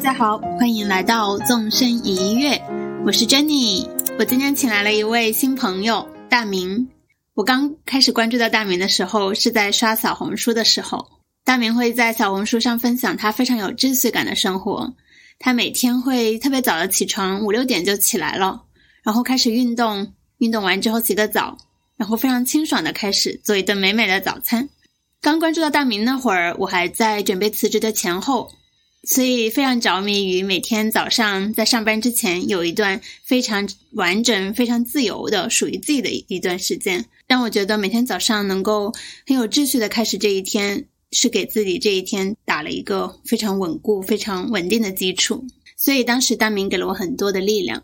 [0.00, 2.58] 大家好，欢迎来到纵身一跃，
[3.04, 3.86] 我是 Jenny。
[4.18, 6.88] 我今天请来了一位新朋友大明。
[7.34, 11.06] 我刚开始关注到大明的时候，是在刷小红书的时候。
[11.44, 14.90] 大明会在小红书上分享他非常有秩序感的生活。
[15.38, 18.62] 他每天会特别早的起床，五六点就起来了，
[19.02, 21.58] 然后开始运动，运动完之后洗个澡，
[21.98, 24.66] 然后非常清爽的开始做一顿美美的早餐。
[25.20, 28.50] 刚关注到大明那会儿，我还在准备辞职的前后，
[29.02, 38.92] 所以非常着迷于每天早上在上班之前有一段非常完整、非常自由的属于自己的一段时间，让我觉得每天早上能够
[39.26, 45.44] 很有秩序的开始这一天，是给自己这一天打了一个非常稳固、非常稳定的基础。
[45.76, 47.82] 所以当时大明给了我很多的力量。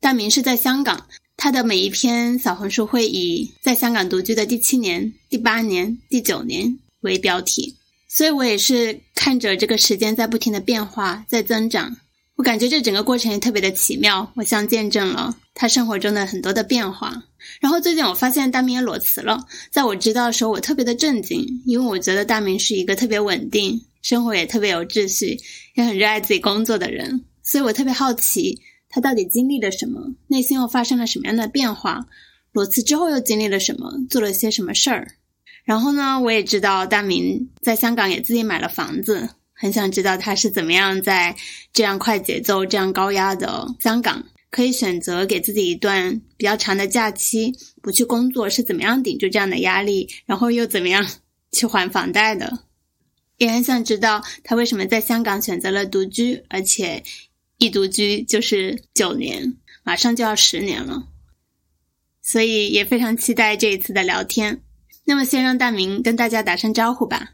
[0.00, 1.06] 大明是在香港。
[1.36, 7.74] 他的每一篇小红书会以在香港独居的第七年、第八年、第九年为标题，
[8.14, 11.96] 所以我也是看着这个时间在不停的变化、在增长。
[12.36, 17.24] 我感觉这整个过程也特别的奇妙，我像见证了他生活中的很多的变化。
[17.60, 25.36] 然后最近我发现大明也裸辞了，在我知道的时候，我特别的震惊，因为我觉得大明是一个特别稳定、生活也特别有秩序、
[25.74, 28.60] 也很热爱自己工作的人，所以我特别好奇。
[28.88, 30.00] 他到底经历了什么？
[30.28, 32.06] 内心又发生了什么样的变化？
[32.52, 33.92] 裸辞之后又经历了什么？
[34.08, 35.16] 做了些什么事儿？
[35.64, 36.20] 然后呢？
[36.20, 41.34] 我也知道大明在香港也自己买了房子，很想知道他是怎么样在
[41.72, 51.04] 这样快节奏、这样高压的香港，可以选择给自己一段比较长的假期，不去工作，是怎么样顶住这样的压力，然后又怎么样
[51.52, 52.60] 去还房贷的？
[53.38, 57.02] 也很想知道他为什么在香港选择了独居，而且。
[57.58, 61.06] 一独居就是九年，马上就要十年了，
[62.20, 64.60] 所以也非常期待这一次的聊天。
[65.06, 67.32] 那么，先让大明跟大家打声招呼吧。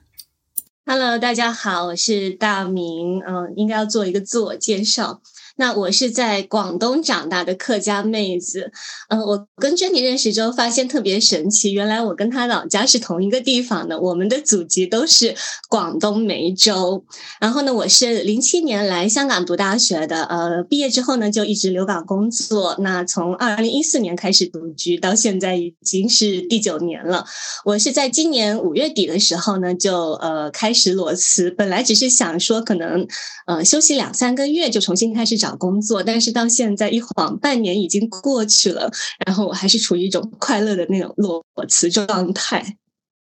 [0.85, 3.21] Hello，大家好，我是大明。
[3.21, 5.23] 嗯，应该要做一个自我介绍。
[5.61, 8.73] 那我是在广东长大的客家妹子，
[9.11, 15.35] 嗯，我跟珍妮认识之后发现特别神奇，原来我跟她老家是同一个地方的，我们的祖籍都是
[15.69, 17.05] 广东梅州。
[17.39, 22.75] 然后呢，我是零七年来香港读大学的，呃，毕业之后呢就一直留港工作。
[22.79, 27.27] 那从二零一四年开始独居，到现在已经是第九年了。
[27.67, 33.07] 我是在今年五月底的时候呢就呃开始裸辞，本来只是想说可能
[33.47, 35.50] 呃休息两三个月就重新开始找。
[35.51, 38.91] 找工作，但是到现在一晃半年已经过去了，
[39.27, 42.77] 然后我还是处于一种快乐的那种裸辞状态。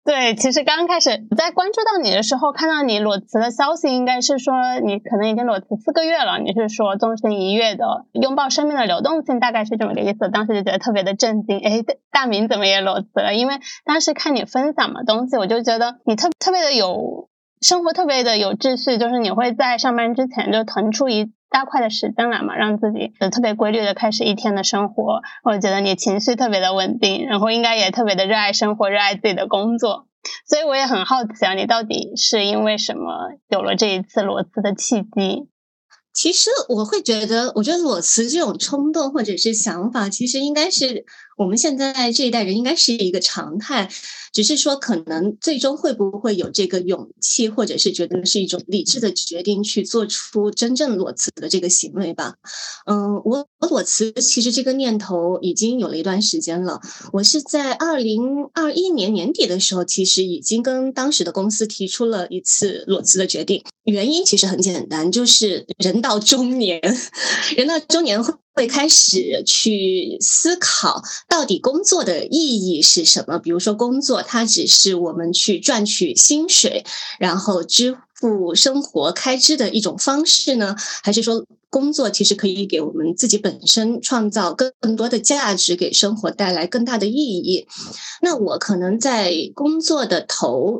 [0.05, 4.53] 对，其实刚开始在关注到你的时候，看到你裸辞的消息，应该是说
[4.83, 6.39] 你可能已经裸辞四个月了。
[6.39, 10.29] 你是说纵身一跃的拥抱生命的流动性，大概是这么个意思。
[10.29, 11.81] 当时就觉得特别的震惊，哎，
[12.11, 13.33] 大明怎么也裸辞了？
[13.33, 17.29] 因为当时看你分享嘛东西，我就觉得你特特别的有
[17.63, 21.31] 生活，特别的有秩序，就是你会在上班之前就腾出一。
[21.53, 25.21] 大块的时间来嘛，让自己特别规律的开始一天的生活。
[25.43, 30.07] 我觉得你情绪特别的稳定，然后应该也特别的热爱生活，热爱自己的工作。
[30.49, 35.47] 所以我也很好奇啊，你到底是因为什么有了这一次裸辞的契机？
[36.11, 41.05] 其实我会觉得，我觉得裸辞这种冲动或者是想法，其实应该是
[41.37, 43.87] 我们现在这一代人应该是一个常态。
[44.33, 52.33] 只是说，可能最终会不会有这个勇气，或者是觉得是一种理智的决定，去做出真正裸辞的这个行为吧？
[52.87, 56.81] 嗯，我裸辞其实这个念头已经有了一段时间了。
[57.13, 63.63] 我是在二零二一年年底的时候，其实已经跟当时的公司提出了一次裸辞的决定。
[63.83, 66.81] 原因其实很简单，就是人到中年，
[67.55, 68.33] 人到中年会。
[68.53, 73.39] 会开始去思考，到底工作的意义是什么？
[73.39, 76.85] 比如说，工作它只是我们去赚取薪水，
[77.19, 80.75] 然后支付生活开支的一种方式呢？
[81.01, 87.67] 还是说，工作其实可以给我们自己本身创造更多的价值，给生活带来更大的意义？
[88.21, 90.79] 那我可能在工作的头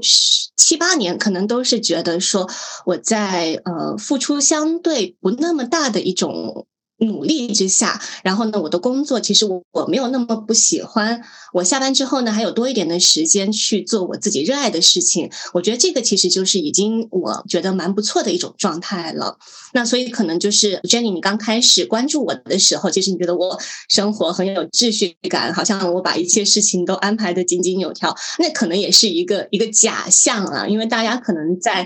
[0.56, 2.48] 七八年，可能都是觉得说，
[2.86, 6.68] 我在呃付出相对不那么大的一种。
[7.00, 11.22] 努力之下，然后呢，我的工作其实我我没有那么不喜欢。
[11.52, 15.30] 我下班之后呢，还有多一点的时间去做我自己热爱的事情。
[15.54, 19.38] 我觉得这个其实就是已经我觉得蛮不错的一种状态了。
[19.74, 23.60] 那所以可能就是 Jenny，你刚开始关注我的时候，其实你觉得我
[23.90, 28.16] 生活很有秩序感，好像我把一切事情都安排的井井有条。
[28.40, 31.86] 那可能也是一个一个假象啊，因为大家可能在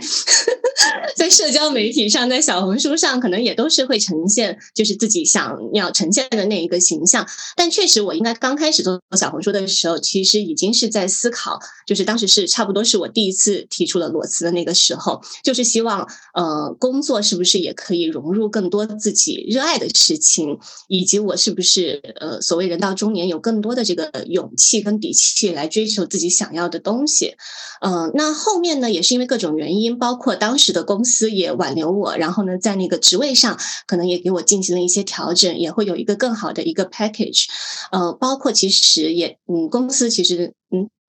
[1.15, 4.96] 在社交媒体上，在小红书上，可能也都是会呈现就是。
[4.97, 7.25] 自己想要呈现的那一个形象。
[7.55, 20.57] 但确实，我应该刚开始做小红书的时候，其实已经是在思考，就是当时是差不多是我第一次提出了裸辞的那个时候，就是希望呃工作是不是也可以融入更多自己热爱的事情，
[20.88, 27.35] 以及我是不是呃所谓人到中年有更多的这个勇气跟底气来追求自己想要的东西。
[27.81, 37.45] 嗯，那后面呢，也是因为各种原因，包括当时的公司也挽留我，然后呢，在那个职位上可能也给我进行了一一些调整，也会有一个更好的一个 package。
[37.91, 40.53] 呃，包括其实也，嗯，公司其实，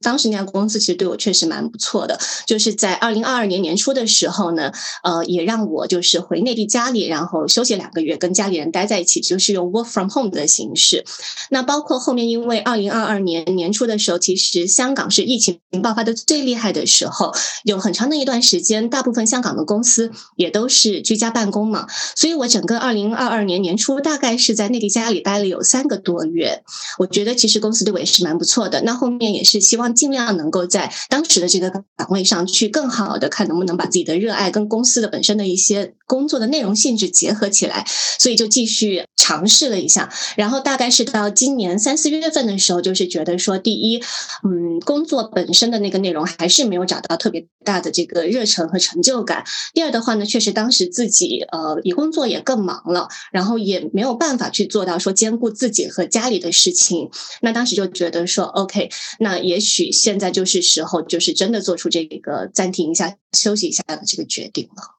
[0.01, 4.71] 当时那家公司其实对我确实蛮不错的，就是在二零二二年年初的时候呢，
[5.03, 11.05] 呃，也让我就是回内地家里，然后休息两个月，跟家里人待在一起，就是用 work from home 的形式。
[11.51, 17.35] 那包括后面，因为二零二二年年初的时候，其实香港是疫情爆发的最厉害的时候，
[17.65, 26.63] 有很长的一段时间，大部分香港的公司也都是居家办公嘛，所以我整个二零二二年年初大概是在内地家里待了有三个多月。
[26.99, 28.81] 我觉得其实公司对我也是蛮不错的。
[28.83, 29.88] 那后面也是希望。
[29.95, 37.85] 尽量能够在当时的这个岗位上去更好的看能不能把自己的热爱跟公司的本身的一些工作的内容性质结合起来，
[38.19, 40.11] 所以就继续尝试了一下。
[40.37, 44.01] 然后大概是到今年三四月份的时候，就是觉得说，第一，
[44.45, 49.45] 嗯，工作本身的那个内容还是没有找到特别大的这个热忱和成就感。
[49.75, 57.11] 第二的话呢，确实当时自己呃，以工作也更忙了，然后也没有办法去做到说兼顾自己和家里的事情。
[57.43, 59.78] 那当时就觉得说，OK，那也许。
[59.93, 64.99] 现在就是时候，就是真的做出这个暂停一下、休息一下的这个决定了。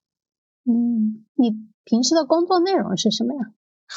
[0.65, 3.39] 嗯，你平时的工作内容是什么呀？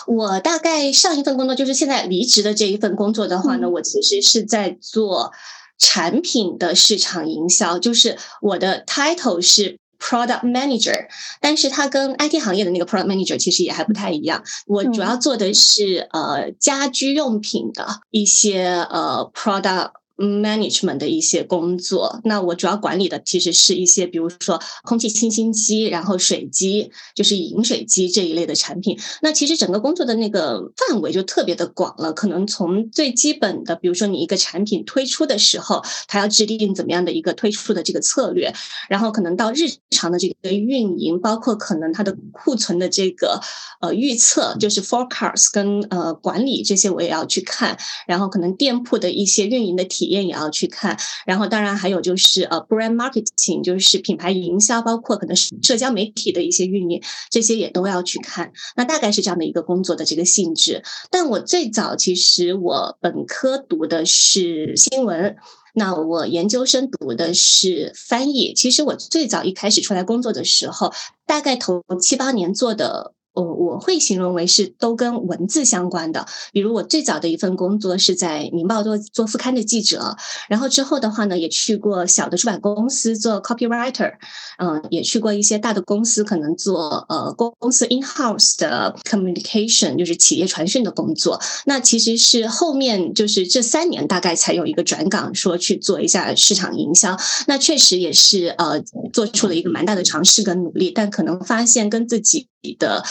[0.07, 5.33] 我大概上一份工作就是现在离职的这一份工作的话呢，我其实是在做
[5.77, 11.09] 产品的市场营销，就是我的 title 是 product manager，
[11.41, 14.43] 但是它跟 IT 行业的那个 product manager 其实也还不太一样。
[14.67, 19.91] 我主要做的是呃家居用品的一些呃 product。
[20.17, 28.99] Management 的一些工作，那我主要管理的其实是一些，比如说空气清新机，然后水机，就是饮水机这一类的产品。
[29.23, 38.53] 那其实整个工作的那个范围就特别的广了，可能从最基本的，比如说你一个产品推出的时候，它要制定怎么样的一个推出的这个策略，
[38.89, 43.41] 然后可能到日常的这个运营，包括可能它的库存的这个
[43.81, 50.02] 呃预测，就是 forecast 跟呃管理这些我也要去看，然后可能店铺的一些运营的体。
[50.03, 57.01] 体验也要去看，然后当然还有就是呃，brand marketing，就是品牌营销，包括可能是社交媒体的一些运营，
[57.31, 58.53] 这些也都要去看。
[58.75, 60.83] 那大概是这样的一个工作的这个性质。
[61.09, 65.37] 但我最早其实我本科读的是新闻，
[65.73, 68.55] 那我研究生读的是翻译。
[68.55, 70.93] 其实我最早一开始出来工作的时候，
[71.27, 73.15] 大概头七八年做的。
[73.35, 80.17] 我我会形容为是都跟文字相关的，比如我最早的一份工作是在《明报》做做副刊的记者，
[80.49, 84.13] 然后之后的话呢，也去过小的出版公司做 copywriter，
[84.59, 91.41] 嗯，也去过一些大的公司，可能做呃公公司 in house 的 communication，就是企业传讯的工作。
[91.65, 97.17] 那其实是后面就是这三年大概才有一个转岗，说去做一下市场营销。
[97.47, 98.81] 那确实也是呃
[99.13, 102.52] 做出了一个蛮大的尝试跟努力，但可能发现跟自己。
[102.63, 103.03] 你的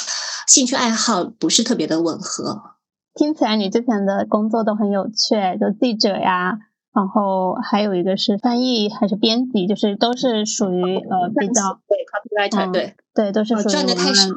[0.48, 2.61] 兴趣爱好不是特别的吻合，
[3.14, 6.57] 听起来你之前的工作都很有趣，就记者呀，
[6.94, 11.97] 然后还有一个是翻译还是编辑，就是都是属于呃比较对
[12.49, 14.30] copywriter 对对都是属于赚的太少，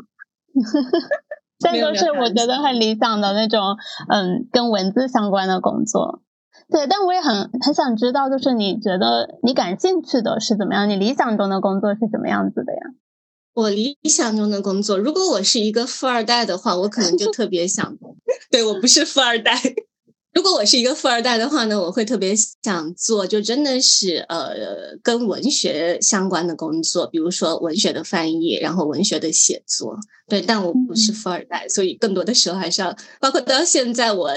[1.62, 3.60] 但都是我觉得很理想的那种
[4.08, 6.22] 嗯跟文字相关的工作，
[6.68, 10.88] 对，但我也很很想知道，就是你觉得你感兴趣的是怎么样？
[10.90, 12.80] 你理想中的工作是什么样子的呀？
[13.54, 17.96] 我理想中的工作，如果我是一个富二代的话，我可能就特别想。
[18.50, 19.61] 对我不是富二代。
[20.34, 24.52] 如果我是一个富二代的话呢，我会特别想做，就真的是呃
[25.00, 29.96] 跟文学相关的工作，比如说文学的翻译，然后文学的写作。
[30.26, 34.30] 对，但我不是富二代，所以更多的时候还是要，包括到现在我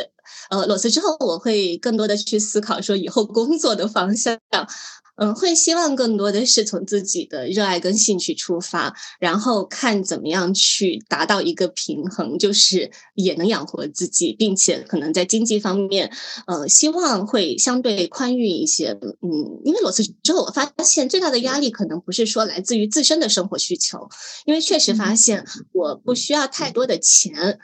[0.52, 4.38] 呃裸辞之后，我会更多的去思考说以后工作的方向。
[5.18, 16.12] 嗯，会希望更多的是从自己的热爱跟兴趣出发，然后看怎么样去达到一个平衡，就是也能养活自己，并且可能在经济方面，
[16.46, 18.98] 呃，希望会相对宽裕一些。
[19.02, 24.08] 嗯，因为裸辞之后，我发现最大的压力可能不是说来自于自身的生活需求，
[24.46, 25.44] 因为确实发现
[25.74, 27.34] 我不需要太多的钱。
[27.36, 27.60] 嗯，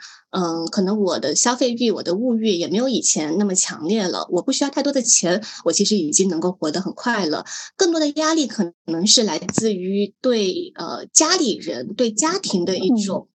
[0.70, 4.26] 可能我的消费欲、我的物欲也没有以前那么强烈了。
[4.30, 7.44] 我不需要太多的钱，我其实已经能够活得很快乐。
[7.76, 13.28] 更多的压力可能是来自于对呃家里人、对家庭的一种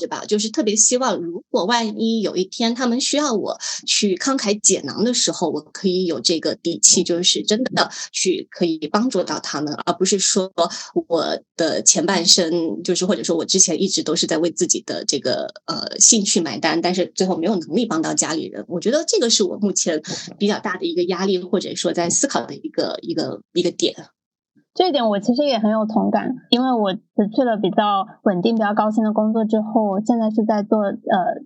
[0.00, 10.50] 支识吧，就是特别希望，如果万一有一天他们需要我去慷慨解囊的时候，我可以有这个底气，就是真的去可以帮助到他们，而不是说
[11.08, 18.64] 我的前半生就是或者说我之前一直都是在为自己的这个呃兴趣买单，但是最后没有能力帮到家里人。
[18.68, 20.02] 我觉得这个是我目前
[20.38, 23.94] 比较大的一个压力，或者说在思考的一个一个一个点。
[24.80, 30.96] 这一点我其实也很有同感，因为我辞去了比较稳定、比较高薪的工作之后，现在是在做呃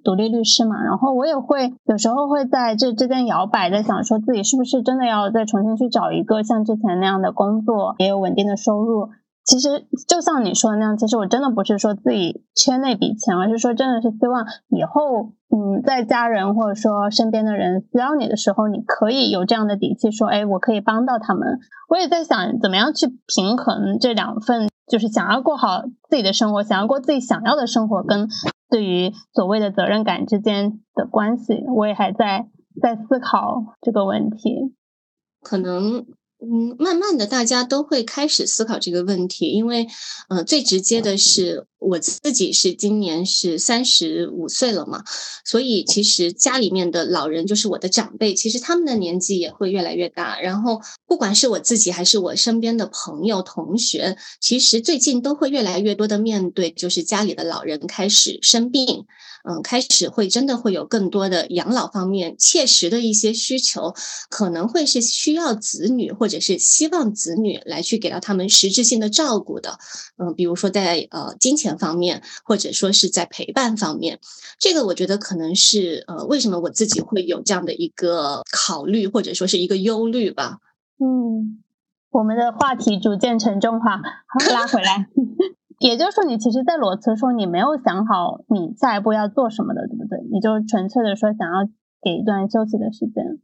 [0.05, 9.09] 独立律师嘛，然后我也会有时候会在这之间摇摆，在想说自己是不是真的要再重新去找一个像之前那样的工作，也有稳定的收入。
[9.45, 21.59] 其实就像你说的那样，其实我真的不是说自己缺那笔钱，而是说真的是希望以后，嗯，在家人或者说身边的人需要你的时候，你可以有这样的底气说，哎，我可以帮到他们。
[21.91, 28.27] 我也在想，怎么样去平衡这两份，就是想要过好自己的生活，想要过自己想要的生活，跟
[28.71, 32.49] 对于所谓的责任感之间的关系，我也还在
[32.81, 34.75] 在思考这个问题，
[35.43, 36.07] 可能。
[36.45, 39.87] 嗯，慢慢的，大家都会开始思考这个问题，因为，
[40.29, 45.03] 呃，最直接的是我自己是今年是三十五岁了嘛，
[45.45, 59.07] 所以其实家里面的老人就是我的长辈，其实他们的年纪也会越来越大，然后不管是我自己还是我身边的朋友同学，其实最近都会越来越多的面对，就是家里的老人开始生病。
[59.47, 63.95] 嗯，开始会真的会有更多的养老方面切实的一些需求，
[64.31, 69.79] 可能会是需要子女或者是希望子女来去给到他们实质性的照顾的。
[70.17, 74.19] 嗯，比如说在呃金钱方面，或者说是在陪伴方面，
[74.59, 80.61] 这个我觉得可能是呃为什么我自己会有这样的一个考虑或者说是一个忧虑吧。
[80.99, 81.63] 嗯，
[82.11, 85.07] 我们的话题逐渐沉重化，好拉回来。
[85.79, 90.19] 也就是说，你其实，在裸辞说你没有想好你下一步要做什么的，对不对？
[90.33, 91.69] 你就纯粹的说想要
[92.03, 93.41] 给一段休息的时间。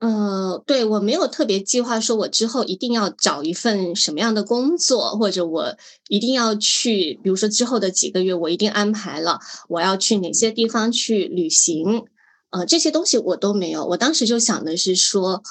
[0.00, 5.76] 呃，对我没有特别计划，说我之后一定要找一份什么样的工作，或者我
[6.08, 9.38] 一定要去，比如说之后的几个月，我一定安排了
[9.68, 12.04] 我要去哪些地方去旅行。
[12.50, 13.86] 呃，这些东西我都没有。
[13.86, 15.42] 我当时就想的是说，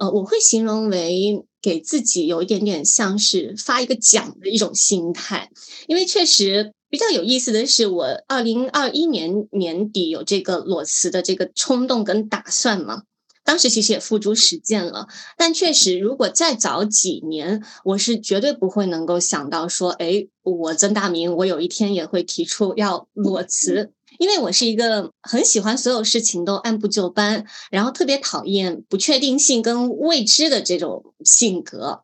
[0.00, 1.44] 呃，我会形容为。
[1.62, 5.50] 给自己有一点点像是发一个奖的一种心态，
[5.88, 13.02] 因为确实比较有意思的是，我二零二一年年底有这个裸辞的这个冲动跟打算嘛，
[13.44, 23.92] 当时其实也付诸实践了，但确实如果再早几年，我是绝对不会能够想到说，哎，我曾大明，我有一天也会提出要裸辞。
[24.20, 32.02] 因为我是一个很喜欢所有事情都按部就班，然后特别讨厌不确定性跟未知的这种性格，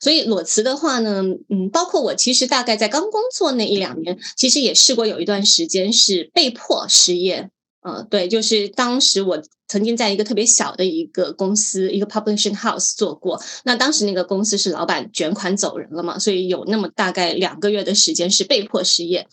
[0.00, 7.50] 所以裸辞的话呢，嗯，包括我其实大概在刚工作那一两年，其实也试过有一段时间是被迫失业，
[7.82, 19.28] 呃，对，就是当时我曾经在一个特别小的一个公司，一个 publishing house 做过，那当时那个公司是老板卷款走人了嘛，所以有那么大概两个月的时间是被迫失业。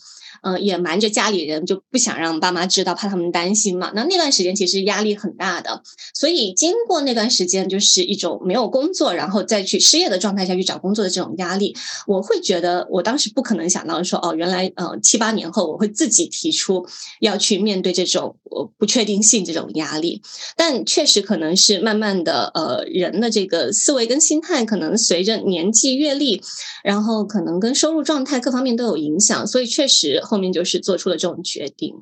[0.46, 3.90] 嗯，也瞒着家里人，就不想让爸妈知道，怕他们担心嘛。
[3.96, 5.82] 那那段时间其实压力很大的，
[6.14, 11.74] 所以经过那段时间，就是一种没有工作，然后再去失业的状态下去找工作的这种压力。
[12.06, 16.86] 我会觉得，我当时不可能想到说，哦，原来呃七八年后我会自己提出
[17.18, 20.22] 要去面对这种呃不确定性这种压力。
[20.56, 26.40] 但确实可能是慢慢的，呃，人的这个思维跟心态可能随着年纪阅历，
[26.84, 30.22] 然后可能跟收入状态各方面都有影响，所以确实。
[30.38, 31.94] 面就是做出了这种决定。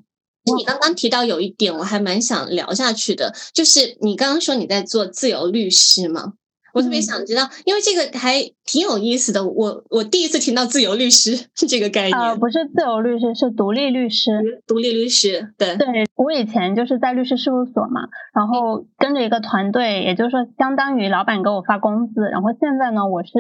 [0.57, 6.35] 你刚刚提到有一点，我还蛮想聊下去的，就是你刚刚说你在做自由律师嘛？
[6.75, 9.47] 我特别想知道，因为这个还挺有意思的。
[9.47, 12.19] 我我第一次听到自由律师 这个概念。
[12.19, 14.61] 呃，不是自由律师，是独立律师。
[14.67, 15.77] 独立律师，对。
[15.77, 15.87] 对
[16.17, 22.23] 我以前就是在律师事务所嘛，然后跟着一个团队，也就是说，相当于老板给我发工资。
[22.31, 23.31] 然后现在呢，我是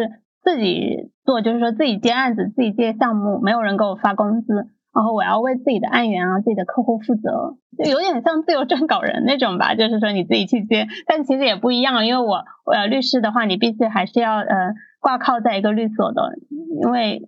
[0.44, 4.68] 自己做，就是说自己接案子，自己接项目，没有人给我发工资。
[4.94, 16.38] 然后我要为自己的案源啊、自己的客户负责，就有点像自由撰稿人那种吧，就是说你自己去接，但其实也不一样，因为我呃律师的话，你必须还是要呃挂靠在一个律所的，
[16.80, 17.22] 因为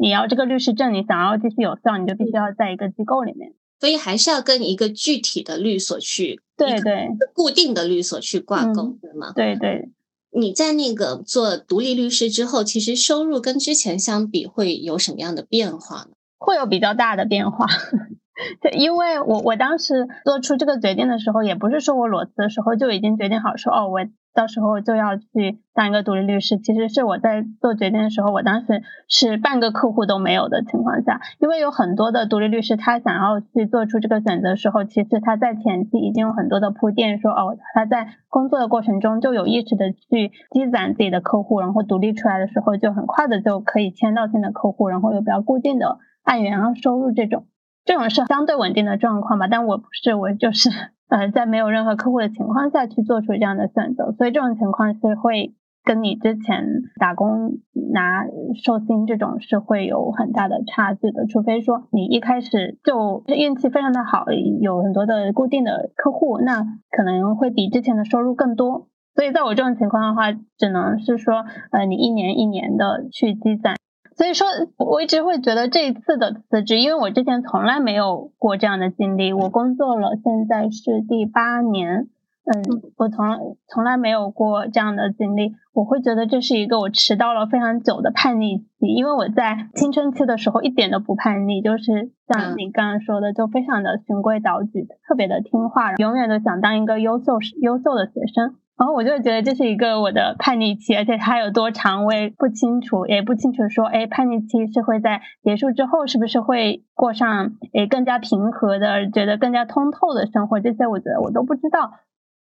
[0.00, 9.32] 你要这个律师证，你想要继续有效，你就必须要在一个机构里面，所以还是要跟一个具体的律所去，对对，固定的律所去挂钩，对吗？
[9.34, 9.90] 对对，
[10.30, 16.10] 你在那个做独立律师之后，其实收入跟之前相比会有什么样的变化呢？
[16.38, 17.66] 会有比较大的变化，
[18.62, 24.00] 对，因为我我当时做出这个决定的时候，也不是说我裸辞的时候就已经决定好说，哦，我
[24.34, 26.58] 到时候就要去当一个独立律师。
[26.58, 47.46] 其实是我在做决定的时候，我当时是半个客户都没有的情况下，因为有很多的独立律师，他想要去做出这个选择的时候，其实他在前期已经有很多的铺垫，说哦，他在工作的过程中就有意识的去积攒自己的客户，然后独立出来的时候就很快的就可以签到新的客户，然后有比较固定的按元收入这种。
[47.86, 50.68] 这种是相对稳定的状况吧，但我不是，我就是，
[51.08, 55.54] 呃，在没有任何客户的情况下去做出这样的选择，所以这种情况是会
[55.84, 57.60] 跟你之前打工
[57.94, 58.26] 拿
[58.62, 64.26] 寿薪这种是会有很大的差距的，除非说你一开始就运气非常的好，
[64.60, 68.88] 有很多的固定的客户，那可能会比之前的收入更多。
[69.14, 73.76] 所以在我这种情况的话，只能是说，呃，你一年一年的去积攒。
[74.18, 74.48] 所以说，
[74.78, 79.32] 我一直会觉得这一次的辞职，因为我之前从来没有过这样的经历。
[79.32, 82.08] 我工作了，现在是第八年，
[82.44, 85.52] 嗯，我从从来没有过这样的经历。
[85.72, 98.56] 我会觉得这是一个我迟到了非常久的叛逆期，因为我在青春期的时候一点都不叛逆，就是像你刚刚说的，就非常的循规蹈矩，特别的听话，永远都想当一个优秀优秀的学生。
[98.78, 110.60] 然后我就觉得这是一个我的叛逆期，而且它有多长我也不清楚，也不清楚说，哎，叛逆期是会在结束之后，是不是会过上诶更加平和的，觉得更加通透的生活？
[110.60, 111.90] 这些我觉得我都不知道，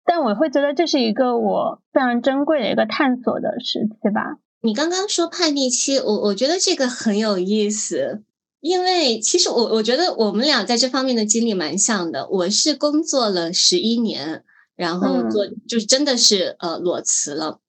[0.06, 4.38] 但我会觉得这是一个我非常珍贵的一个探索的时期吧。
[4.62, 8.22] 你刚刚说叛逆期，我我觉得这个很有意思，
[8.60, 12.26] 因为其实我我觉得我们俩在这方面的经历蛮像的。
[12.30, 14.44] 我是工作了十一年。
[14.82, 17.60] 然后做就是真的是呃裸辞了，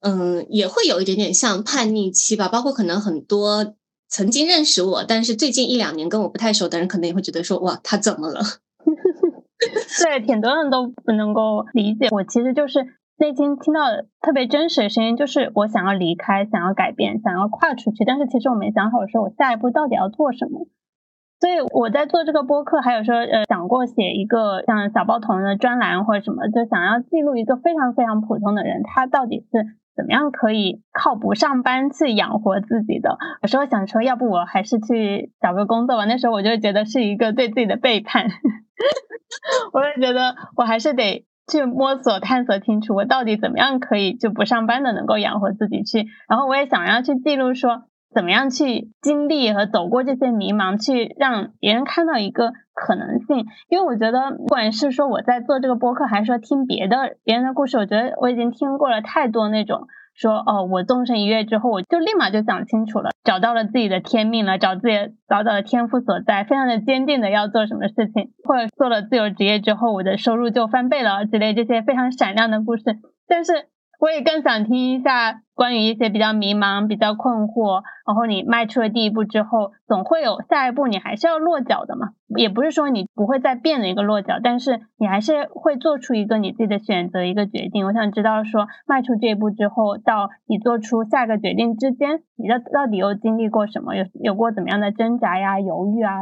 [0.00, 2.48] 嗯，也会有一点点像叛逆期吧。
[2.48, 3.74] 包括可能很多
[4.08, 8.40] 曾经认识我，但是最近一两年跟我不太熟的人，可能也会觉得说哇，他怎么了？
[10.04, 12.08] 对，挺多人都不能够理解。
[12.10, 12.80] 我其实就是
[13.16, 13.80] 内心听到
[14.20, 20.66] 特别真实的声音，就是我想要离开，想要改变，想要跨出去，但是其实我没想好说我下一步到底要做什么。
[21.40, 29.64] 所以我在做这个播客，还有说呃想过写一个像小报童的专栏或者什么，就想要记录一个非常非常普通的人，他到底是
[29.96, 33.16] 怎么样可以靠不上班去养活自己的。
[33.40, 36.04] 有时候想说，要不我还是去找个工作吧。
[36.04, 38.26] 那时候我就觉得是一个对自己的背叛，
[39.72, 46.06] 我就觉得我还是得去摸索探索清楚，我到底怎么样可以就不上班的能够养活自己去。
[46.28, 47.84] 然后我也想要去记录说。
[48.12, 53.46] 怎么样去经历和走过这些迷茫，去让别人看到一个可能性？
[53.68, 64.96] 因为我觉得，不管是说我在做这个播客，还是说听别的别人的故事，我觉得我已经听过了太多那种说哦，我纵身一跃之后，我就立马就想清楚了，找到了自己的天命了，找自己
[65.28, 72.82] 找到了天赋所在，非常的坚定的要做什么事情，或者做了自由职业之后，我的收入就翻倍了之类这些非常闪亮的故事，
[73.28, 73.68] 但是。
[74.00, 82.12] 我也更想听一下关于一些比较迷茫、比较困惑，然后你迈出了第一步之后，总会有下一步，你还是要落脚的嘛。
[82.34, 87.84] 也不是说你不会再变的一个落脚，但是你还是会做出一个你自己的选择、一个决定。
[87.84, 93.94] 我想知道说，迈出这一步之后，到你做出下一个决定之间，你的到底又经历过什么？
[93.96, 96.12] 有有过怎么样的挣扎呀、犹豫啊？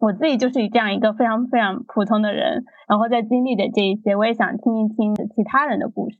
[0.00, 6.16] 我自己就是这样一个非常非常普通的人，然后在经历的这一些，我也想听一听其他人的故事。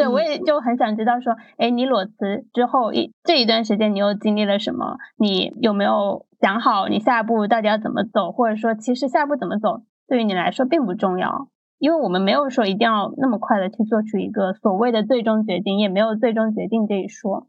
[0.00, 4.96] 对，我也就很想知道说，哎，你裸辞之后一这一段时间，你又经历了什么？
[5.18, 8.32] 你有没有想好你下一步到底要怎么走？
[8.32, 17.46] 或者说，其实下一步怎么走对于你来说并不重要，因为我们没有说一定要那么快的去做出一个所谓的最终决定，也没有最终决定这一说。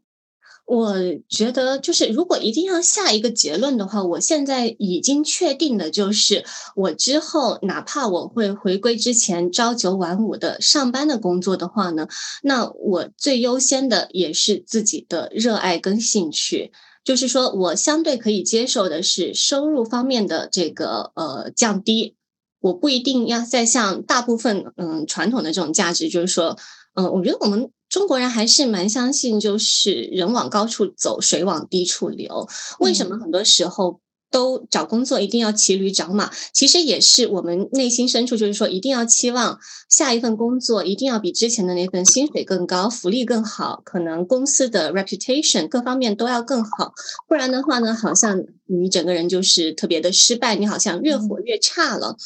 [0.64, 0.94] 我
[1.28, 6.44] 觉得，就是如果一定要下一个结论的话，我现在已经确定的就是，
[6.76, 12.08] 我之后哪怕我会回归之前朝九晚五的上班的工作的话呢，
[12.42, 16.72] 那我最优先的也是自己的热爱跟兴趣。
[17.04, 22.14] 就是说我相对可以接受的是收入方面的这个呃降低，
[22.60, 26.56] 我不一定要再像大部分嗯传统的这种价值，就是说，
[26.94, 27.70] 嗯，我觉得我们。
[27.92, 32.48] 中国人还是蛮相信，就是人往高处走，水往低处流。
[32.80, 34.00] 为什么很多时候
[34.30, 36.32] 都找工作一定要骑驴找马？
[36.54, 39.58] 其实也是我们内心深处，就是说一定要期望
[39.90, 46.94] 下一份工作一定要比之前的那份薪水更高，福利更好，可能公司的 reputation 各方面都要更好。
[47.28, 52.16] 不然的话呢，好像你整个人就是特别的失败，你好像越活越差了。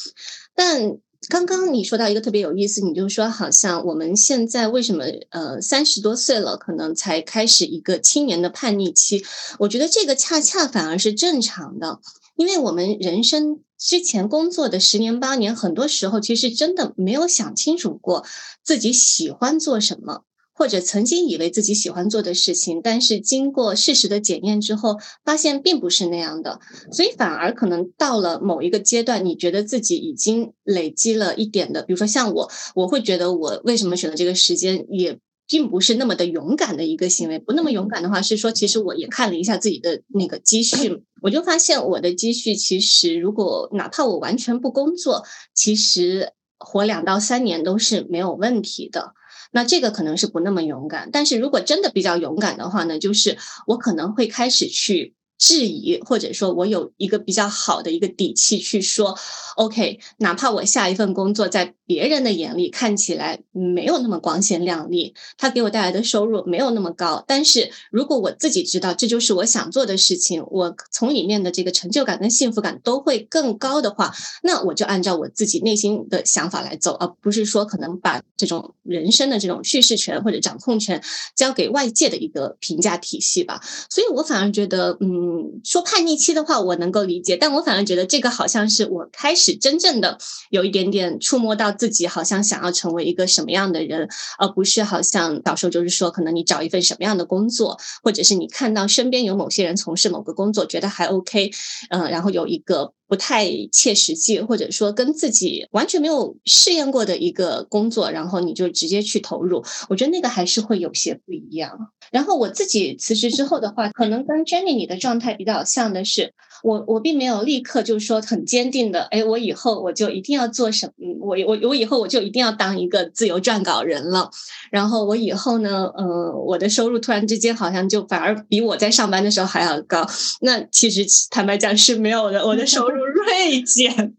[0.55, 0.97] 但
[1.29, 9.25] 刚刚你说到一个特别有意思，你就说好像我们现在为什么呃三十多岁了，可能才开始一个青年的叛逆期？
[9.59, 11.99] 我觉得这个恰恰反而是正常的，
[12.35, 18.25] 因为我们人生之前工作的十年八年，很多时候其实真的没有想清楚过
[18.63, 20.21] 自己喜欢做什么，
[20.57, 26.59] 或者曾经以为自己喜欢做的事情，但是经过事实的检验之后，发现并不是那样的，
[26.91, 35.19] 所以反而可能到了某一个阶段，你觉得自己已经累积了一点的，比如说像我，我会觉得我为什么选择这个时间也。
[35.49, 45.23] 并不是那么的勇敢的一个行为，不那么勇敢的话，是说其实我也看了一下自己的那个积蓄，我就发现我的积蓄其实如果哪怕我完全不工作，
[45.55, 49.13] 其实活两到三年都是没有问题的。
[49.57, 55.15] 那这个可能是不那么勇敢，但是如果真的比较勇敢的话呢，就是我可能会开始去。
[55.39, 59.15] 质疑，或者说我有一个比较好的一个底气去说
[59.55, 81.01] ，OK，哪怕我下一份工作在别人的眼里看起来没有那么光鲜亮丽，它给我带来的收入没有那么高，但是如果我自己知道这就是我想做的事情，我从里面的这个成就感跟幸福感都会更高的话，那我就按照我自己内心的想法来走，而不是说可能把这种人生的这种叙事权或者掌控权
[81.37, 83.61] 交给外界的一个评价体系吧。
[83.89, 90.17] 所以我反而觉得，嗯，说叛逆期的话，我能够理解，但我反而觉得这个好像是我开始真正的
[90.49, 94.09] 有一点点触摸到自己，好像想要成为一个什么样的人，
[94.39, 101.51] 而不是好像小时候就是说，可能你找一份什么样的工作，或者是你看到身边有某些人从事某个工作，觉得还 OK，
[101.91, 102.93] 嗯，然后有一个。
[103.09, 111.93] 不太切实际，或者说跟自己完全没有试验过的一个工作，然后你就直接去投入，我觉得那个还是会有些不一样。
[112.11, 116.33] 然后我自己辞职之后的话，可能跟 Jenny 你的状态比较像的是。
[116.63, 124.29] 我我并没有立刻就是说很坚定的，哎，我以后我就一定要做什么，我我我以后我就一定要当一个自由撰稿人了。
[124.71, 130.05] 然后我以后呢，呃，我的收入突然之间好像就反而比我在上班的时候还要高。
[130.41, 134.15] 那其实坦白讲是没有的，我的收入锐减，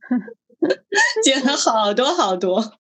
[1.25, 2.73] 减了好多好多。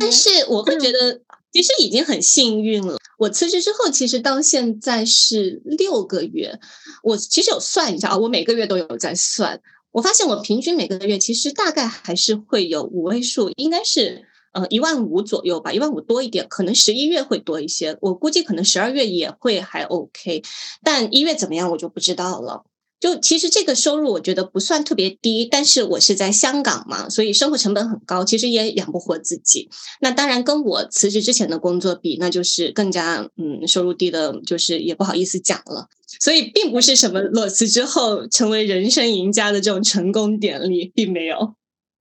[0.00, 1.20] 但是我会觉得。
[1.54, 2.98] 其实已经很幸运了。
[3.16, 6.58] 我辞职之后，其实到现在是六个月。
[7.04, 9.62] 我其实有算一下啊，我每个月都有在算。
[9.92, 17.96] 我发现我平均每个月其实大概还是会有五位数，应该是呃一万五左右吧，一万五多一点，可能十一月会多一些。
[18.00, 20.42] 我估计可能十二月也会还 OK，
[20.82, 22.64] 但一月怎么样我就不知道了。
[23.04, 29.68] 就其实这个收入我觉得不算特别低，但是我是在香港嘛，所以生活成本很高，其实也养不活自己。
[30.00, 35.88] 那当然跟我辞职之前的工作比，那就是更加嗯收入低的，就是也不好意思讲了。
[36.18, 41.56] 所以并不是什么裸辞之后成为人生赢家的这种成功典礼，并没有。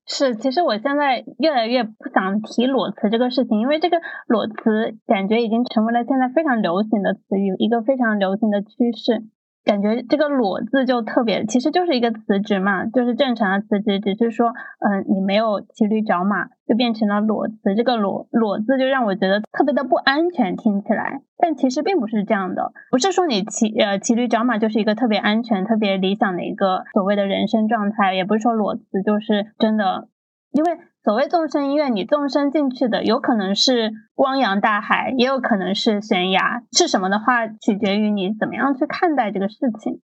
[0.07, 9.23] 是，其实我现在越来越不想提裸辞这个事情，因为这个裸辞感觉已经成为了现在非常流行的词语，一个非常流行的趋势。
[9.63, 14.49] 感觉这个“裸”字就特别，其实就是一个辞职嘛，就是正常的辞职，只是说，
[14.79, 17.73] 嗯，你没有骑驴找马，就变成了裸辞。
[17.75, 30.07] 这个“裸”裸字就让我觉得特别的不安全，听起来，但其实并不是这样的，不是说你骑呃骑驴找马就是一个特别安全、特别理想的一个所谓的人生状态，也不是说裸辞就是真的，
[30.51, 30.77] 因为。
[31.03, 39.99] 所谓纵深医院，你纵身进去的，有可能是汪洋大海，也有可能是悬崖，是什么的话，取决于你怎么样去看待这个事情。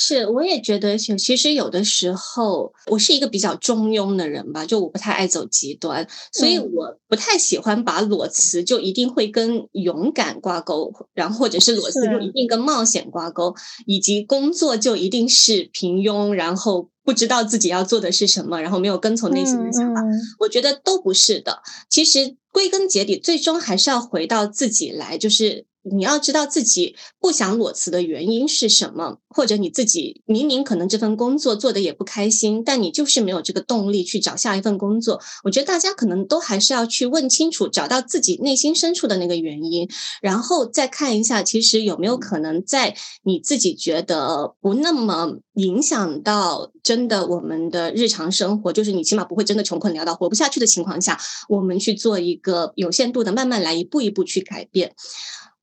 [0.00, 13.52] 是，我也觉得，其实有的时候，我是一个比较中庸的人吧，就我不太爱走极端，所以我不太喜欢把裸辞就一定会跟勇敢挂钩，然后或者是裸辞就一定跟冒险挂钩，
[13.86, 16.88] 以及工作就一定是平庸，然后。
[17.08, 20.02] 不知道自己要做的是什么，然后没有跟从内心的想法，
[20.40, 21.62] 我觉得都不是的。
[21.88, 25.64] 其实归根结底，最终还是要回到自己来，就是。
[25.82, 35.20] 你要知道自己不想裸辞的原因是什么，或者你自己明明可能这份工作做的也不开心，但你就是没有这个动力去找下一份工作。
[35.44, 39.88] 我觉得大家可能都还是要去问清楚，找到自己内心深处的那个原因，
[40.20, 54.94] 然后再看一下，其实有没有可能在你自己觉得不那么影响到真的我们的日常生活，就是你起码不会真的穷困潦倒活不下去的情况下，我们去做一个有限度的慢慢来，一步一步去改变。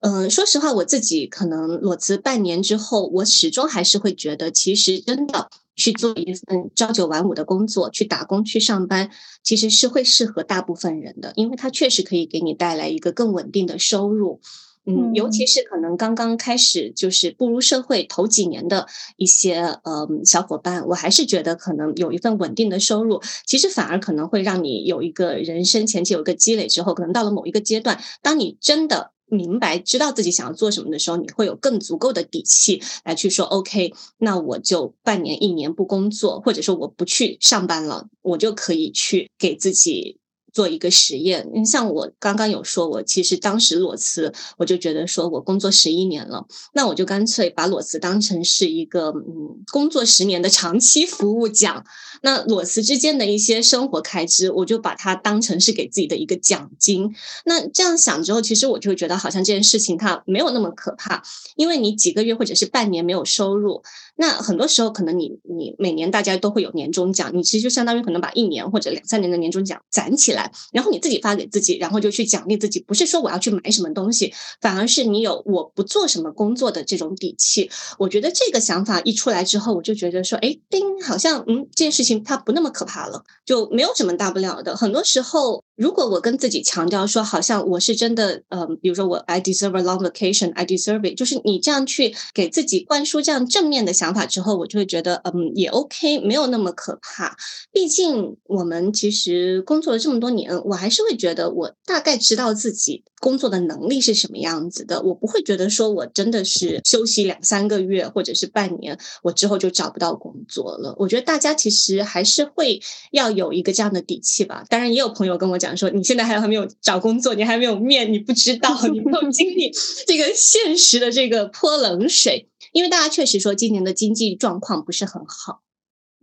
[0.06, 9.10] 嗯，说实话，我自己可能裸辞半年之后，我始终还是会觉得，其实真的去做一份朝九晚五的工作，去打工去上班，
[9.42, 14.42] 其实是会适合大部分人的，因为它确实可以给你带来一个更稳定的收入。
[14.86, 18.86] 嗯，尤其是可能刚刚开始就是步入社会头几年的
[19.18, 29.15] 一些呃小伙伴，我还是觉得可能有一份稳定的收入，其实反而可能会让你有一个人生前期有一个积累之后，可能到了某一个阶段，当你真的。
[29.28, 40.20] 明白，知道自己想要做什么的时候，你会有更足够的底气来去说，OK，那我就半年、一年不工作，或者说我不去上班了，我就可以去给自己
[40.56, 41.46] 做一个实验。
[41.66, 51.86] 像我刚刚有说，我其实当时裸辞，我就觉得说我工作十一年了，那我就干脆把裸辞当成是一个嗯工作十年的长期服务奖。
[52.22, 57.14] 那裸辞之间的一些生活开支，我就把它当成是给自己的一个奖金。
[57.44, 61.22] 那这样想之后，其实我就觉得好像这件事情它没有那么可怕，
[61.58, 63.84] 因为你几个月或者是半年没有收入。
[64.16, 72.80] 那很多时候，可能你你每年大家都会有年终奖，你其实就相当于可能把一年或者两三年的年终奖攒起来，然后你自己发给自己，然后就去奖励自己。
[72.82, 77.70] 不是说我要去买什么东西，反而是你有我不做什么工作的这种底气。
[77.98, 84.76] 我觉得这个想法一出来之后，我就觉得说，哎，叮，好像嗯，这件事情它不那么可怕了，就没有什么大不了的。
[84.76, 85.64] 很多时候。
[85.76, 97.36] 如果我跟自己强调说，好像我是真的，呃，比如说我 I deserve a long vacation, I deserve it，就是你这样去给自己灌输这样正面的想法之后，我就会觉得，嗯，也 OK，没有那么可怕。
[97.74, 105.02] 毕竟我们其实工作了这么多年年，我还是会觉得我大概知道自己工作的能力是什么样子的。
[105.02, 110.96] 我不会觉得说我真的是休息两三个月或者是半年，我之后就找不到工作了。
[110.98, 114.64] 我觉得大家其实还是会要有一个这样的底气吧。
[114.70, 115.66] 当然，也有朋友跟我讲。
[115.66, 119.72] 讲说你现在还还没有找工作，你还没有面，你不知道，你没有经历
[120.06, 122.48] 这个现实的这个泼冷水。
[122.72, 125.62] 因为大家确实说今年的经济状况不是很好。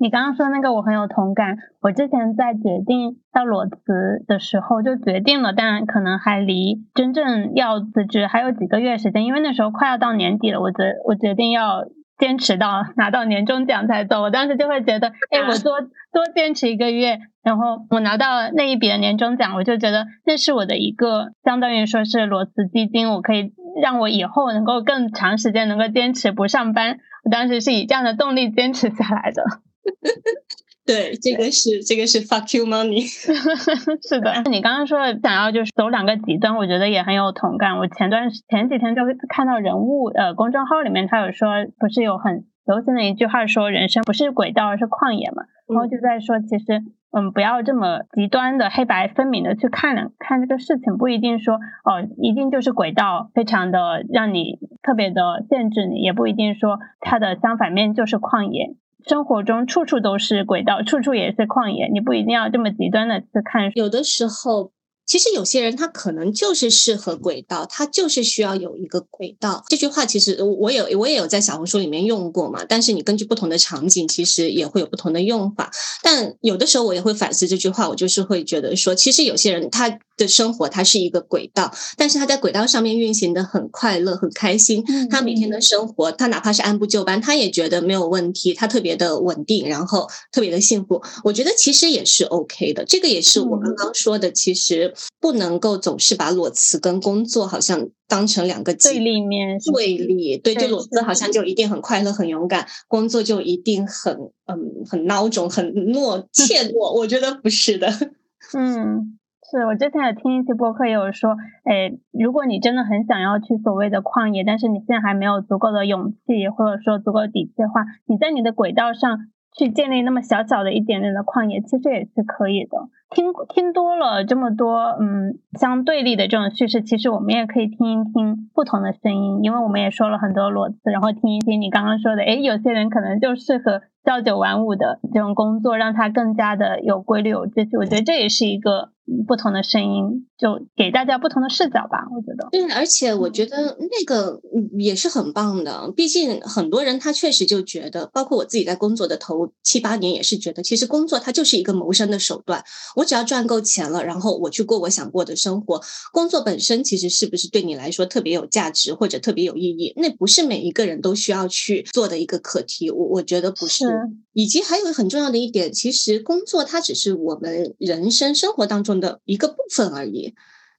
[0.03, 1.57] 你刚刚说那个我很有同感。
[1.81, 10.61] 我之前在决定要裸辞的时候就决定了，但可能还离真正要辞职还有几个月时间，因为那时候快要到年底了。
[10.61, 11.85] 我决我决定要。
[12.19, 26.99] 坚持到拿到年终奖才走，我当时就会觉得，哎，我多多坚持一个月，然后我拿到那一笔的年终奖，我就觉得那是我的一个相当于说是裸辞基金，我可以让我以后能够更长时间能够坚持不上班。
[27.25, 29.43] 我当时是以这样的动力坚持下来的。
[30.85, 33.07] 对，这个是这个是 fuck you money，
[34.03, 34.42] 是的。
[34.51, 37.79] 你刚刚说想要就是走两个极端，我觉得也很有同感。
[37.79, 46.83] 我前段前几天就看到人物呃公众号里面他有说，不是有很流行的一句话说人生不是轨道而是旷野嘛，然后就在说其实
[47.16, 58.75] 嗯不要这么极端的黑白分明的去看看这个事情，不一定说哦一定就是轨道非常的让你特别的限制你，也不一定说它的相反面就是旷野。
[59.07, 61.88] 生活中处处都是轨道，处处也是旷野。
[61.93, 63.71] 你不一定要这么极端的去看。
[63.75, 64.73] 有的时候，
[65.07, 69.65] 其实有些人他可能就是适合轨道，他就是需要有一个轨道。
[69.69, 72.65] 这句话其实我有我也有在小红书里面用过嘛。
[72.69, 75.71] 但是你根据不同的场景，其实也会有不同的用法。
[76.03, 79.99] 但有的时候我也会反思这句话，我就是会觉得说，其实有些人他。
[80.15, 84.85] 的生活，他是一个轨道，但是他在轨道上面运行的很快乐、很开心。
[85.09, 91.03] 他每天的生活，他哪怕是按部就班，他也觉得没有问题，他特别的稳定，然后特别的幸福。
[91.25, 99.59] 我觉得其实也是 OK 的，这个也是我刚刚说的，其实不能够总是把裸辞跟工作好像当成两个对立面。
[99.73, 104.15] 对立，对，就裸辞好像就一定很快乐、很勇敢，工作就一定很
[104.47, 106.93] 嗯很孬种、很懦怯 懦。
[106.99, 107.89] 我觉得不是的，
[108.57, 109.19] 嗯。
[109.51, 122.88] 是我之前也听一期播客，也有说，哎，如果你真的很想要去所谓的旷野，但是你现在还没有足够的勇气，或者说足够底气的话，你在你的轨道上去建立那么小小的一点点的旷野，其实也是可以的。
[123.11, 137.77] 听听多了这么多，嗯，相对立的这种叙事，其实我们也可以听一听不同的声音，因为我们也说了很多裸辞，然后听一听你刚刚说的，哎，有些人可能就适合朝九晚五的这种工作，让他更加的有规律、有秩序。
[137.77, 138.92] 我觉得这也是一个。
[139.27, 142.07] 不同的声音，就给大家不同的视角吧。
[142.15, 144.41] 我觉得，对，而且我觉得那个
[144.79, 145.93] 也是很棒的。
[145.97, 152.65] 毕竟很多人他确实就觉得，包括我自己在工作的头七八年也是觉得，其实工作它就是一个谋生的手段。
[152.97, 155.81] 我只要赚够钱了，然后我去过我想过的生活。
[156.12, 162.91] 工作本身其实是不是对你来说特别有价值或者特别有意义，那不是每一个人都需要去做的一个课题。
[162.91, 163.85] 我我觉得不是。
[164.33, 170.35] 以及还有很重要的一点，其实工作它只是我们人生生活当中的一个部分而已。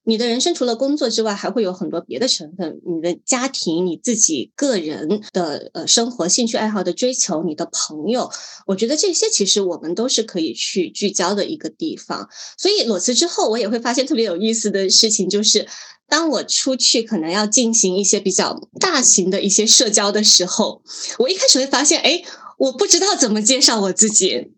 [0.06, 8.30] 你的人生除了工作之外，还会有很多别的成分，你的家庭、你自己个人的呃生活、兴趣爱好的追求、你的朋友，
[8.66, 12.28] 我觉得这些其实我们都是可以去聚焦的一个地方。
[12.58, 15.66] 所以裸辞之后，我也会发现特别有意思的事情，就是
[16.06, 20.82] 当我出去可能要进行一些比较大型的一些社交的时候，
[21.18, 22.22] 我一开始会发现，哎。
[22.58, 24.52] 我不知道怎么介绍我自己，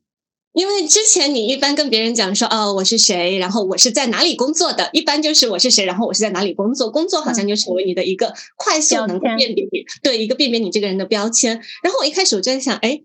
[0.52, 11.60] 因为之前你一般跟别人讲说哦我是谁，然后我是在哪里工作的，一般就是我是谁，然后我是在哪里工作，工作好像就成为你的一个快速能够辨别你对一个辨别你这个人的标签。
[11.82, 13.02] 然后我一开始我就在想，哎，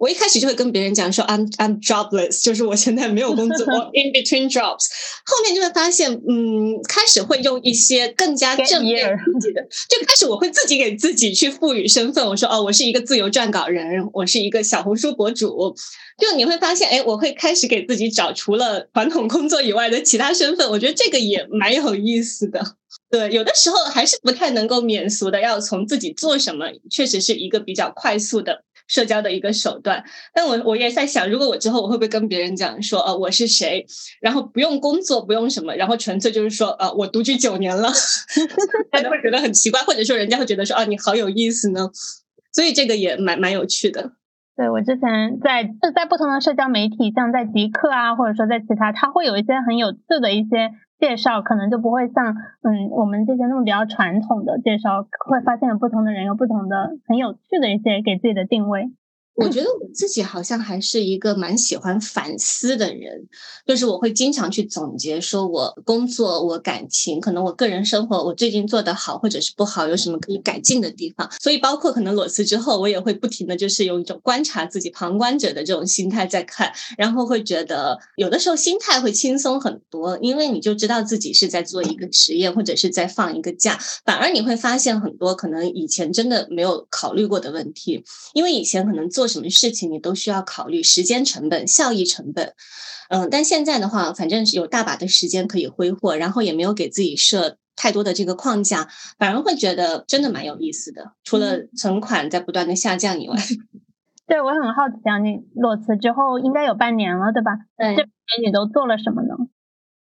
[0.00, 4.86] 我一开始就会跟别人讲说，I'm I'm jobless，就是我现在没有工作， 我 in between jobs。
[5.26, 9.06] 后面就会发现，嗯，开始会用一些更加正面
[9.38, 9.60] 自己的，
[9.90, 12.26] 就开始我会自己给自己去赋予身份。
[12.26, 13.84] 我说，哦，我是一个自由撰稿人，
[14.14, 15.76] 我是一个小红书博主。
[16.16, 20.70] 就你会发现，哎，我会开始给自己找除了传统工作以外的其他身份。
[20.70, 22.76] 我觉得这个也蛮有意思的。
[23.10, 28.64] 对，有的时候还是不太能够免俗的，要从自己做什么，确实是一个比较快速的。
[28.90, 30.02] 社交的一个手段，
[30.34, 33.86] 但我我也在想，如果我之后我会不会跟别人讲说，呃，我是谁，
[34.20, 37.88] 然后不用工作，不用什么，然后纯粹就是说，呃，我独居九年了，
[38.90, 41.88] 大家会觉得很奇怪，或者说人家会觉得说，啊，你好有意思呢，
[42.52, 44.10] 所以这个也蛮蛮有趣的。
[44.56, 50.70] 对我之前在在不同的社交媒体，像在极客啊，或者说在其他，它会有一些很有趣的一些。
[51.00, 58.90] 介绍可能就不会像嗯我们这些那么比较传统的介绍，会发现有不同的人有不同的很有趣的一些给自己的定位。
[59.40, 63.26] 我觉得我自己好像还是一个蛮喜欢反思的人，
[63.66, 71.30] 就是我会经常去总结，说我工作、我感情，可能我个人生活，我最近做得好或者是不好，有什么可以改进的地方。
[71.40, 89.29] 所以，包括可能裸辞之后，我也会不停的就是用一种观察自己、旁观者的这种心态在看，然后会觉得有的时候心态会轻松很多，因为你就知道自己是在做一个实验，或者是在放一个假，反而你会发现很多可能以前真的没有考虑过的问题，因为以前可能做。
[89.30, 92.52] 什么事情你都需要考虑时间成本、效益成本，
[93.08, 98.88] 嗯，但现在的话，反正是有大把的时间可以挥霍，然后也没有给自己设太多的这个框架，
[99.18, 101.12] 反而会觉得真的蛮有意思的。
[101.24, 103.36] 除了存款在不断的下降以外，
[104.26, 107.52] 对我很好奇啊，你裸辞之后应该有半年了，对吧？
[107.78, 108.10] 对，这半
[108.42, 109.34] 年你都做了什么呢？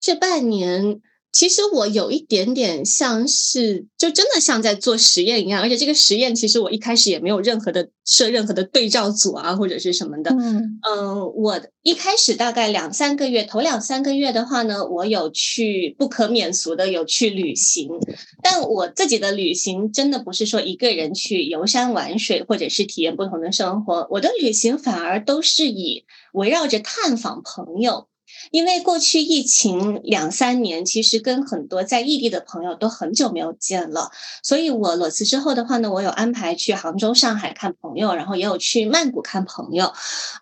[0.00, 1.02] 这半年。
[1.30, 10.30] 其实我有一点点像是，就真的像在做实验一样，而且这个实验其实我一开始也没有任何的设任何的对照组啊或者是什么的。
[10.32, 17.88] 嗯嗯，我一开始大概两三个月，头两三个月的话呢，我有去不可免俗的有去旅行，
[18.42, 28.08] 但我自己的旅行真的不是说一个人去游山玩水或者是体验不同的生活，我的旅行反而都是以围绕着探访朋友。
[28.51, 34.11] 因为过去疫情两三年，其实跟很多在异地的朋友都很久没有见了，
[34.42, 39.92] 所以我裸辞之后的话呢，我有安排去杭州、上海看朋友，然后也有去曼谷看朋友，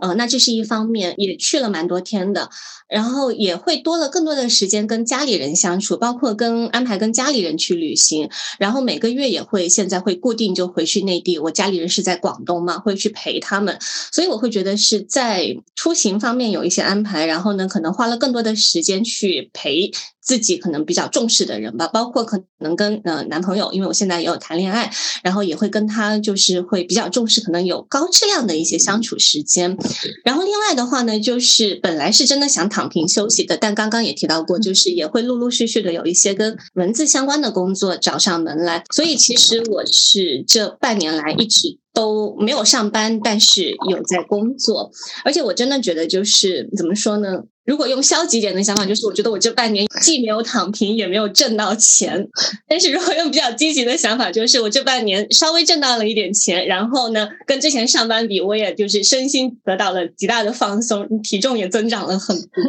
[0.00, 2.50] 呃，那这是一方面，也去了蛮多天的。
[2.88, 8.30] 然后也会多了更多的时间跟家里人相处，包括跟安排跟家里人去旅行。
[8.60, 13.76] 然后每个月也会现在会固定就回去内地，我家里人是在广东嘛，会去陪他们。
[14.12, 19.90] 所以我会觉得是在出行方面有一些安排，然后呢，可能花了更多的时间去陪。
[20.26, 29.78] 自己可能比较重视的人吧，包括可能跟呃男朋友，因为我现在也有谈恋爱，然后也会跟他就是会比较重视，可能有高质量的一些相处时间。
[30.24, 38.82] 然后另外的话呢，就是本来是真的想躺平休息的，但刚刚也提到过，就是也会陆陆续续的有一些跟文字相关的工作找上门来。
[38.92, 44.90] 所以其实我是这半年来一直都没有上班，但是有在工作，
[45.24, 47.42] 而且我真的觉得就是怎么说呢？
[47.64, 52.28] 如果用消极点的想法，就是我觉得我这半年既没有躺平，也没有挣到钱。
[52.68, 62.62] 但是如果用比较积极的想法，就是我这半年稍微挣到了一点钱，然后呢，跟之前上班比，我也就是身心得到了极大的放松，体重也增长了很多，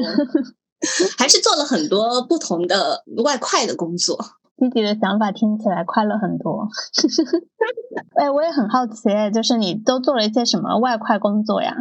[1.17, 4.17] 还是做了很多不同的外快的工作。
[4.57, 6.67] 积极的想法听起来快乐很多。
[8.17, 9.03] 哎，我也很好奇，
[9.33, 11.73] 就是你都做了一些什么外快工作呀？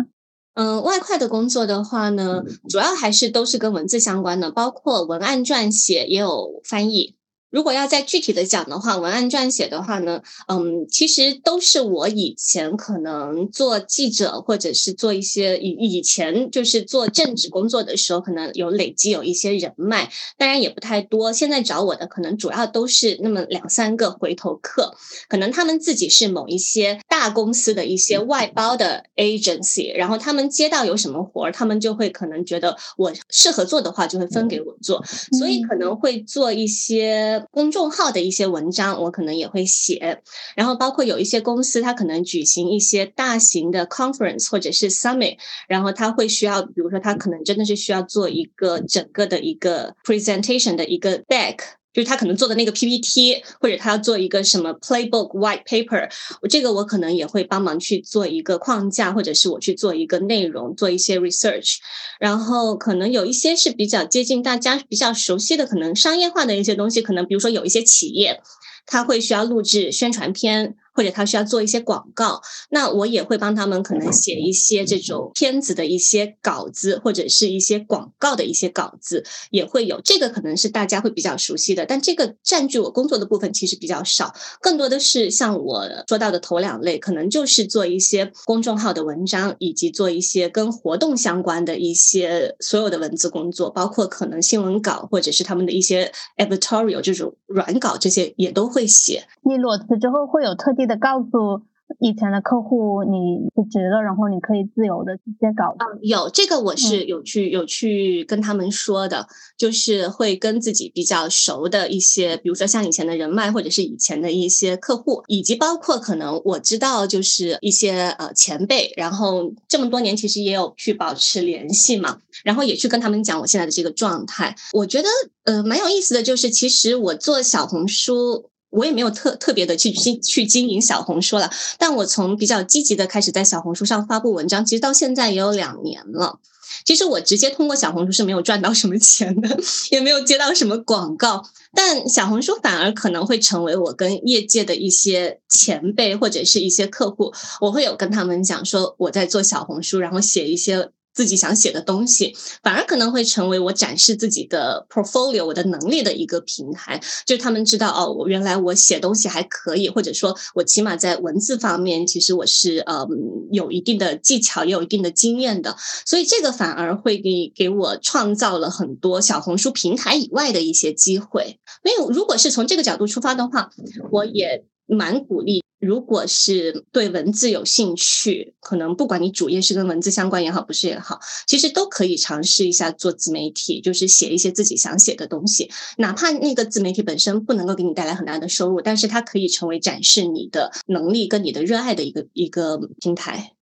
[0.55, 7.17] 嗯，外快的工作的话呢，主要还是都是跟文字相关的，包括文案撰写，也有翻译。
[7.51, 21.33] 如果要再具体的讲的话，文案撰写的话呢，嗯，其实都是我以前可能做记者或者是做一些以以前就是做政治工作的时候，可能有累积有一些人脉，当然也不太多。
[21.33, 24.95] 现在找我的可能主要都是那么两三个回头客，
[25.29, 35.03] 可能他们自己是某一些大公司的一些外包的 agency，然后他们接到有什么活儿，他们就会可能觉得我适合做的话，就会分给我做，
[35.39, 37.36] 所以可能会做一些。
[37.51, 40.23] 公众号的一些文章，我可能也会写，
[40.55, 45.39] 然后包括有一些公司，它可能举行一些大型的 conference 或者是 summit，
[45.69, 51.59] 然后它会需要，比如说它可能真的是需要做一个整个的一个 presentation 的一个 deck。
[51.97, 56.07] 就是他可能做的那个 PPT，或者他要做一个什么 playbook white paper，
[56.43, 61.79] 我这个我可能也会帮忙去做一个框架，或者是我去做一个内容，做一些 research。
[62.21, 68.43] 然后可能有一些是比较接近大家比较熟悉的，可能商业化的一些东西，可能比如说有一些企业，
[68.85, 70.77] 他会需要录制宣传片。
[70.97, 72.41] 或者他需要做一些广告，
[72.71, 80.01] 那我也会帮他们可能写一些这种片子的一些稿子，或者是一些广告的一些稿子，也会有。
[80.03, 99.25] 这个可能是大家会比较熟悉的，但这个占据我工作的部分其实比较少，更多的是像我说到的头两类，可能就是做一些公众号的文章，以及做一些跟活动相关的一些所有的文字工作，包括可能新闻稿或者是他们的一些 editorial 这种软稿，这些也都会写。
[99.43, 101.63] 你裸辞之后会有特定地的告诉？
[102.01, 105.77] 以前的客户你辞职了，然后你可以自由的去接稿。
[105.79, 124.57] 嗯，有这个我是有去有去跟他们说的，就是会跟自己比较熟的一些，比如说像以前的人脉，或者是以前的一些客户，以及包括可能我知道就是一些呃前辈，然后这么多年其实也有去保持联系嘛，然后也去跟他们讲我现在的这个状态。
[124.73, 125.09] 我觉得
[125.45, 128.51] 呃蛮有意思的就是，其实我做小红书。
[128.77, 136.39] 我也没有特特别的去经去经营小红书了，但我从比较积极的开始在小红书上发布文章，其实到现在也有两年了。
[136.85, 139.59] 其实我直接通过小红书是没有赚到什么钱的，
[139.91, 141.43] 也没有接到什么广告，
[141.75, 150.91] 但小红书反而可能会成为我跟业界的一些前辈或者是一些客户，我会有跟他们讲说我在做小红书，然后写一些。
[151.17, 157.01] 自己想写的东西，反而可能会成为我展示自己的 portfolio，我的能力的一个平台。
[157.25, 163.09] 就他们知道哦，我原来我写东西还可以，或者说我起码在文字方面，其实我是呃
[163.51, 165.75] 有一定的技巧，也有一定的经验的。
[166.05, 171.59] 所以这个反而会给给我创造了很多小红书平台以外的一些机会。
[171.83, 173.71] 没有，如果是从这个角度出发的话，
[174.13, 175.63] 我也蛮鼓励。
[175.79, 185.71] 如果是对文字有兴趣，可能不管你主业是跟文字相关也好，不是也好，其实都可以尝试一下做自媒体，就是写一些自己想写的东西。
[185.99, 193.53] 哪怕那个自媒体本身不能够给你带来很大的收入，但是它可以成为展示你的能力跟你的热爱的一个一个平台。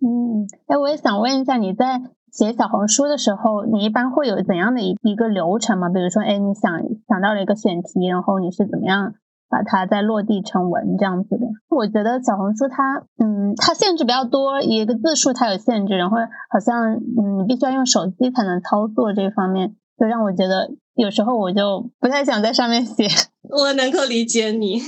[0.00, 2.00] 嗯，哎，我也想问一下，你在
[2.30, 5.88] 写小红书的时候，你一般会有怎样的一一个流程吗？
[5.88, 6.70] 比如说，哎，你想
[7.08, 9.14] 想到了一个选题，然后你是怎么样？
[9.48, 16.16] 把它再落地成文这样子的，我觉得小红书它，嗯，它限制比较多，一个字数它有限制，然后
[16.50, 23.06] 好像，嗯，你必须要用手机才能操作这方面，就让我觉得有时候我就不太想在上面写。
[23.48, 24.82] 我能够理解你，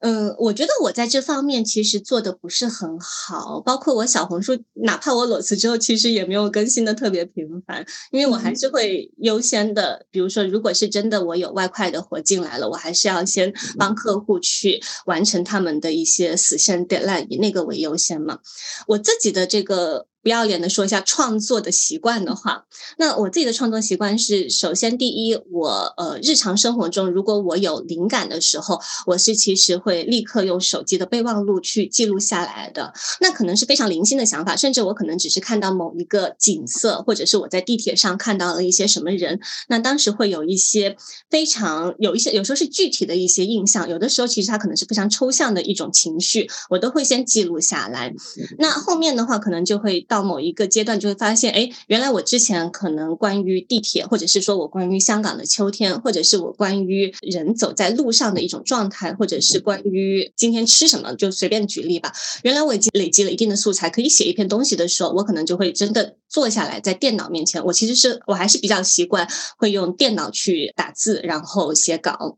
[0.00, 18.40] 嗯，我觉得我在这方面其实做的不是很好，包括我小红书，哪怕我裸辞之后，其实也没有更新的特别频繁，因为我还是会优先的，比如说，如果是真的我有外快的活进来了，我还是要先帮客户去完成他们的一些死线 deadline，以那个为优先嘛。
[18.88, 20.06] 我自己的这个。
[20.22, 22.64] 不要脸的说一下创作的习惯的话，
[22.96, 32.94] 那我自己的创作习惯是：首先，第一，我呃日常生活中，如果我有灵感的时候，我是其实会立刻用手机的备忘录去记录下来的。
[33.20, 40.96] 那可能是非常零星的想法，甚至我可能只是看到某一个景色，或者是我在地铁上看到了一些什么人，那当时会有一些
[41.30, 48.14] 非常有一些，有时候是具体的一些印象，有的时候其实它可能是非常抽象的一种情绪，我都会先记录下来。
[48.58, 50.06] 那后面的话，可能就会。
[50.12, 62.12] 到某一个阶段，就会发现，哎，原来我之前可能关于地铁，或者是说我关于香港的秋天，或者是我关于人走在路上的一种状态，或者是关于今天吃什么，就随便举例吧。
[62.42, 67.64] 原来我已经累积了一定的素材，可以写一篇东西的时候，我可能就会真的坐下来，在电脑面前。
[67.64, 72.36] 我其实是我还是比较习惯会用电脑去打字，然后写稿。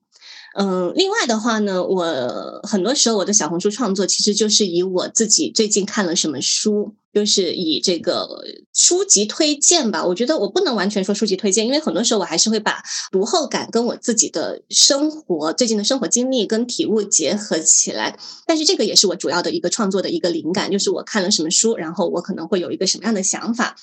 [0.56, 8.28] 嗯，另外的话呢，我很多时候我的小红书创作其实就是以我自己最近看了什么书，就是以这个
[8.72, 10.06] 书籍推荐吧。
[10.06, 12.80] 我觉得我不能完全说书籍推荐，因为很多时候我还是会把
[13.10, 18.16] 读后感跟我自己的生活最近的生活经历跟体悟结合起来。
[18.46, 23.74] 但是这个也是我主要的一个创作的一个灵感，就是我看了什么书，然后我可能会有一个什么样的想法。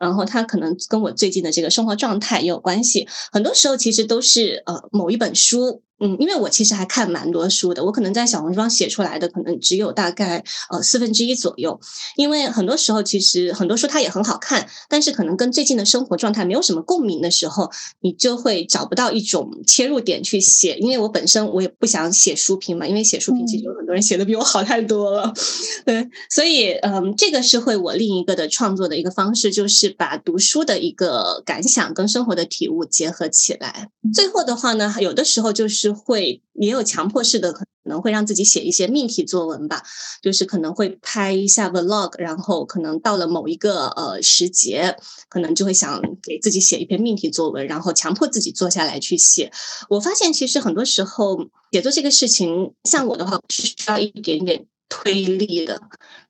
[0.00, 5.82] 然后它可能跟我最近的这个生活状态也有关系，很多时候其实都是呃某一本书。
[5.98, 11.80] 嗯，因为我其实还看蛮多书的，我可能在小红书上写出来的可能只有大概呃四分之一左右。
[12.16, 17.70] 因为很多时候其实很多书它也很好看，但是可能跟最近的生活状态没有什么共鸣的时候，
[18.00, 20.76] 你就会找不到一种切入点去写。
[20.76, 25.32] 因为我本身我也不想写书评嘛，因为写书评其实有很多人写的比我好太多了。
[25.86, 33.88] 对，所以嗯，这个是会我另一个的创作的一个方式，就是把读书的一个感想跟生活的体悟结合起来。
[34.12, 35.85] 最后的话呢，有的时候就是。
[35.88, 39.82] 是会也有强迫式的，可能会让自己写一些命题作文吧，
[40.20, 44.96] 就是可能会拍一下 vlog，然后可能到了某一个呃时节，
[45.28, 49.52] 可能就会想给自己写一篇命题作文，然后强迫自己坐下来去写。
[49.88, 51.38] 我发现其实很多时候
[51.70, 55.80] 写作这个事情，像我的话是需要一点点推力的。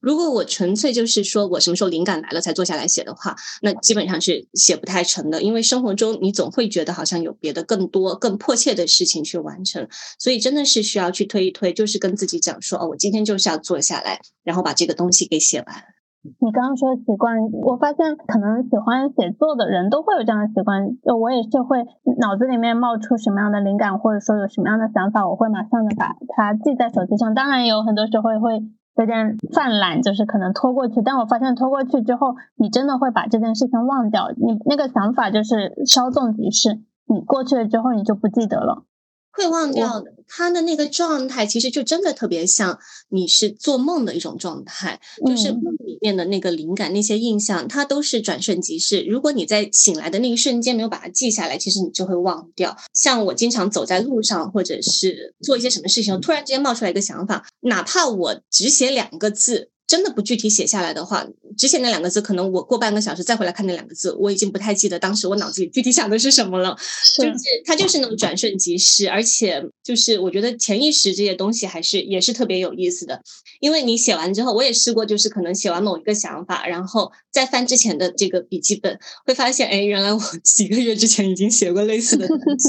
[0.01, 5.43] 如果我纯粹就是说我什么时候灵感来了才坐下来写的话，那基本上是写不太成的。
[5.43, 9.89] 因为生活中你总会觉得好像有别的更多、更迫切的事情去完成，
[10.19, 15.67] 所以真的是需要去推一推，就是跟自己讲说哦，我今天就是要坐下来，然后把这个东西给写完。
[16.41, 20.99] 你刚刚说习惯，我发现可能喜欢写作的人都会有这样的习惯。
[21.07, 21.79] 就我也是会
[22.19, 27.33] 脑子里面冒出什么样的灵感，或者说有什么样的想法，我会马上的把它记在手机上。
[27.33, 28.59] 当然有很多时候会
[28.97, 31.03] 有点犯懒，就是可能拖过去。
[31.03, 34.31] 但我发现拖过去之后，你真的会把这件事情忘掉。
[34.37, 38.85] 你那个想法就是稍纵即逝，你过去了之后你就不记得了。
[39.37, 42.79] 会忘掉的，他的那个状态其实就真的特别像
[43.11, 49.03] 你是做梦的一种状态，就是梦里面的那个灵感、那些印象，它都是转瞬即逝。
[49.03, 52.77] 如果你在醒来的那一瞬间没有把它记下来，其实你就会忘掉。
[52.95, 59.71] 像我经常走在路上，或者是做一些什么事情，突然之间冒出来一个想法，哪怕我只写两个字。
[59.87, 61.27] 真的不具体写下来的话，
[61.57, 66.77] 只写那两个字，可能我过半个小时再回来看那两个字，我已经不太记得当时我脑子里具体想的是什么了。
[67.17, 73.23] 就是它就是那种转瞬即逝，而且就是我觉得潜意识这些东西还是也是特别有意思的，
[73.61, 82.69] 因为你写完之后，我也试过，就是可能写完某一个想法，然后再翻之前的这个笔记本，会发现，哎，原来我 几个月之前已经写过类似的东西。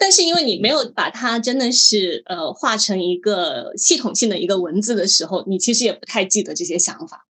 [0.00, 7.26] 但是因为你没有把它真的是呃画成一个系统性的一个文字的时候，你其实也不太记得这些想法。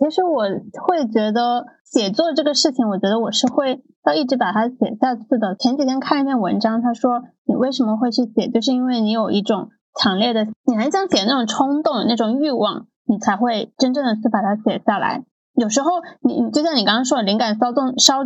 [0.00, 0.44] 其实我
[0.86, 5.56] 会觉得写作这个事情，我觉得我是会要一直把它写下去的。
[5.58, 15.24] 前几天看一篇文章，他说你为什么会去写，就是因为你有一种强烈的你很想写那种冲动、那种欲望，你才会真正的去把它写下来。
[15.54, 18.22] 有时候你就像你刚刚说的，灵感稍纵稍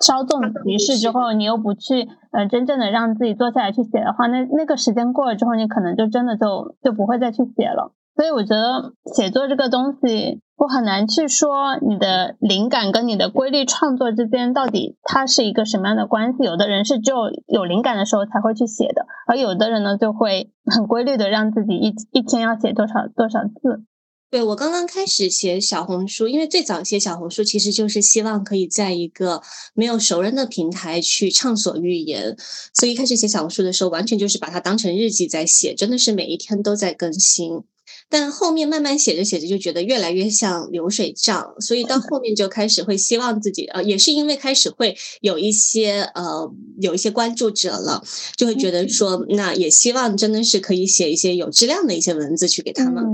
[0.00, 7.92] 稍纵即逝之后，你又不去呃真正的让自己坐下来去写的话，那那个时间过了之后，你可能就真的就就不会再去写了。
[8.16, 10.40] 所以我觉得写作这个东西。
[10.56, 16.44] 我很难去说你的灵感跟你的规律创作之间到底它是一个什么样的关系。
[16.44, 17.16] 有的人是只有
[17.48, 23.82] 有灵感的时候才会去写的，而有的人呢就会很规律的让自己一一天要写多少多少字。
[24.30, 29.42] 对我刚刚开始写小红书，因为最早写小红书其实就是希望可以在一个
[29.74, 32.36] 没有熟人的平台去畅所欲言，
[32.72, 37.64] 所以一开始写小红书的时候，完全就是把它当成日记在写，真的是每一天都在更新。
[38.08, 48.04] 但后面慢慢写着写着就觉得越来越像流水账，所以到后面就开始会希望自己呃，也是因为开始会有一些呃有一些关注者了，
[48.36, 53.04] 就会觉得说那也希望真的是可以写一些有质量的一些文字去给他们。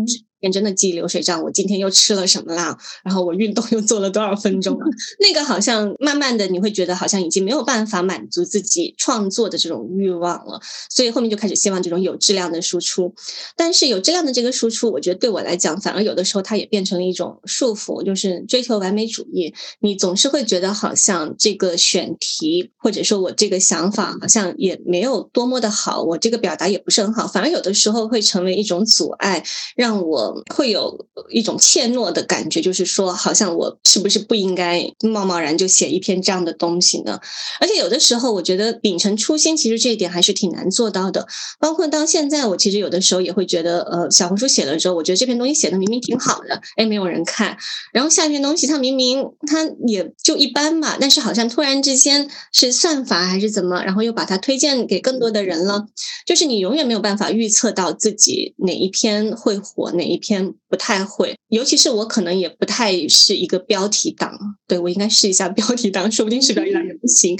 [0.41, 2.77] 天真的记流水账，我今天又吃了什么啦？
[3.05, 4.79] 然后我运动又做了多少分钟？
[5.21, 13.15] 那个好像慢慢的你会觉得好像已经没有办法满足自己创作的这种欲望了，所以后面就开始希望这种有质量的输出。
[13.57, 19.53] 但是有质量的这个输出，我觉得对我来讲，反而有的时候它也变成了一种束缚，就是追求完美主义。
[19.81, 29.43] 你总是会觉得好像这个选题，或者说我这个想法好像也没有多么的好，我这个表达也不是很好，反而有的时候会成为一种阻碍，
[29.77, 30.30] 让我。
[30.55, 37.21] 会有一种怯懦的感觉，就是说，好像我是不是不应该贸贸然就写一篇这样的东西呢？
[37.61, 41.27] 而且有的时候，我觉得秉承初心，其实这一点还是挺难做到的。
[41.59, 47.57] 包括到现在，我其实有的时候也会觉得，呃，小红书写了之后，我觉得这篇东西写的明明挺好的，哎，没有人看。
[47.93, 55.87] 然后下一篇东西，它明明它也就一般嘛，但是好像突然之间是算法还是怎么，然后又把它推荐给更多的人了。
[56.25, 60.20] 就是你永远没有办法预测到自己哪一篇会火，哪一。
[60.21, 67.37] 篇不太会，尤其是我可能也不太是一个标题党，对我应该试一下标题党，说不定是标题党也不行。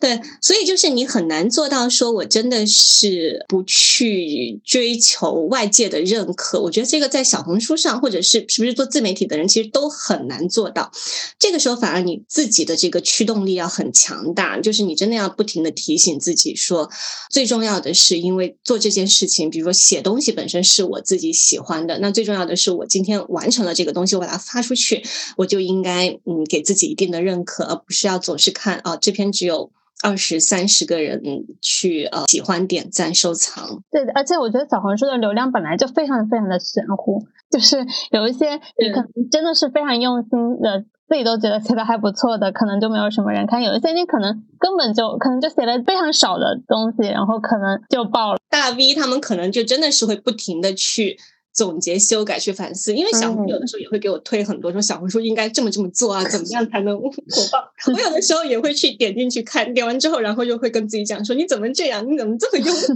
[0.00, 6.58] 对，所以就是你很难做到说我真的是不去追求外界的认可。
[6.58, 10.90] 我觉得这个在小红书上或者是是不是做自媒体的人，其实都很难做到。
[11.38, 16.88] 这个时候反而你自己的这个驱动力要很强大，就是你真的要不停的提醒自己说，
[17.30, 22.24] 最重要的是因为做这件事情，比如说写东西本身是我自己喜欢的，那最。
[22.30, 25.02] 重要的是，我今天完成了这个东西，我把它发出去，
[25.36, 29.70] 我就应该嗯给自己一定的认可，而不是要总是看啊这篇只有
[30.02, 31.20] 二十三十个人
[31.60, 33.82] 去呃喜欢、点赞、收藏。
[33.90, 48.40] 对的，而且我觉得小红书的流量本来就非常非常的玄乎，就是有一些你可能真的是非常用心的，自己都觉得写的还不错的，可能就没有什么人看；有一些你可能根本就可能就写了非常少的东西，然后可能就爆了。
[48.48, 51.18] 大 V 他们可能就真的是会不停的去。
[51.52, 57.10] 总结、修改、去反思，因为小红有的时候也会给我推很多，说小红书应该这么这么做啊，怎么样才能火
[57.50, 57.58] 爆？
[57.92, 62.06] 我有的时候也会去点进去看，点完之后，然后又会跟自己讲说：“你怎么这样？
[62.10, 62.94] 你怎么这么庸俗？”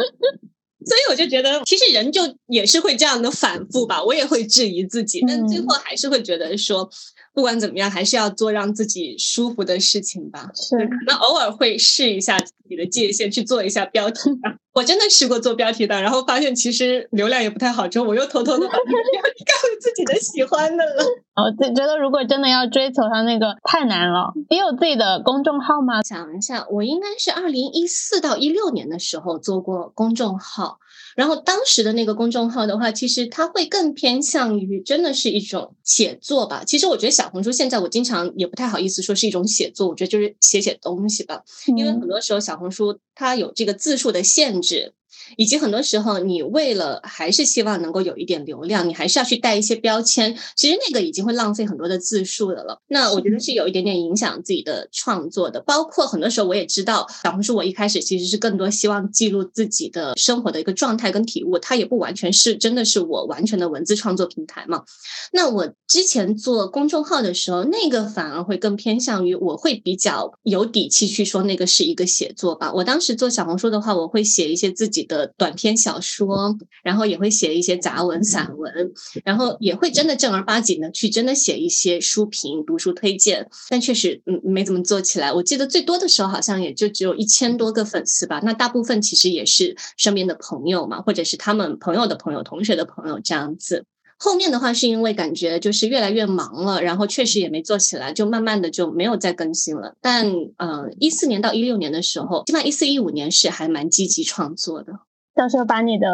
[0.86, 4.02] 所以我就觉得，其实人就也是会这样的反复吧。
[4.02, 6.88] 我也会质疑自己，但最后还是会觉得说。
[7.36, 10.50] 不管怎么样，还是要做让自己舒服的事情吧。
[10.54, 14.56] 是，可能偶尔会试一下自己的界限，去做一下标题党。
[14.72, 21.04] 我真的试过做标题党，然后发现其实流量也不太好，之后我又偷偷的把 标题改回自己的喜欢的了。
[21.36, 24.32] 我就觉得，如果真的要追求它那个，太难了。
[24.48, 26.02] 你有自己的公众号吗？
[26.02, 30.78] 想一下，我应该是二零一四到一六年的时候做过公众号。
[31.16, 36.62] 然后当时的那个公众号的话，其实它会更偏向于真的是一种写作吧。
[36.64, 41.42] 其实我觉得小红书现在我经常也不太好意思说是一种写作，我觉得就是写写东西吧。
[41.74, 44.92] 因为很多时候小红书它有这个字数的限制。
[45.36, 50.36] 以及很多时候，你为了还是希望能够有一点流量，你还是要去带一些标签。
[50.54, 52.80] 其实那个已经会浪费很多的字数的了。
[52.88, 55.60] 那我觉得是有一点点影响自己的创作的。
[55.60, 64.84] 包括很多时候，我也知道小红书，我一开始其实是更多希望记录自己的生活的一个状态跟体悟，它也不完全是真的是我完全的文字创作平台嘛。
[65.32, 72.72] 那我之前做公众号的时候，那个反而会更偏向于我会比较有底气去说那个是一个写作吧。
[72.72, 75.32] 我当时做小红书的话，我会写一些自己的。
[75.38, 78.92] 短篇小说，然后也会写一些杂文、散文，
[79.24, 85.32] 然后也会真的正儿八经的去真的写一些书评、读书推荐，但确实嗯没怎么做起来。
[85.32, 93.84] 我记得最多的时候好像也就只有一千多个粉丝吧，那大部分其实也是身边的朋友嘛，或者是他们朋友的朋友、同学的朋友这样子。
[94.18, 99.94] 后面的话是因为感觉就是越来越忙了，然后确实也没做起来，就慢慢的就没有再更新了。
[100.00, 104.92] 但呃，一四年到一六年的时候，起码一四一五年是还蛮积极创作的。
[105.34, 106.06] 到时候把你的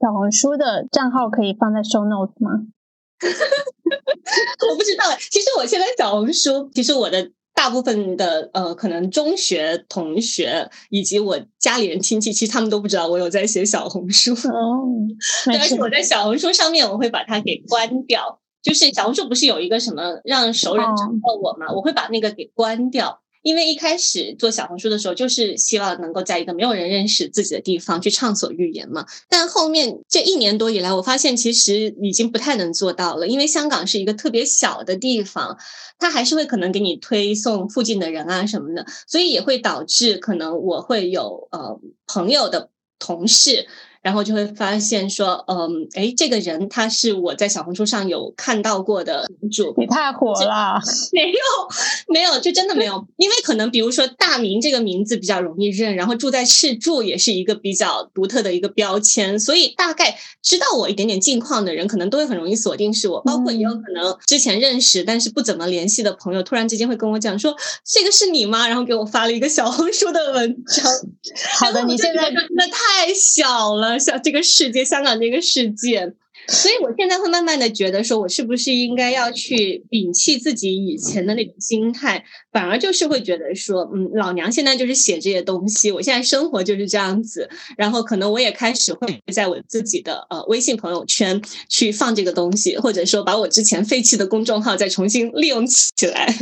[0.00, 2.50] 小红书的账号可以放在 show notes 吗？
[4.70, 7.30] 我不知道，其实我现在小红书，其实我的。
[7.62, 14.32] 大部分的呃，可能中学同学以及我家里人亲戚，其实他们都不知道我有在写小红书。
[14.32, 14.82] 哦，
[15.46, 18.40] 而且我在小红书上面，我会把它给关掉。
[18.60, 21.72] 就是小红书不是有一个什么让熟人找到我嘛？
[21.72, 23.21] 我会把那个给关掉。
[23.42, 29.06] 因为一开始做小红书的时候，就是希望能够在一个没有人认识自己的地方去畅所欲言嘛。
[29.28, 35.58] 但后面这一年多以来，我发现其实已经不太能做到了，因为香港是一个特别小的地方，
[35.98, 43.66] 它还是会可能给你推送附近的人啊什么的，所以也会导致可能我会有呃朋友的同事。
[44.02, 50.80] 然后就会发现说，嗯，哎，这个人他是我在小红书上有看到过的主，你太火了，
[51.12, 51.36] 没有，
[52.08, 68.66] 没有，就真的没有，因为可能比如说大明这个名字比较容易认，然后住在赤柱也是一个比较独特的一个标签，所以大概知道我一点点近况的人，可能都会很容易锁定是我，包括也有可能之前认识但是不怎么联系的朋友，突然之间会跟我讲说这个是你吗？
[68.66, 70.84] 然后给我发了一个小红书的文章。
[71.60, 73.91] 好的，你现在真的太小了。
[73.98, 76.14] 像这个世界，香港这个世界。
[76.48, 87.48] 所以，我现在会慢慢的觉得，说我是不是应该要去摒弃自己以前的那种心态，反而就是会觉得说，嗯，老娘现在就是写这些东西，我现在生活就是这样子。
[87.76, 96.34] 然后，可能我也开始会在我自己的呃微信朋友圈去放这个东西，或者说把我之前废弃的公众号再重新利用起来，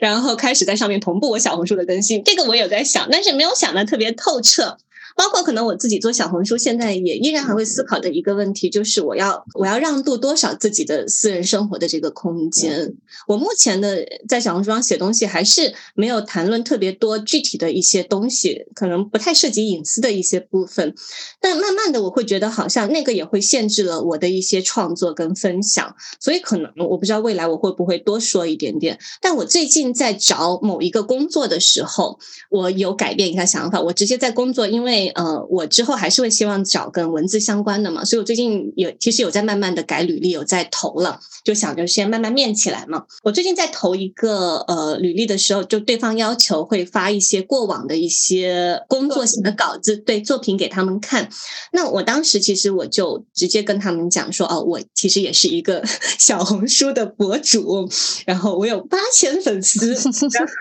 [0.00, 2.24] 然后开始在上面同步我小红书的更新。
[2.24, 4.78] 这个我有在想，但是没有想的特别透彻。
[5.16, 12.94] 包括可能我自己做小红书，现在也依然还会思考的一个问题，就是我要我要让渡多少自己的私人生活的这个空间。
[13.28, 20.94] 我目前的在小红书上写东西，还是没有谈论特别多具体的一些东西，可能不太涉及隐私的一些部分。
[21.40, 25.94] 但慢慢的，我会觉得好像那个也会限制了我的一些创作跟分享。
[26.20, 28.98] 所以可能我不知道未来我会不会多说一点点。
[29.20, 32.18] 但我最近在找某一个工作的时候，
[32.50, 35.01] 我有改变一下想法，我直接在工作，因为。
[35.08, 43.04] 呃，我之后还是会希望找跟文字相关的嘛，所以我最近有其实有在慢慢的改履历，有在投了，就想着先慢慢面起来嘛。
[43.22, 51.28] 我最近在投一个呃履历的时候，就对方要求会发一些过往的一些工作型的稿子，对作品给他们看。
[51.72, 55.82] 那我当时其实我就直接跟他们讲说，哦，我其实也是一个
[56.18, 57.88] 小红书的博主，
[58.26, 59.88] 然后我有八千粉丝，
[60.32, 60.52] 然后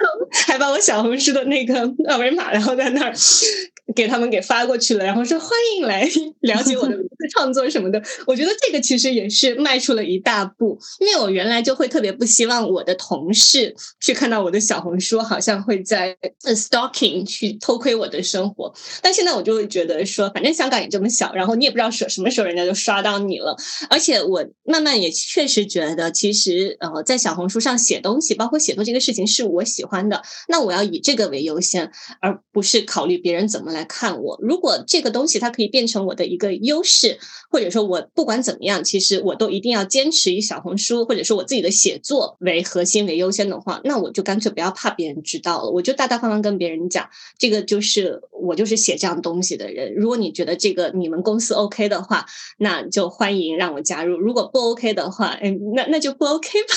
[0.48, 3.14] 还把我小红书的那个二维码，然后在那儿
[3.96, 6.10] 给他们给发过去了，然后说欢迎来
[6.42, 6.98] 了解我的
[7.34, 8.02] 创作什么的。
[8.26, 18.74] 我觉得这个其实也是迈出了一大步，因为我原来就会特别不希望我的同事去看到我的小红书，好像会在 stalking 去偷窥我的生活。
[19.02, 23.56] 但现在我就会觉得说，反正香港也这么小，然后你也不知道什什么时候人家就刷到你了。
[23.90, 34.38] 而且我慢慢也确实觉得，其实呃，在小红书上写东西，包括写作这个事情是我喜欢的，那我要以这个为优先，而不是考虑别人怎么来看我。
[34.41, 37.19] 如果这个东西它可以变成我的一个优势，
[37.49, 49.93] 或者说我不管怎么样，其实我都一定要坚持以小红书或者说我自己的写作为核心为优先的话，那我就干脆不要怕别人知道了，我就大大方方跟别人讲，这个就是我就是写这样东西的人。
[49.95, 52.26] 如果你觉得这个你们公司 OK 的话，
[52.57, 56.76] 那就欢迎让我加入；如果不 OK 的话，嗯，那那就不 OK 吧。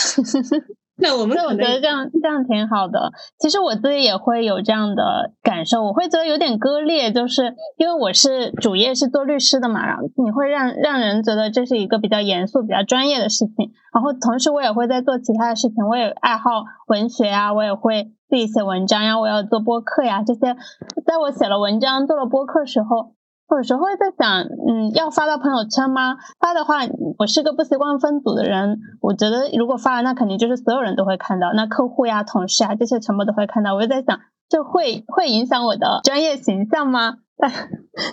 [1.05, 3.13] 那我们我觉得这样这样挺好的。
[3.39, 13.73] 其实我自己也会有这样的感受，我会觉得有点割裂，就是因为我是主业是做律师的嘛，然后你会让让人觉得这是一个比较严肃、比较专业的事情。
[13.93, 16.51] 然后同时我也会在做其他的事情，我也爱好
[16.89, 20.57] 文学啊，我也会自己写文章呀，我要做播客呀，这些。
[21.05, 23.13] 在我写了文章、做了播客时候。
[23.51, 26.17] 有时候会在想，嗯，要发到朋友圈吗？
[26.41, 26.81] 发的话，
[27.19, 33.75] 我是个不习惯分组的人，我觉得如果发了，那肯定就是所有人都会看到，那客户呀、同事啊这些全部都会看到。
[33.75, 34.19] 我就在想，
[34.49, 37.19] 这会会影响我的专业形象吗？
[37.37, 37.49] 大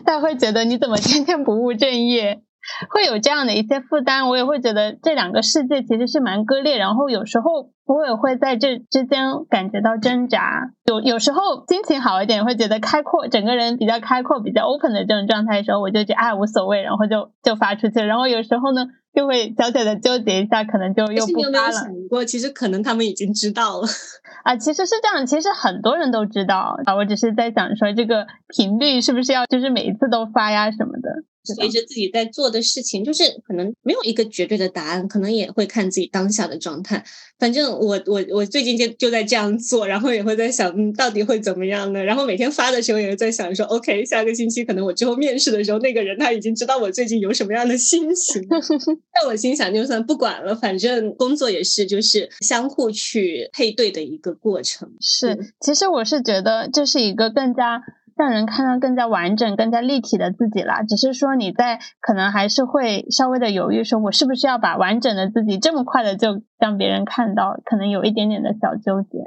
[0.03, 2.43] 大家会觉得你怎么天天不务正业？
[2.89, 10.72] 会有这样的一些负担，我也会觉得这两个世界其实是蛮割裂，然后有时候我也会在这之间感觉到挣扎。
[10.86, 17.99] 有有时候心情好一点，会觉得开阔，整个人比较开阔、比较 open 的这种状态的时候，我就觉得哎无所谓，然后就就发出去。
[17.99, 21.45] 然后有时候呢，就会小小的纠结一下，可能就又不发了。
[21.45, 23.88] 有没有想过，其实可能他们已经知道了
[24.43, 24.55] 啊？
[24.55, 26.95] 其实是这样，其实很多人都知道啊。
[26.95, 31.24] 我只是在想说，这个频率是不是要就是每一次都发呀什么的。
[31.44, 37.04] 随着自己在做的事情，就是可能没有一个绝对的答案，可能也会看自己当下的状态。
[37.39, 42.04] 反正我我我最近就就在这样做，然后也会在想，嗯，到底会怎么样呢？
[42.04, 48.46] 然后每天发的时候也在想说，OK，下个星期可能我之后面试的时候，那个人他已经知道我最近有什么样的心情。
[49.14, 54.92] 但我心想，就算不管了，反正工作也是就是相互去配对的一个过程。
[55.00, 57.82] 是，其实我是觉得这是一个更加。
[58.22, 60.84] 让人看到更加完整、更加立体的自己了。
[60.88, 67.59] 只是说你在可能还是会稍微的犹豫，说我是不是要把完整的自己这么快的就让别人看到？
[67.65, 69.17] 可能有一点点的小纠结。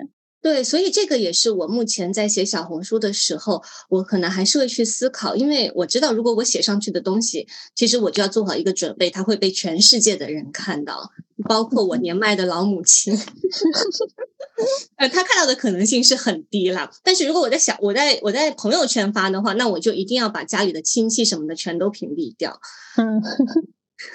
[0.44, 11.10] 对，所以这个也是我目前在写小红书的时候，我可能还是会去思考，因为我知道，如果我写上去的东西，其实我就要做好一个准备，它会被全世界的人看到，
[11.48, 13.18] 包括我年迈的老母亲。
[14.96, 16.90] 呃，他看到的可能性是很低了。
[17.02, 22.60] 但是如果我在小我在我在朋友圈发的话，那我就一定要把家里的亲戚什么的全都屏蔽掉。
[22.98, 23.22] 嗯。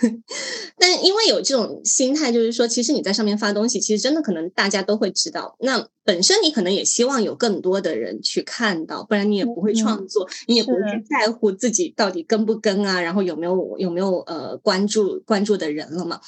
[0.78, 5.56] 但因为有这种心态，就是说，其实你在上面发东西，其实真的可能大家都会知道。
[5.60, 16.20] 那本身你可能也希望有更多的人去看到，不然你也不会创作，你也不会去在乎自己到底跟不跟啊，然后有没有有没有呃关注关注的人了嘛。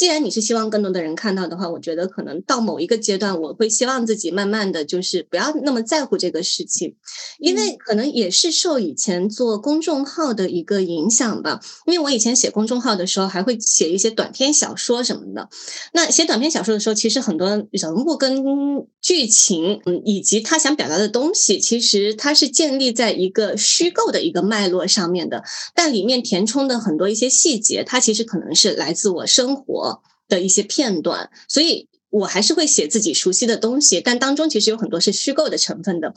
[0.00, 6.96] 既然你是希望更多的人看到的话，我觉得可能到某一个阶段，我会希望自己慢慢的就是不要那么在乎这个事情，
[7.38, 11.60] 因为可能也是受以前做公众号的一个影响吧。
[11.84, 15.50] 因为我以前写公众号的时候，还会写一些短篇小说什么的。
[15.92, 18.42] 那写短篇小说的时候，其实很多人物跟
[19.02, 25.44] 剧情，嗯，以及他想表达的东西，其实它是建立在一个虚构的一个脉络上面的。
[25.74, 29.89] 但里面填充的很多一些细节，它其实可能是来自我生活。
[30.28, 36.12] 的一些片段，所以我还是会写自己熟悉的东西，但当中其实有很多是虚构的成分的。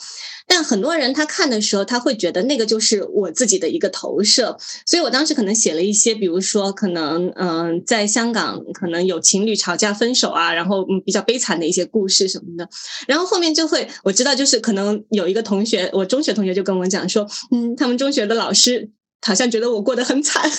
[0.48, 4.58] 但很多人他看的时候，他会觉得那个就是我自己的一个投射，
[4.88, 12.68] 所以我当时可能写了一些，比如说可能嗯，在香港可能有情侣吵架分手啊，然后嗯比较悲惨的一些故事什么的。
[13.08, 18.90] 然后后面就会我知道，就是可能有一个同学，我中学同学就跟我讲说，嗯，他们中学的老师。
[19.26, 20.52] 好像觉得我过得很惨，看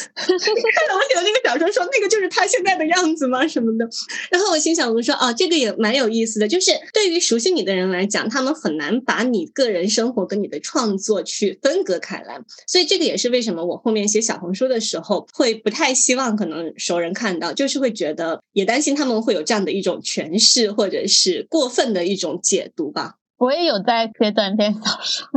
[0.89, 3.47] 到我写的那个小说，说那个就是他现在的样子吗？
[3.47, 3.89] 什么的。
[4.31, 6.49] 然后我心想，我说啊，这个也蛮有意思的。
[6.49, 12.41] 就是对于熟悉你的人来讲，他们很难把你个人生活跟你的创作去分隔开来。
[12.67, 23.17] 所以这个也是为什么我后面写小红书的时候，会不太希望可能熟人看到，就是会觉得也担心他们会有这样的一种诠释，或者是过分的一种解读吧。
[23.37, 25.29] 我也有在写短篇小说。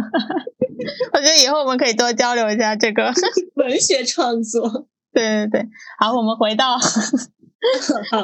[1.14, 3.12] 我觉得以后我们可以多交流一下这个
[3.56, 4.88] 文学创作。
[5.14, 5.70] 对对对，
[6.00, 6.78] 好，我们回到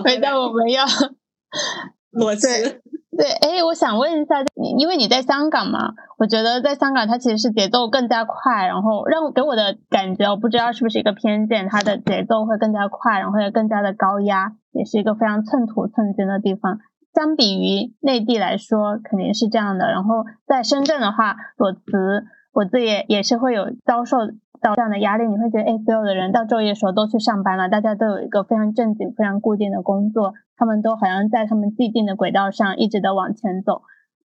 [0.03, 0.85] 回到我们要
[2.11, 2.81] 裸辞
[3.17, 4.43] 对，哎，我想问一下，
[4.77, 16.79] 因为你在香港嘛，我觉得在香港它其实是节奏更加快，然后让给我的感觉，我不知道是不是一个偏见，它的节奏会更加快，然后也更加的高压，也是一个非常寸土寸金的地方。
[17.13, 19.91] 相比于内地来说，肯定是这样的。
[19.91, 21.79] 然后在深圳的话，裸辞，
[22.53, 24.17] 我自己也是会有遭受
[24.61, 25.25] 到这样的压力。
[25.27, 30.33] 你会觉得，哎，所有的人到昼夜时候都去上班了，大家都有一个非常正经、非常固定的工作。
[30.55, 33.81] 他们都好像在他们既定的轨道上一直的往前走，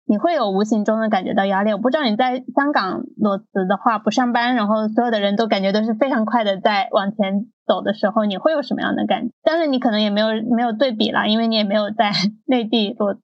[0.05, 1.71] 你会有无形中的感觉到压力。
[1.71, 9.29] 我不知道你在香港裸辞的话不上班，然后所有的人都感觉都是非常快的在往前走的时候，你会有什么样的感？
[9.41, 12.11] 但是你可能也没有没有对比啦，因为你也没有在
[12.45, 13.21] 内地裸辞，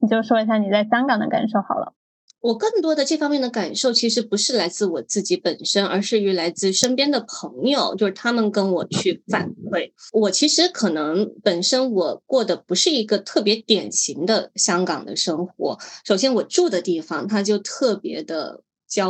[0.00, 1.92] 你就说一下你在香港的感受好了。
[2.40, 9.90] 我更多的这方面的感受，其实不是来自我自己本身，而是于来自身边的朋友，就是他们跟我去反馈。
[10.12, 15.78] 我其实可能本身我过的不是一个特别典型的香港的生活。
[16.04, 18.62] 首先，我住的地方它就特别的。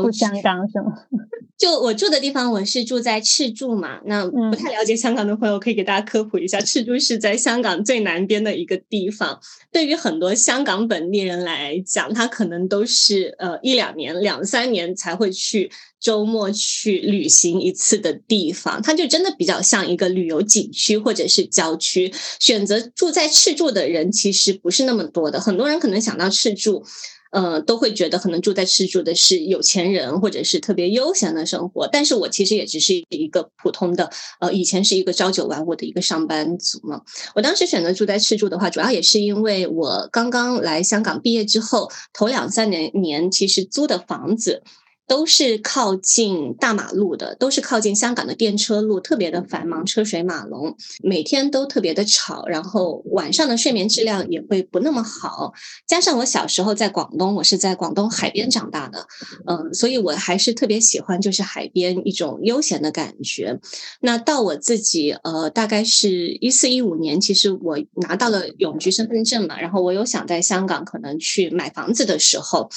[0.02, 0.92] 不香港是吗？
[1.56, 3.98] 就我住的地方，我是住在赤柱嘛。
[4.04, 9.40] 那不太了解香港的朋友，可以给大家科普一下，赤柱是在香港最南边的一个地方。
[9.72, 18.82] 对于很多香港本地人来讲，他可能都是呃一两年、两三年才会去周末去旅行一次的地方。
[18.82, 22.12] 它就真的比较像一个旅游景区或者是郊区。
[22.38, 26.84] 选择住在赤柱的人其实不是那么多的，很多人可能想到赤柱。
[27.32, 31.88] 呃，都会觉得可能住在赤柱的是有钱人，或者是特别悠闲的生活。
[31.88, 34.10] 但是我其实也只是一个普通的，
[34.40, 37.02] 呃，以前是一个朝九晚五的一个上班族嘛。
[37.34, 44.62] 我当时选择住在赤柱的话，主要也是因为我刚刚来香港毕业之后，头两三年年其实租的房子。
[45.06, 55.52] 都是靠近大马路的，都是靠近香港的电车路，特别的繁忙，车水马龙，每天都特别的吵，然后晚上的睡眠质量也会不那么好。
[55.86, 59.06] 加上我小时候在广东，我是在广东海边长大的，
[59.46, 63.60] 嗯，所以我还是特别喜欢就是海边一种悠闲的感觉。
[64.00, 72.68] 那到我自己呃，大概是一四一五年，其实我拿到了永居身份证嘛，然后我有想在香港可能去买房子的时候，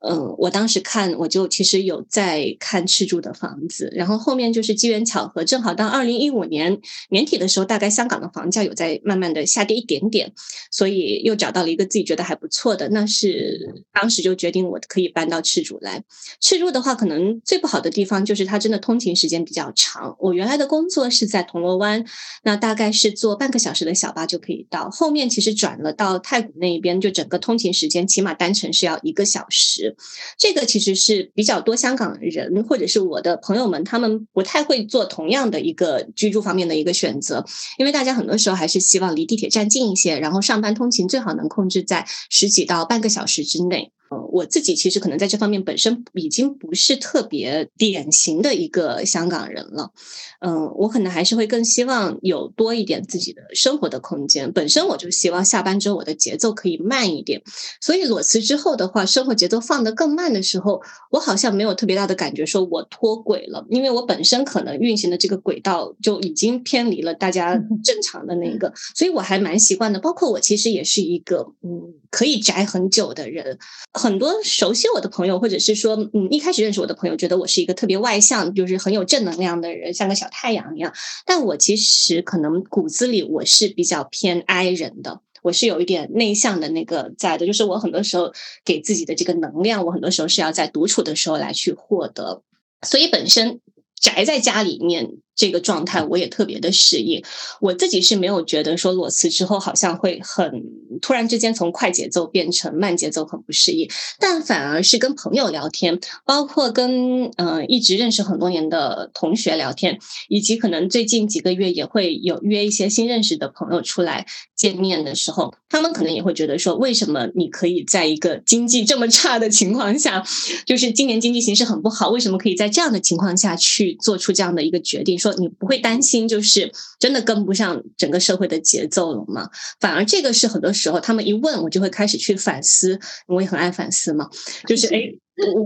[0.00, 1.73] 嗯，我当时看我就其实。
[1.82, 10.32] 有在看赤柱的房子，然后后面就是机缘巧合，正好到二零一五年年底的时候，大概香港的房价有在慢慢的下跌一点点，
[10.70, 16.04] 所以又找到了一个自己觉得还不错的，那是当时就决定我可以搬到赤柱来。
[16.40, 20.14] 赤柱的话，可能最不好的地方就是它真的通勤时间比较长。
[20.20, 22.04] 我原来的工作是在铜锣湾，
[22.44, 24.90] 那大概是坐半个小时的小巴就可以到。
[24.90, 29.96] 后面其实转了到太古那一边，就整个通勤时间起码单程是要一个小时，
[30.38, 31.63] 这个其实是比较。
[31.64, 37.44] 多香港人或者是我的朋友们，他们不太会做同样的一个居住方面的一个选择，
[37.78, 43.90] 因为大家很多时候还是希望离地铁站近一些，然后上班通勤最好能控制在十几到半个小时之内。
[44.30, 49.92] 我自己其实可能在这方面本身已经不是特别典型的一个香港人了，
[50.40, 54.52] 嗯，我可能还是会更希望有多一点自己的生活的空间。
[54.52, 57.42] 本身我就希望下班之后我的节奏可以慢一点，
[57.80, 67.54] 所以裸辞之后的话，生活节奏放得更慢的时候，我好像没有特别大的感觉，说我脱轨了，因为我本身可能运行的这个轨道就已经偏离了大家
[67.84, 69.98] 正常的那个，所以我还蛮习惯的。
[70.00, 73.58] 包括我其实也是一个嗯可以宅很久的人。
[74.04, 80.92] 很多熟悉我的朋友，或者是说，嗯，一开始认识我的朋友，觉得我是一个特别外向，就是很有正能量的人，像个小太阳一样。
[81.24, 88.30] 但我其实可能骨子里我是比较偏 I 人的，我是有一点内向的那个在的，就是我很多时候
[88.62, 92.42] 给自己的这个能量，我很多时候是要在独处的时候来去获得，
[92.82, 93.60] 所以本身
[93.98, 95.12] 宅在家里面。
[95.34, 97.22] 这个状态我也特别的适应，
[97.60, 100.64] 我自己是没有觉得说裸辞之后好像会很
[101.00, 120.24] 突然之间从快节奏变成慢节奏很不适应，但反而是跟朋友聊天，包括跟嗯一直认识很多年的同学聊天，以及可能最近几个月也会有约一些新认识的朋友出来见面的时候，他们可能也会觉得说，为什么你可以在一个经济这么差的情况下，
[120.64, 125.18] 就是今年经济形势很不好，为什么可以在这样的情况下去做出这样的一个决定？
[125.32, 129.48] 说你不会担心，就是真的跟不上整个社会的节奏了吗？
[129.80, 134.28] 反而这个是很多时候他们一问我就会开始去反思，我也很爱反思嘛。
[134.66, 135.00] 就是哎，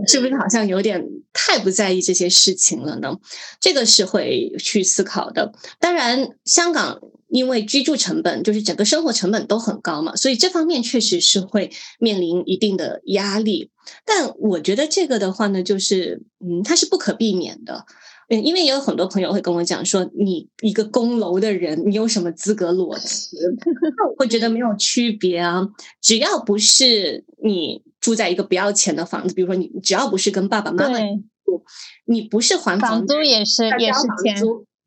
[0.06, 3.16] 是不是好像有点太不在意这些事情了呢？
[3.60, 5.52] 这个是会去思考的。
[5.80, 13.70] 当然，香港因为居住成本就是整个生活成本都很高嘛，所以这方面确实是会面临一定的压力。
[14.04, 17.84] 但我觉得这个的话呢，就是嗯，它是不可避免的。
[18.28, 23.36] 嗯，因为也有很多朋友会跟我讲说，你一个供楼的人，你有什么资格裸辞？
[23.96, 25.66] 那我会觉得没有区别啊，
[26.00, 30.98] 只要不是你住在一个不要钱的房子，比如说你只要不是跟爸爸妈妈
[31.44, 31.62] 住，
[32.06, 34.42] 你不是还房租也是也是钱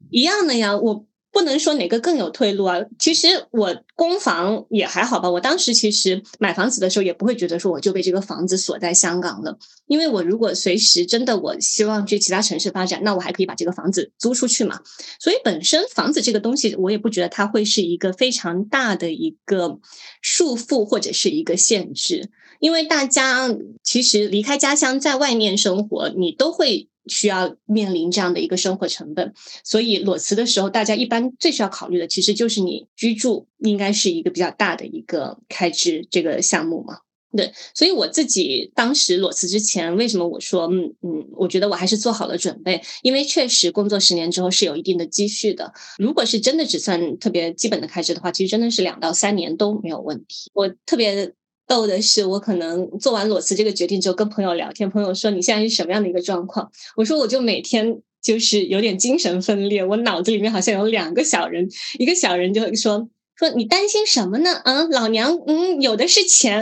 [0.09, 1.05] 一样的呀，我。
[1.31, 2.77] 不能说哪个更有退路啊！
[2.99, 5.29] 其实我供房也还好吧。
[5.29, 9.57] 我当时其实买房子的时候也不会觉得说我就被这个房子锁在香港了，
[9.87, 14.81] 因为我如果随时真的我希望去其他城市发展，那我还可以把这个房子租出去嘛。
[15.19, 19.79] 所以本身房子这个东西，我也不觉得它会是一个非常大的一个
[20.21, 22.29] 束缚或者是一个限制，
[22.59, 23.49] 因为大家
[23.81, 26.89] 其实离开家乡在外面生活，你都会。
[27.07, 29.33] 需要面临这样的一个生活成本，
[29.63, 36.99] 所以裸辞的时候，大家一般最需要考虑的，其实就是你居住应该是一个比较大的一个开支这个项目嘛。
[37.35, 45.73] 对，所以我自己当时裸辞之前，为什么我说嗯嗯，我觉得我还是做好了准备，因为确实工作十年之后是有一定的积蓄的。
[45.97, 50.51] 如果是真的只算特别基本的开支的话，其实真的是两到三年都没有问题。
[50.53, 51.33] 我特别。
[51.71, 56.69] 逗的是，我可能做完裸辞这个决定之后，跟朋友聊天，朋友说你现在是什么样的一个状况？
[56.97, 63.07] 我说我就每天就是有点精神分裂，我脑子里面好像有两个小人，一个小人就说
[63.37, 64.61] 说你担心什么呢？
[64.65, 66.61] 嗯，老娘嗯有的是钱，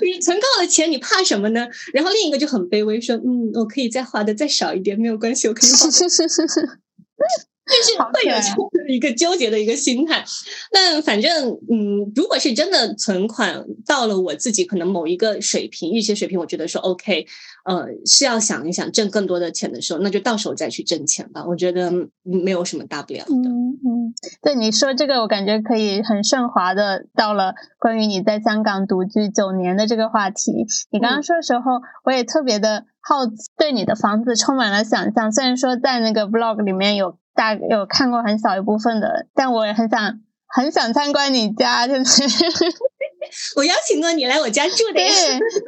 [0.00, 1.68] 你 存够了钱，你怕什么呢？
[1.92, 5.86] 然后另一个就很卑微说，嗯，我可以再花的再少一点，没有关系，我可以花。
[7.72, 8.56] 就是 会有这样
[8.86, 10.24] 的一个纠结的一个心态，
[10.70, 17.26] 但反正嗯，如果是真的存款到了我自己可能某一个水平，预期水平，我觉得说 OK，
[17.64, 21.44] 呃，是要想一想挣更多的钱的时候，那就到时候再去挣钱吧。
[21.46, 21.90] 我觉得
[22.22, 23.32] 没有什么大不了的。
[23.32, 30.66] 嗯嗯，对你说这个，我感觉可以很顺滑的到了关于你在香港独居九年的这个话题。
[30.90, 33.16] 你刚刚说的时候，我也特别的好
[33.56, 35.32] 对你的房子充满了想象。
[35.32, 37.16] 虽然说在那个 Vlog 里面有。
[37.34, 42.22] 大有看过很小一部分的，但我也很想很想参观你家，就是。
[43.56, 44.94] 我邀请过你来我家住的。
[44.94, 45.08] 对，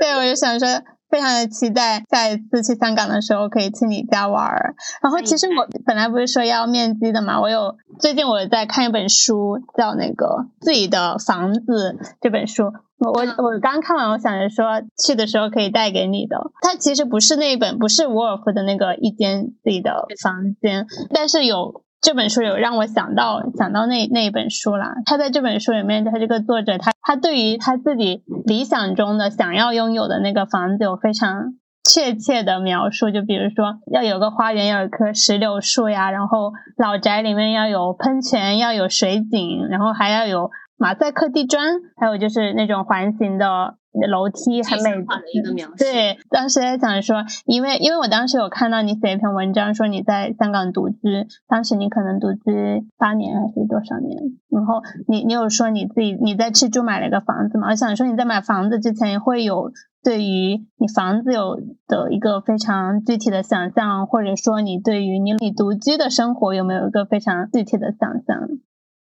[0.00, 0.66] 对我就想说，
[1.08, 4.74] 非常的期待下一次去香港的时候可以去你家玩儿。
[5.00, 10.26] 然后其实我本来不是说要面基的嘛，我有最近我在看一本书，叫那个
[10.60, 12.72] 《自己的房子》这本书。
[13.04, 16.50] 我我我刚看完，我想着说去的时候可以带给你的。
[16.62, 24.94] 它其实不是那一本，不是沃尔夫的那个一间自己的房间，但是有这本书有让我想到想到那那一本书啦。
[25.04, 31.54] 他在这本书里面，他这个作者他他对于他自己理想中的想要拥有的那个房子有非常
[31.88, 33.10] 确切的描述。
[33.10, 40.50] 就比如说要有个花园，要有棵石榴树呀，然后老宅里面要有喷泉，要有水井，然后还要有。
[40.76, 43.76] 马赛克地砖，还有就是那种环形的
[44.10, 44.90] 楼梯，很美。
[45.32, 50.98] 一个描述对，当时在想说，因为因为我当时有看到你写一篇文章，说你在香港独居，
[51.46, 54.20] 当时你可能独居八年还是多少年？
[54.50, 57.68] 然后你你有说你自己你在赤柱买了一个房子嘛？
[57.70, 59.70] 我想说你在买房子之前会有
[60.02, 68.48] 对于你房子有的一个非常具体的想象，或者说你对于你你独居的生活有没有一个非常具体的想象？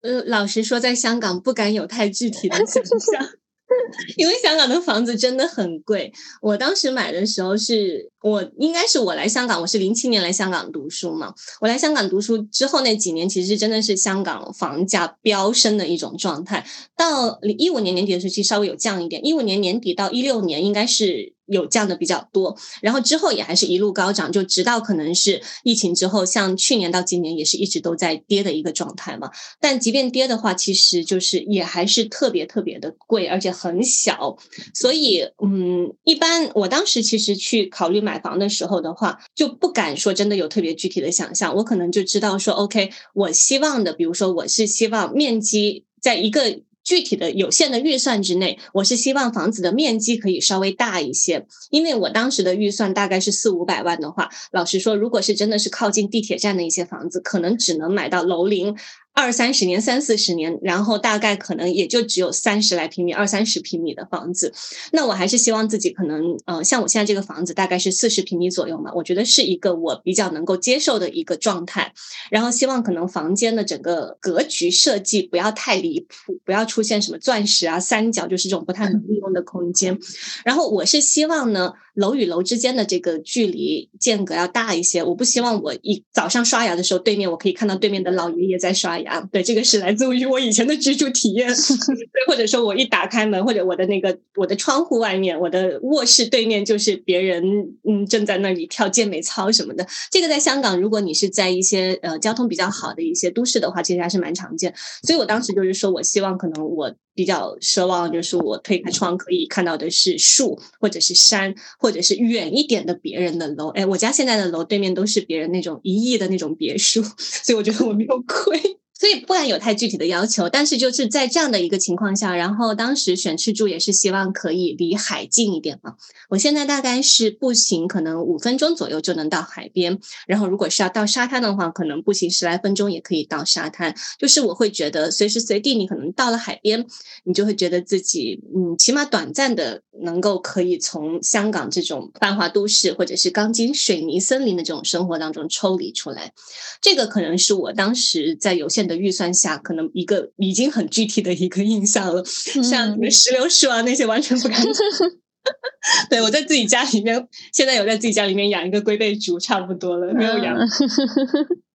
[0.01, 3.29] 呃，老实说，在香港不敢有太具体的想象，
[4.17, 6.11] 因为香港的房子真的很贵。
[6.41, 8.10] 我当时买的时候是。
[8.21, 11.33] 我应该是我来香港，我是零七年来香港读书嘛。
[11.59, 16.65] 我来香港读书之后那几年，其实真的是香港房价飙升的一种状态。
[16.95, 19.25] 到一五年年底的时候，其实稍微有降一点。
[19.25, 22.55] 一五年年底到一六年，应该是有降的比较多。
[22.83, 29.31] 然后之后也还是一路高涨，就直到可能是疫情之后，像去年到今年也是一直都在跌的一个状态嘛。
[29.59, 34.37] 但即便跌的话，其实就是也还是特别特别的贵，而且很小。
[34.75, 38.10] 所以，嗯，一般我当时其实去考虑买。
[38.11, 41.55] 买房的时候的话，就不敢说真的有特别具体的想象。
[41.55, 51.47] 我可能就知道说，OK，我希望的，比如说，我是希望面积在一个具体的有限的预算之内，我是希望房子的面积可以稍微大一些。
[51.69, 58.75] 因为我当时的预算大概是四五百万的话，老实说，如果是真的是靠近地铁站的一些房子，可能只能买到楼龄。
[59.21, 64.51] 二三十年、三四十年，然后大概可能也就只有三十来平米、二三十平米的房子。
[64.91, 71.93] 那我还是希望自己可能，呃，像我现在这个房子大概是四十平米左右嘛，我觉得是一个我比较能够接受的一个状态。
[72.31, 79.99] 然后希望可能房间的整个格局设计不要太离谱，不要出现什么钻石啊、三角，就是这种不太能利用的空间。
[80.43, 81.73] 然后我是希望呢。
[81.93, 85.03] 楼与楼之间的这个距离间隔要大一些。
[85.03, 89.19] 我不希望我一早上刷牙的时候，对面我可以看到对面的老爷爷在刷牙。
[89.31, 91.47] 对，这个是来自于我以前的居住体验。
[91.53, 97.43] 对，或者说我一打开门，或者我的那个我的窗户外面，我的卧室对面就是别人，
[97.87, 99.85] 嗯，正在那里跳健美操什么的。
[100.09, 104.73] 这个在香港，如果你是在一些呃交通比较好的一些都市的话，其实还是蛮常见。
[105.03, 106.93] 所以我当时就是说我希望可能我。
[107.13, 113.69] 比较奢望，就是我推开窗可以看到的是树，或者是山，或者是远一点的别人的楼。
[113.69, 118.80] 哎，我家现在的楼对面都是别人那种一亿的那种别墅， 所以我觉得我没有亏。
[119.01, 125.95] 所以不敢有太具体的要求，但是就是在这样的一个情况下，然后当时选吃住也是希望可以离海近一点嘛。
[126.29, 133.95] 我现在大概是步行可能五分钟左右就能到海边，然后如果是要到沙滩的话，可能步行十来分钟也可以到沙滩。
[134.19, 136.85] 就是我会觉得随时随地你可能到了海边，
[137.23, 146.33] 你就会觉得自己嗯，起码短暂的能够可以从香港这种繁华都市或者是钢筋水泥森林的这种生活当中抽离出来。
[146.81, 154.61] 这个可能是我当时在有限的的预算下，可能一个已经很具体的一个印象了，像石榴树啊那些完全不敢。
[156.09, 160.57] 对我在自己家里面，现在有在自己家里面养一个龟背竹，差不多了，没有养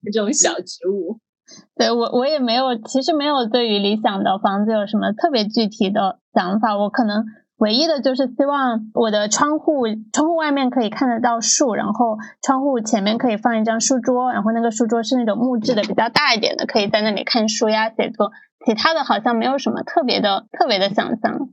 [0.05, 1.19] 这种小植物。
[1.75, 7.25] 对我我也没有，其实没有对于理想的房子有什么特别具体的想法，我可能。
[7.57, 18.31] 唯一的就是希望我的窗户窗户外面可以看得到树，然后窗户前面可以放一张书桌，然后那个书桌是那种木质的，比较大一点的，可以在那里看书呀、写作。
[18.65, 21.49] 其他的好像没有什么特别的、特别的想象。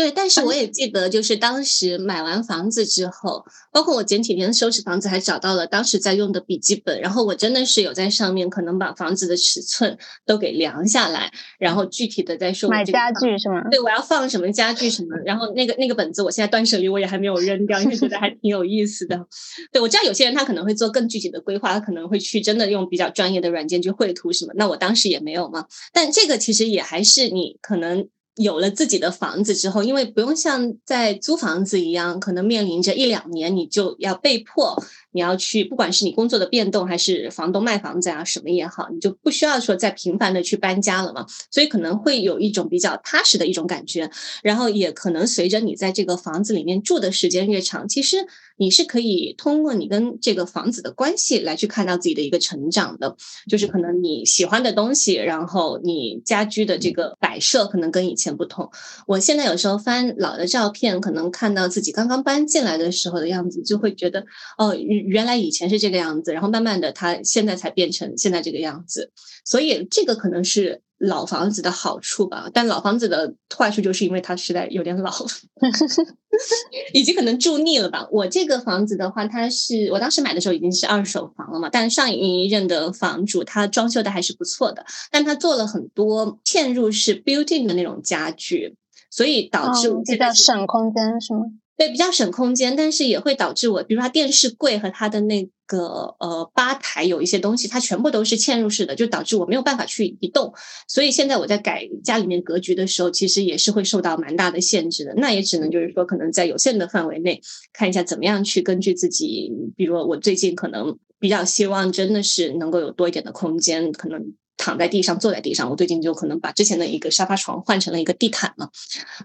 [0.00, 13.68] 对，但是我也记得，就是当时买完房子之后，包括我前几天收拾房子，还找到了当时在用的笔记本，然后我真的是有在上面可能把房子的尺寸都给量下来，然后具体的在说买家具是吗？
[13.70, 19.26] 对，我要放什么家具什么，然后那个那个本子我现在断舍离，我也还没有扔掉，因为觉得还挺有意思的。
[19.70, 25.66] 对我知道有些人他可能会做更具体的规划，他可能会去真的用比较专业的软件去绘图什么，那我当时也没有嘛。
[25.92, 28.08] 但这个其实也还是你可能。
[28.36, 44.10] 有了自己的房子之后，因为不用像在租房子一样，可能面临着一两年你就要被迫你要去，不管是你工作的变动还是房东卖房子啊什么也好，你就不需要说再频繁的去搬家了嘛，所以可能会有一种比较踏实的一种感觉，
[44.42, 48.26] 然后也可能随着你在这个房子里面住的时间越长，其实。
[48.60, 53.16] 你是可以通过你跟这个房子的关系来去看到自己的一个成长的，
[53.48, 58.70] 就是可能你喜欢的东西，然后你家居的这个摆设可能跟以前不同。
[59.06, 64.26] 我现在有时候翻老的照片，可能看到自己刚刚搬进来的时候的样子，就会觉得
[64.58, 69.10] 哦，原来以前是这个样子，然后慢慢的它现在才变成现在这个样子。
[69.46, 70.82] 所以这个可能是。
[71.00, 75.26] 老房子的好处吧，但老房子的坏处就是因为它实在有点老了，
[76.92, 78.06] 已经可能住腻了吧。
[78.12, 88.76] 我这个房子的话，它是我当时买的时候已经是二手房了嘛，但上一任的房主他装修的还是不错的，但他做了很多嵌入式 built-in 的那种家具，
[89.10, 91.40] 所以导致比较省空间是吗？
[91.80, 95.48] 对，比较省空间，但是也会导致我，比如说电视柜和它的那。
[95.70, 100.52] 个呃吧台有一些东西，它全部都是嵌入式的，就导致我没有办法去移动。
[100.88, 105.14] 所以现在我在改家里面格局的时候，其实也是会受到蛮大的限制的。
[105.14, 107.40] 那也只能就是说，可能在有限的范围内，
[107.72, 114.34] 看一下怎么样去根据自己，比如我最近可能比较希望真的是能够有多一点的空间，可能。
[114.60, 115.70] 躺在地上，坐在地上。
[115.70, 118.68] 我最近就可能把之前的一个沙发床换成了一个地毯了。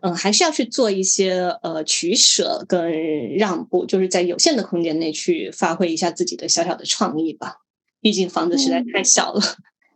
[0.01, 7.57] 嗯，还是要去做一些呃取舍跟让步，就是在有限的空间内去发挥一下自己的小小的创意吧。
[7.99, 9.41] 毕竟房子实在太小了。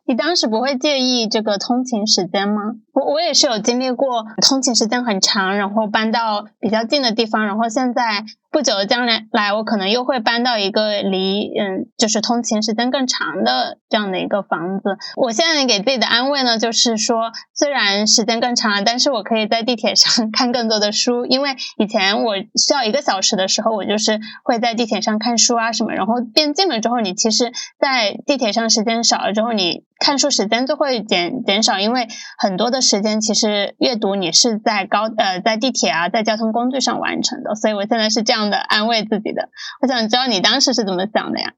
[0.05, 2.73] 你当时不会介意这个通勤时间吗？
[2.93, 8.25] 我我也是有经历过通勤时间很长，然后搬到比较近的地方，然后现在。
[8.52, 14.97] 不久的将来，来我可能又会搬到一个离嗯，就是通勤时间更长的这样的一个房子。
[15.18, 21.28] 我现在给自己的安慰呢，就是说，虽然时间更长了，但是我可以在地铁上 看更多的书。
[21.28, 25.93] 因为以前我需要一个小时的时候，我就是会在地铁上看书啊什么。
[25.93, 32.08] 然后变近了之后，你其实，在地铁上时间少了之后，你看书时间就会减减少，因为
[32.39, 37.54] 很多的时间其实阅读你是在高呃在地铁啊，在交通工具上完成的。
[37.54, 38.38] 所以我现在是这样。
[38.47, 39.49] 的安慰自己的，
[39.82, 41.53] 我想知道你当时是怎么想的呀？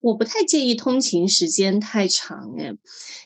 [0.00, 2.72] 我不太介意通勤时间太长哎，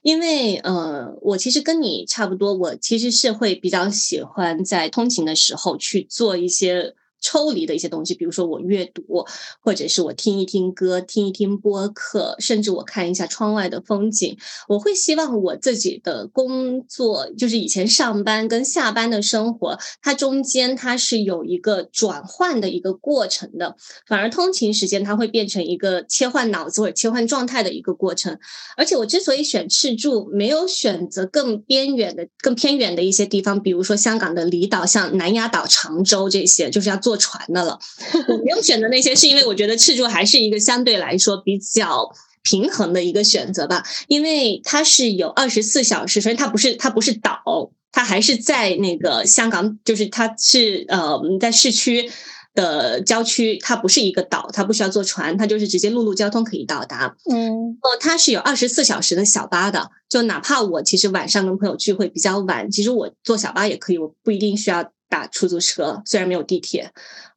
[0.03, 9.27] 因为呃，我其实跟你差不多，我其实是会比较喜欢在通勤的时候去做一些抽离的一些东西，比如说我阅读，
[9.61, 14.37] 或者是我听一听歌，听一听播客，甚至我看一下窗外的风景。
[14.69, 23.77] 我会希望我自己的工作，就是以前上班跟下班的生活，它中间它是有一个转换的一个过程的。
[24.07, 28.39] 反而通勤时间它会变成一个切换脑子或者切换状态的一个过程。
[28.77, 37.77] 而且我之所以选赤柱，没有选择更边远的、更偏远的一些地方，比如说香港的离岛，像南丫岛、长洲这些，就是要做坐船的了。
[38.29, 42.09] 我没有选择那些，是因为我觉得赤柱还是一个相对来说比较
[42.45, 52.09] 平衡的一个选择吧，因为它是有二十四小时，所以它不是它不是岛，它还是在那个香港，就是它是呃在市区。
[52.53, 57.15] 的郊区，它不是一个岛，它不需要坐船，它就是直接陆路交通可以到达。
[57.31, 64.91] 嗯，哦，它是有二十四小时的小巴的，就哪怕我其实晚上跟朋友聚会比较晚，其实我坐小巴也可以，我不一定需要。
[65.11, 66.91] 打出租车，虽然没有地铁，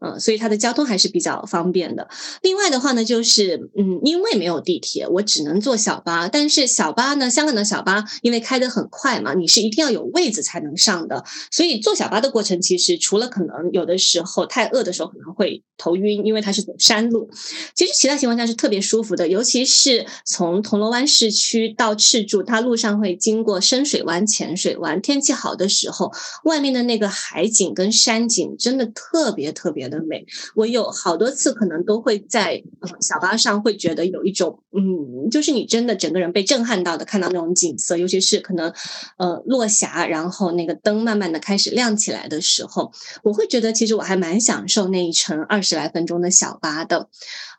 [0.03, 2.07] 嗯，所以它的交通还是比较方便的。
[2.41, 6.27] 另外的话呢，就是嗯，因为没有地铁，我只能坐小巴。
[6.27, 11.23] 但是小巴呢，香港的小巴因为开得很快嘛，你是一定要有位子才能上的。
[11.49, 17.29] 所以坐小巴的过程，其实除了可能有的时候太饿的时候可能会头晕，因为它是走山路。
[17.73, 25.01] 其实其他情况下是特别舒服的，尤其是从铜锣湾市区到赤柱，它路上会经过深水湾、浅水湾。
[25.01, 26.11] 天气好的时候，
[26.43, 27.63] 外面的那个海景。
[27.73, 30.25] 跟山景真的特别特别的美，
[30.55, 32.61] 我有好多次可能都会在
[32.99, 38.73] 小巴上会觉得有一种嗯，就是你真的整个人被震撼到的，看到那种景色，尤其是可能
[39.17, 42.91] 呃落霞，然后那个灯慢慢的开始亮起来的时候，
[43.23, 47.09] 我会觉得其实我还蛮享受那一程二十来分钟的小巴的，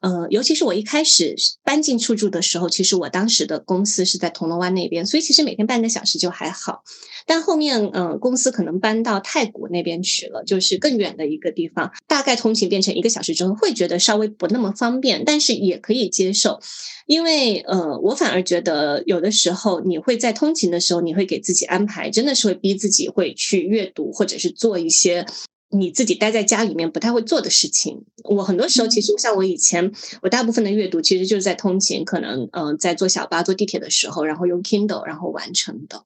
[0.03, 6.83] 呃，尤其是我一开始搬进出住的时候，其实我当时的公司是在铜锣湾那边，所以其实每天半个小时就还好。
[7.27, 11.91] 但后面，嗯，公司可能搬到太古那边去了，就是更远的一个地方。
[12.07, 16.59] 大概通勤变成一个小时之后，会觉得稍微不那么方便，但是也可以接受。
[17.07, 25.27] 因为，呃，我反而觉得有的时候你会在通勤的时候，你会给自己安排，真的是会逼自己会去阅读，或者是做一些
[25.71, 28.05] 你自己待在家里面不太会做的事情。
[28.25, 29.93] 我很多时候其实像我以前，
[30.23, 36.05] 我大部分的阅读其实就是在通勤，可能，嗯，在坐小巴、坐地铁的时候，然后用 Kindle 然后完成的。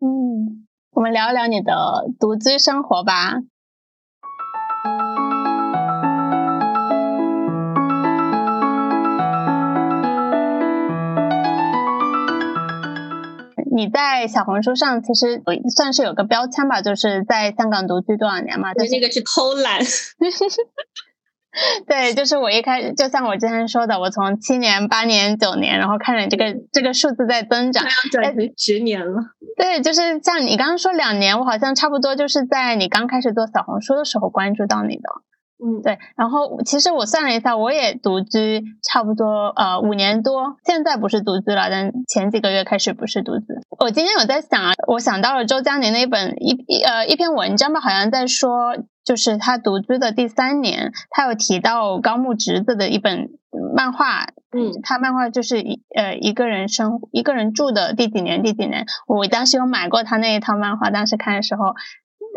[0.00, 1.72] 嗯，我们聊一聊你的
[2.20, 3.40] 独居生活吧。
[13.76, 15.42] 你在小红书上其实
[15.76, 18.72] 算是有个标签吧，就是在香港独居多少年嘛？
[18.72, 19.82] 对，这个是偷懒。
[21.86, 29.22] 对，就是我一开始，就像我之前说的，我从七年、八年、九年，然后看着这个这个数字在增长，转成十年了。
[29.56, 35.02] 对，就是像你刚刚说两年，我好像差不多就是在你刚开始做小红书的时候关注到你的。
[35.58, 35.98] 嗯，对。
[36.16, 43.46] 然后其实我算了一下，我也独居差不多呃五年多，现在不是独居了，但前几个月开始不是独居。
[43.78, 48.76] 我今天有在想啊，我想到了周佳宁那本一呃一篇文章吧，好像在说。
[49.06, 53.28] 就是他独居的第三年，他有提到高木直子的一本
[53.72, 61.76] 漫画，嗯，他漫画就是一呃一个人生一个人住的第几年第几年，我当时有买过他那一套漫画，当时看的时候，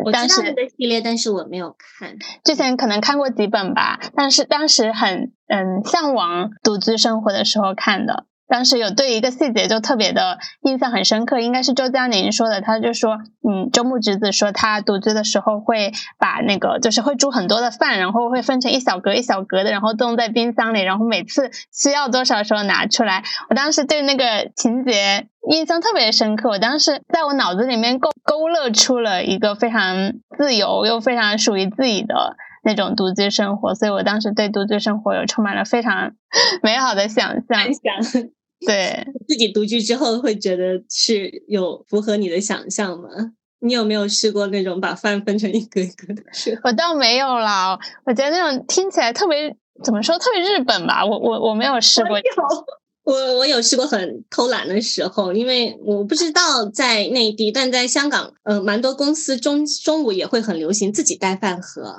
[0.04, 8.26] 我知道的系列，但是我没有看，之前可能看过几本吧，但是当时很嗯向往独居生活的时候看的。
[8.50, 23.24] 当时有对一个细节就特别的印象很深刻，应该是周佳宁说的，他就说，嗯，周木直子说他独居的时候会把那个就是会煮很多的饭，然后会分成一小格一小格的，然后冻在冰箱里，然后每次需要多少时候拿出来。
[23.50, 36.14] 我当时对那个情节印象特别深刻，我当时在我脑子里面勾勾勒出了一个非常自由又非常属于自己的那种独居生活，所以我当时对独居生活有充满了非常
[36.64, 38.39] 美好的想象。
[38.66, 43.10] 对 自己独居之后会觉得是有符合你的想象吗？
[43.62, 46.58] 你有没有试过那种把饭分成一个一个的吃？
[46.64, 51.06] 我倒没有啦，我觉得那种听起来特别怎么说，特别日本吧。
[51.06, 52.18] 我我我没有试过。
[53.04, 61.96] 我我有试过很偷懒的时候，因为我不知道在内地，但在香港，嗯，蛮多公司中中午也会很流行自己带饭盒。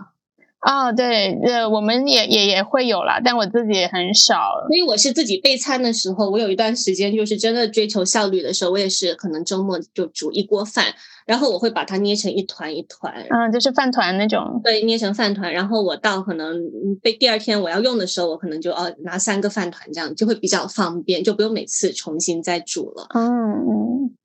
[0.61, 4.35] 哦，对，呃，我们也也也会有啦，但我自己也很少。
[4.69, 10.85] 所以我是自己备餐的时候，我有一段时间就是真的追求效率的时候，我也是可能周末就煮一锅饭，
[11.25, 14.61] 然后我会把它捏成一团一团，嗯，就是饭团那种。
[14.63, 16.55] 对，捏成饭团，然后我到可能
[17.03, 23.07] 被第二天我要用的时候，我可能就哦拿三个饭团这样，就会比较方便，就不用每次重新再煮了。
[23.15, 23.25] 嗯
[23.67, 24.17] 嗯，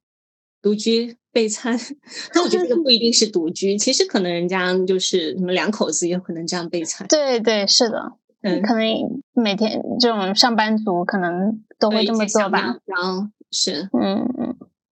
[0.61, 1.77] 独居备餐，
[2.33, 7.05] 那我觉得这个不一定是独居，其实可能人家就是什么两口子也有可能这样备餐。
[7.09, 8.85] 对对，是的，嗯可能
[9.33, 12.77] 每天这种上班族可能都会这么做吧。
[12.85, 14.44] 然后是，嗯嗯。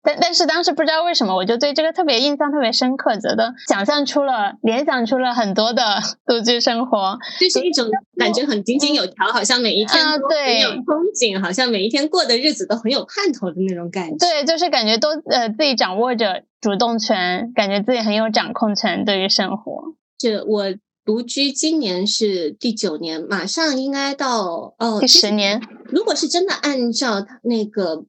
[0.04, 5.82] 但但是当时不知道为什么，我就对这个特别印象特别深刻，觉得想象出了、联想出了很多的
[6.28, 14.18] 独居生活，就是一种感觉很井井有条，好像每一天都很有憧憬，好像每一天过的日子都很有盼头的那种感觉。
[14.18, 19.96] 对，就是感觉都呃自己掌握着主动权，感觉自己很有掌控权对于生活。
[20.18, 20.66] 这我
[21.06, 25.62] 独居今年是第九年，马上应该到哦第十年。
[25.86, 28.04] 如果是真的按照那个。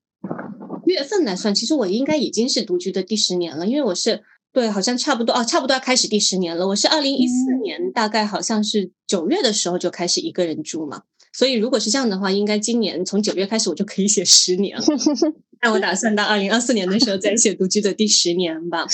[0.86, 6.68] 月份来算，其实我应该已经是独居的第十年了，因为我是对，好像差不多哦，差不多要开始第十年了。
[6.68, 11.02] 我是二零一四年，大概好像是九月的时候就开始一个人住嘛，
[11.32, 14.84] 所以如果是这样的话，应该今年从九月开始我就可以写十年了。
[15.60, 18.86] 那我打算到二零二四年的时候再写独居的第十年吧。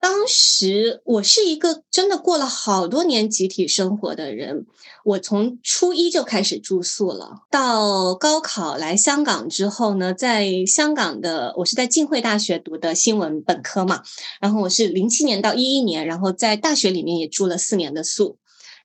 [0.00, 4.66] 当时我是一个真的过了好多年集体生活的人，
[5.04, 7.42] 我从初一就开始住宿了。
[7.50, 14.02] 到高考来香港之后呢，在香港的我是在浸会大学读的新闻本科嘛，
[14.40, 18.38] 然后我是零七年到一一年，然后在大学里面也住了四年的宿。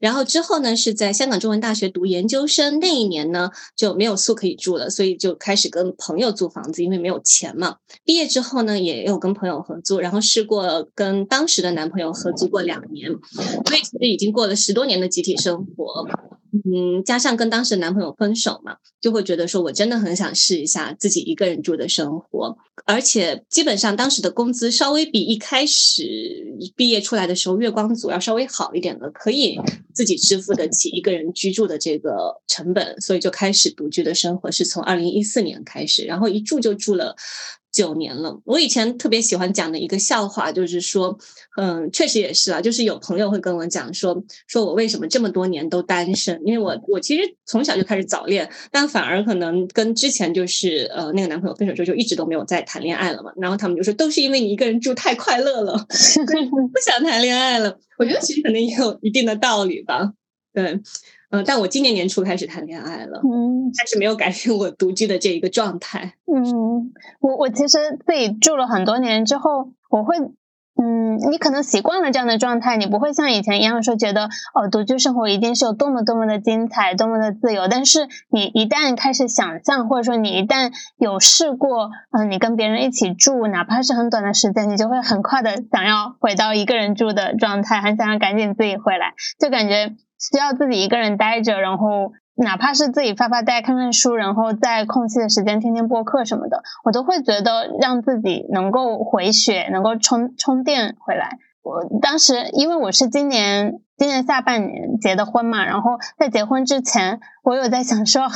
[0.04, 7.78] 然后之后呢，是在香港中文大学读研究生那一年呢，就没有宿可以住了，所以就开始跟朋友租房子，因为没有钱嘛。
[8.04, 13.10] 毕业之后呢，也有跟朋友合租，然后试过跟当时的男朋友合租过两年，
[13.66, 16.06] 所以其实已经过了十多年的集体生活。
[16.54, 22.56] 嗯，加上跟当时男朋友分手嘛，就会觉得说我真的很想试一下自己一个人住的生活，
[22.86, 26.04] 而且基本上当时的工资稍微比一开始
[26.76, 29.60] 毕业出来的时候月光族要稍微好一点的，可以
[29.96, 37.16] 自己支付得起一个人居住的这个成本，所以就开始独居的生活，是从二零一四年开始，然后一住就住了。
[37.74, 41.18] 九年了，我以前特别喜欢讲的一个笑话，就是说，
[41.58, 46.40] 嗯，确实也是啊，就是有朋友会跟我讲说，说我为什么这么多年都单身？
[46.46, 53.32] 因为我我其实从小就开始早恋，但反而可能跟之前就是呃那个男朋友分手之后就一直都没有再谈恋爱了嘛。
[53.38, 57.80] 然后他们就说，都是因为你一个人住太快乐了， 不想谈恋爱了。
[57.98, 60.14] 我觉得其实可能也有一定的道理吧，
[60.54, 60.80] 对。
[61.34, 66.14] 嗯，但我今年年初开始谈恋爱了，嗯，但是没有改变我独居的这一个状态。
[66.32, 77.68] 嗯，我我其实自己住了很多年之后，我会，嗯，你可能习惯了这样的状态，你不会像以前一样说觉得哦，独居生活一定是有多么多么的精彩，多么的自由。
[77.68, 89.96] 但是你一旦开始想象，或者说你一旦有试过，嗯，你跟别人一起住，哪怕是很短的时间，你就会很快的想要回到一个人住的状态，很想要赶紧自己回来，就感觉。
[90.32, 101.38] 需要自己一个人待着，然后哪怕是自己发发呆、看看书，然后在空隙的时间听听播客什么的，我都会觉得让自己能够回血，能够充充电回来。
[101.62, 108.24] 我当时因为我是今年今年下半年结的婚嘛，然后在结婚之前，我有在想说，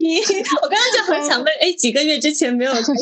[0.00, 0.16] 你
[0.62, 2.92] 我刚刚就很想问，哎，几个月之前没有独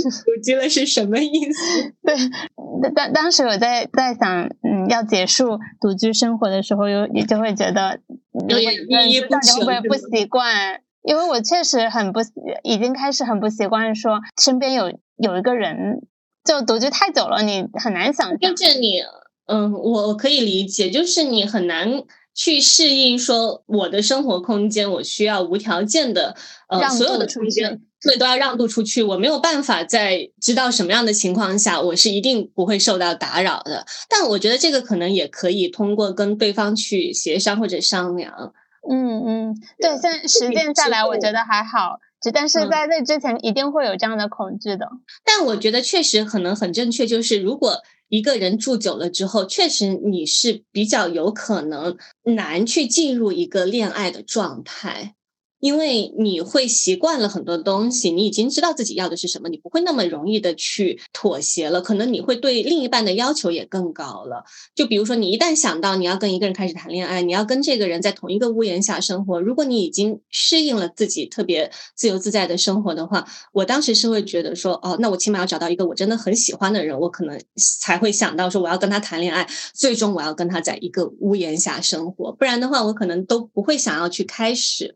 [0.44, 1.94] 居了是什么意思？
[2.05, 7.98] 对，当当时我在在想，嗯，要结束独居生活的时候，有你就会觉得
[8.47, 8.74] 有点
[9.09, 12.20] 依依不舍，会不习惯，因为我确实很不
[12.64, 16.02] 已经开始很不习惯，说身边有有一个人。
[16.44, 18.39] 就独居太久了，你很难想象。
[18.40, 19.02] 跟着你，
[19.49, 22.05] 嗯，我可以理解，就是你很难
[22.35, 26.37] 去适应，说我的生活空间我需要无条件的，
[26.69, 33.85] 呃，所有的空间对都要让渡出去，我没有办法在知道什么样的情况下，我是一定不会受到打扰的。
[34.09, 38.53] 但我觉得这个可能也可以通过跟对方去协商或者商量。
[38.89, 41.99] 嗯嗯，对，现在实践下来，我觉得还好。
[42.33, 44.89] 但是在那之前一定会有这样的恐惧的，
[45.25, 55.18] 但我觉得确实可能很正确，就是如果一个人住久了之后，确实你是比较有可能难去进入一个恋爱的状态。
[55.60, 61.80] 因为你会习惯了很多东西，你已经知道自己要的是什么，你不会那么容易的去妥协了。
[61.80, 64.44] 可能你会对另一半的要求也更高了。
[64.74, 77.40] 就比如说，你一旦想到你要跟一个人开始谈恋爱，你要跟这个人在同一个屋檐下生活，如果你已经适应了自己特别自由自在的生活的话，我当时是会觉得说，哦，那我起码要找到一个我真的很喜欢的人，我可能
[77.80, 82.30] 才会想到说我要跟他谈恋爱，最终我要跟他在一个屋檐下生活。
[82.32, 84.94] 不然的话，我可能都不会想要去开始。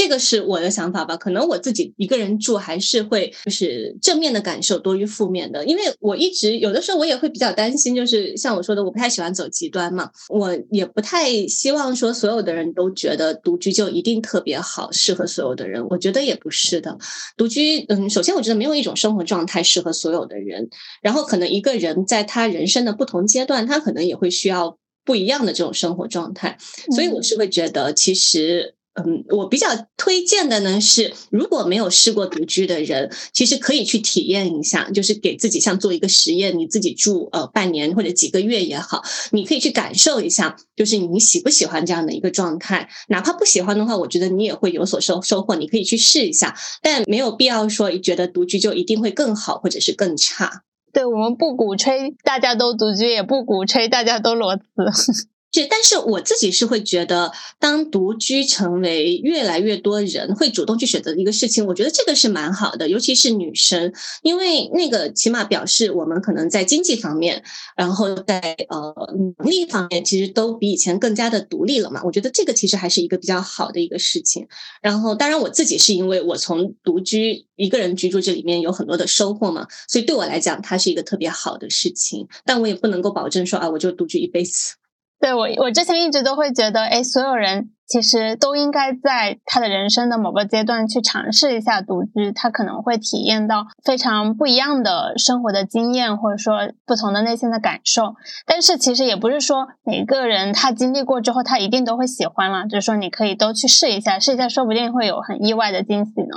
[0.00, 16.96] 这个是我的想法吧，可能我自己一个人住还是会就是正面的感受多于负面的，因为我一直有的时候我也会比较担心，就是像我说的，我不太喜欢走极端嘛，我也不太希望说所有的人都觉得独居就一定特别好，适合所有的人，我觉得也不是的。
[17.36, 20.70] 独居，嗯，首先我觉得没有一种生活状态适合所有的人，
[21.02, 26.56] 然后可能一个人在他人生的不同阶段，他可能也会需要不一样的这种生活状态，
[26.94, 28.76] 所以我是会觉得其实。
[28.94, 42.88] 嗯，我比较推荐的呢是，如果没有试过独居的人，其实可以去体验一下，就是给自己像做一个实验，你自己住呃半年或者几个月也好，你可以去感受一下，就是你喜不喜欢这样的一个状态。
[43.08, 45.54] 哪怕不喜欢的话，我觉得你也会有所收收获。
[45.54, 50.64] 你可以去试一下，但没有必要说觉得独居就一定会更好或者是更差。
[50.92, 55.28] 对我们不鼓吹大家都独居，也不鼓吹大家都裸辞。
[55.52, 67.42] 是，但是我自己是会觉得，当独居成为越来越多人会主动去选择的一个事情，我觉得这个是蛮好的，尤其是女生，因为那个起码表示我们可能在经济方面，
[67.76, 68.94] 然后在呃
[69.38, 72.00] 能力方面，其实都比以前更加的独立了嘛。
[72.04, 74.46] 我觉得这个其实还是一个比较好的一个事情。
[74.80, 82.28] 然后，当然我自己是因为我从独居一个人居住这里面有很多的收获嘛，所以对我来讲，它是一个特别好的事情。
[82.44, 84.76] 但我也不能够保证说啊，我就独居一辈子。
[85.20, 98.14] 对我，我之前一直都会觉得，哎，所有人其实都应该在他的人生的某个阶段去尝试一下独居，他可能会体验到非常不一样的生活的经验，或者说不同的内心的感受。
[98.46, 106.36] 但是其实也不是说每个人他经历过之后，他一定都会喜欢了，就是说你可以都去试一下，试一下，说不定会有很意外的惊喜呢。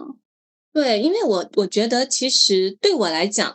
[0.73, 3.53] 对，因为我我觉得其实对我来讲，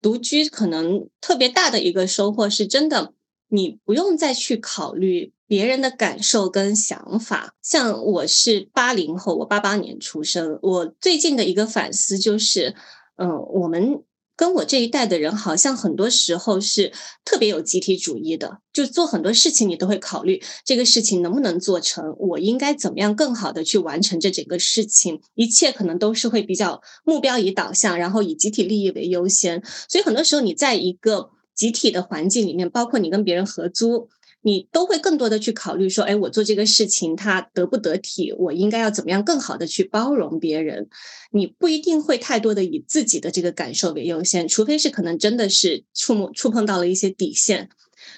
[0.00, 3.12] 独居可能特别大的一个收获是真的。
[3.54, 7.54] 你不用再去考虑别人的感受跟想法。
[7.60, 10.58] 像我是八零后，我八八年出生。
[10.62, 12.74] 我最近的一个反思就是，
[13.16, 14.02] 嗯，我们
[14.34, 16.94] 跟我这一代的人，好像很多时候是
[17.26, 25.20] 特别有集体主义的，就做很多事情，你都会考虑这个事情能不能做成，我应该怎么样更好的去完成这整个事情。
[25.34, 29.62] 一切可能都是会比较目标以导向，然后以集体利益为优先。
[29.90, 31.28] 所以很多时候你在一个。
[31.54, 34.08] 集体的环境里面，包括你跟别人合租，
[34.42, 40.88] 你都会更多的去考虑说，哎，我做这个事情它得不得体，我应该要怎么样更好的去包容别人。
[41.30, 47.68] 你不一定会太多的以自己的这个感受为优先，除非是可能真的是触摸触碰到了一些底线。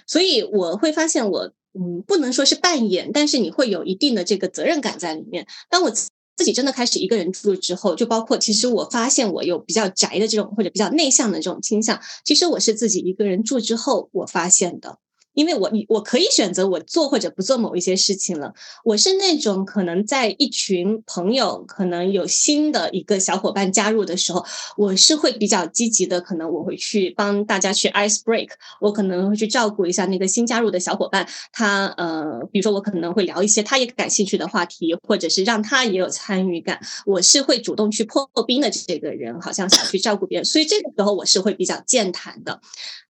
[0.06, 5.47] 所以我会发现，我嗯，不能说是扮演，但是你会有一定的这个责任感在里面。
[5.69, 5.93] 当我。
[6.36, 14.98] 自己真的开始一个人住之后，就包括其实我发现我有比较宅的这种或者比较内向的这种倾向，其实我是自己一个人住之后我发现的。
[15.35, 18.55] 因为我你我可以选择我做或者不做某一些事情了。
[18.85, 24.44] 我是那种可能在一群朋友可能有新的一个小伙伴加入的时候，
[24.77, 28.48] 我是会比较积极的，可能我会去帮大家去 ice break，
[28.81, 31.28] 我可能会去照顾一下那个新加入的小伙伴。
[31.52, 36.81] 他呃，比如说我可能会聊一些他也感兴趣的话题，或者是让他也有参与感。
[37.05, 42.61] 我是会主动去破冰的这个人，好像想去照顾别人，所以这个时候我是会比较健谈的。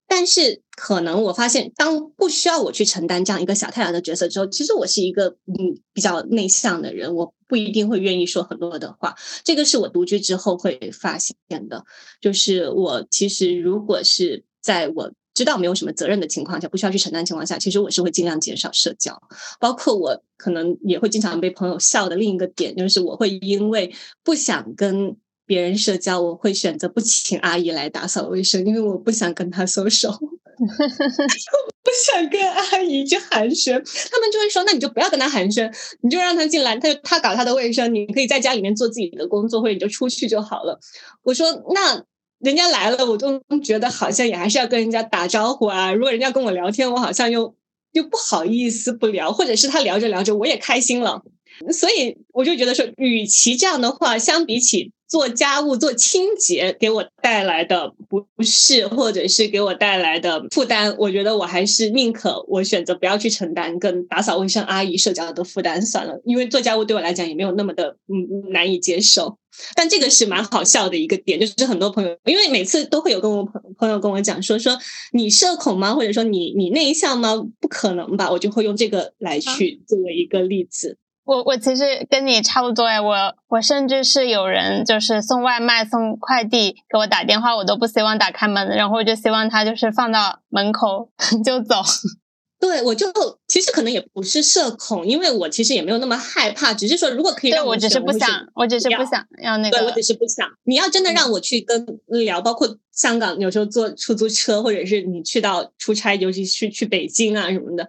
[0.06, 9.14] 但是可能我发现，当不需要我去承担这样一个小太阳的角色之后，其实我是一个嗯比较内向的人，我不一定会愿意说很多的话。
[9.42, 11.34] 这个是我独居之后会发现
[11.68, 11.84] 的，
[12.20, 19.20] 就是我其实如果是在我知道没有什么责任的情况下，不需要去承担情况下，其实我是会尽量减少社交。
[19.58, 25.16] 包括我可能也会经常被朋友笑的另一个点，就是我会因为不想跟。
[25.46, 30.10] 别人社交，我会选择不请阿姨来打扫卫生，因为我不想跟她收手，
[30.58, 33.72] 不想跟阿姨去寒暄。
[34.10, 40.80] 他们就会说：“那你就不要跟他寒暄，你就让他进来，他就他搞他的卫生，你可以在家里面做自己的工作，或者你就出去就好了。”
[41.24, 42.02] 我说：“那
[42.38, 45.92] 人家来了，我都觉得好像也还是要跟人家打招呼啊。
[45.92, 47.54] 如果人家跟我聊天，我好像又
[47.92, 51.22] 又不好意思不聊，或者是他聊着聊着我也开心了，
[51.70, 69.38] 所以我就觉得说，与其这样的话，相比起。”做家务、做清洁给我带来的不适，或者是给我带来的负担，我觉得我还是宁可我选择不要去承担跟打扫卫生阿姨社交的负担算了，因为做家务对我来讲也没有那么的嗯难以接受。
[69.76, 74.76] 但这个是蛮好笑的一个点，就是很多朋友，因为每次都会有跟我朋朋友跟我讲说说
[75.12, 75.94] 你社恐吗？
[75.94, 77.36] 或者说你你内向吗？
[77.60, 78.28] 不可能吧？
[78.32, 80.98] 我就会用这个来去作为一个例子。
[81.24, 91.10] 我我其实跟你差不多哎，我我甚至是有人就是送外卖送快递给我打电话，我都不希望打开门，然后我就希望他就是放到门口
[91.44, 91.76] 就走。
[92.60, 93.06] 对，我就
[93.46, 100.48] 其实可能也不是社恐，因为我其实也没有那么害怕，只是说如果可以让我，只是不想，我只是不想要那个，对我只是不想。
[100.64, 107.86] 你要真的让我去跟聊，包括香港有时候坐出租车，或者是你去到出差，尤其是去北京啊什么的。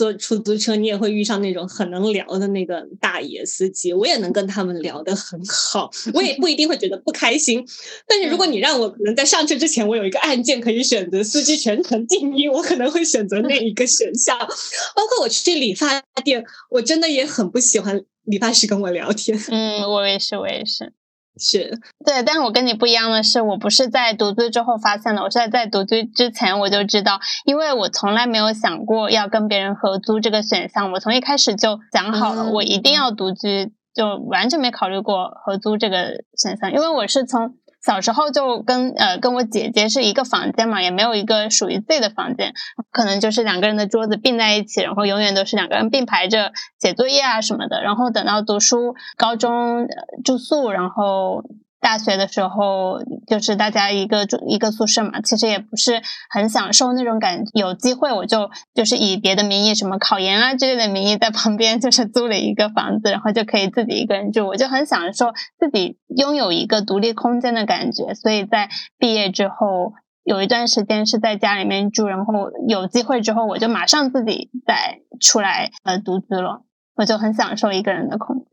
[0.00, 7.62] 坐出租车，你也会遇上那种很能聊的那个大爷司机，我也能跟他们聊得很好，我也不一定会觉得不开心。
[8.08, 14.38] 但是如果你让我可能在上车之前，我有一个按键可以选择司机全程静音，我可能会选择那一个选项。
[14.38, 19.38] 包括我去理发店，我真的也很不喜欢理发师跟我聊天。
[19.50, 20.94] 嗯，我也是，我也是。
[21.38, 21.78] 是。
[22.04, 37.54] 对，但是我跟你不一样的是，我不是在独居之后发现的，我是在在独居之前我就知道，因为我从来没有想过要跟别人合租这个选项，我从一开始就讲好了，我一定要独居，就完全没考虑过合租这个选项，因为我是从。
[37.84, 42.52] 小时候就跟呃跟我姐姐是一个房间嘛，也没有一个属于自己的房间，
[42.90, 47.82] 可能就是两个人的桌子并在一起，然后永远都是两个人并排着写作业啊什么的。
[47.82, 49.86] 然后等到读书，高中
[50.24, 51.44] 住宿，然后。
[51.80, 57.42] 大学的时候，就是大家一个住一个宿舍嘛，其实也不是很享受那种感。
[57.54, 64.46] 有机会我就就是以别的名义，什么考研啊之类的名义，在旁边就是租了一个房子，然后就可以自己一个人住。
[64.46, 68.14] 我就很享受自己拥有一个独立空间的感觉。
[68.14, 76.62] 所以在毕业之后，有一段时间是在家里面住，然后有机会之后，我就马上自己再出来呃独居了。
[76.96, 78.44] 我就很享受一个人的空间。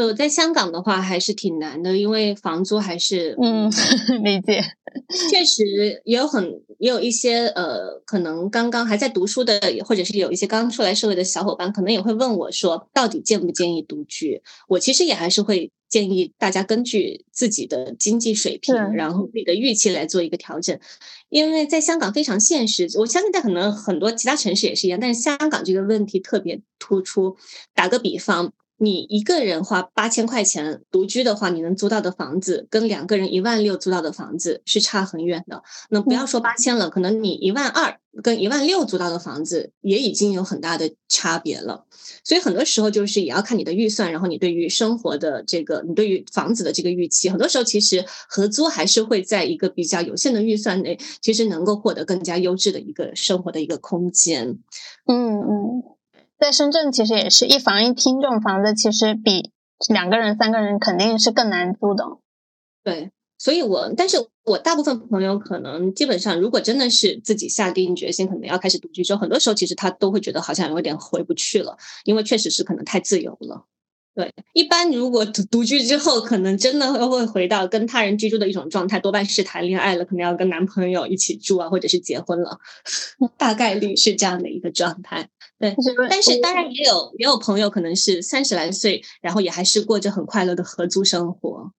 [0.00, 3.70] 呃，在香港的话还是挺难的，因为房租还是嗯，
[4.24, 4.62] 理解。
[5.30, 14.42] 确实也有很也有一些呃，可能刚刚还在读书的，或者是有一些刚出来社会的小伙伴，可能也会问我说，到底建不建议独居？
[14.68, 20.76] 我其实也还是会建议大家根据自己的经济水平，然后自己的预期来做一个调整。
[21.28, 27.36] 因为在香港非常现实，我相信在可能很多其他城市也是一样，但是香港这个问题特别突出。
[27.74, 28.52] 打个比方。
[28.82, 35.62] 你一个人花八千块钱独居的话，你能租到的房子跟两个人一万六租到的房子是差很远的。
[35.90, 41.84] 那不要说八千了，可能你一万二跟一万六租到的房子也已经有很大的差别了。
[42.24, 47.28] 所以很多时候就是也要看你的预算，然后你对于生活的这个，你对于房子的这个预期。
[47.28, 54.58] 很多时候其实合租还是会在一个比较有限的预算内，其实能够获得更加优质的一个生活的一个空间。
[55.04, 55.82] 嗯嗯。
[56.40, 59.50] 在深圳，其实也是一房一厅这种房子，其实比
[59.88, 62.04] 两个人、三个人肯定是更难租的。
[62.82, 73.66] 对，所以我，但是我大部分朋友可能基本上，如果真的是自己下定决心，可能要开始独居之后，很多时候其实他都会觉得好像有点回不去了，因为确实是可能太自由了。
[74.12, 82.58] 对，一般如果独 独居之后，可能真的会回到跟他人居住的一种状态，多半是谈恋爱了，可能要跟男朋友一起住啊，或者是结婚了，
[83.38, 85.28] 大概率是这样的一个状态。
[85.60, 85.76] 对，
[86.08, 91.72] 但是当然也有也有朋友可能是三十来岁，然后也还是过着很快乐的合租生活。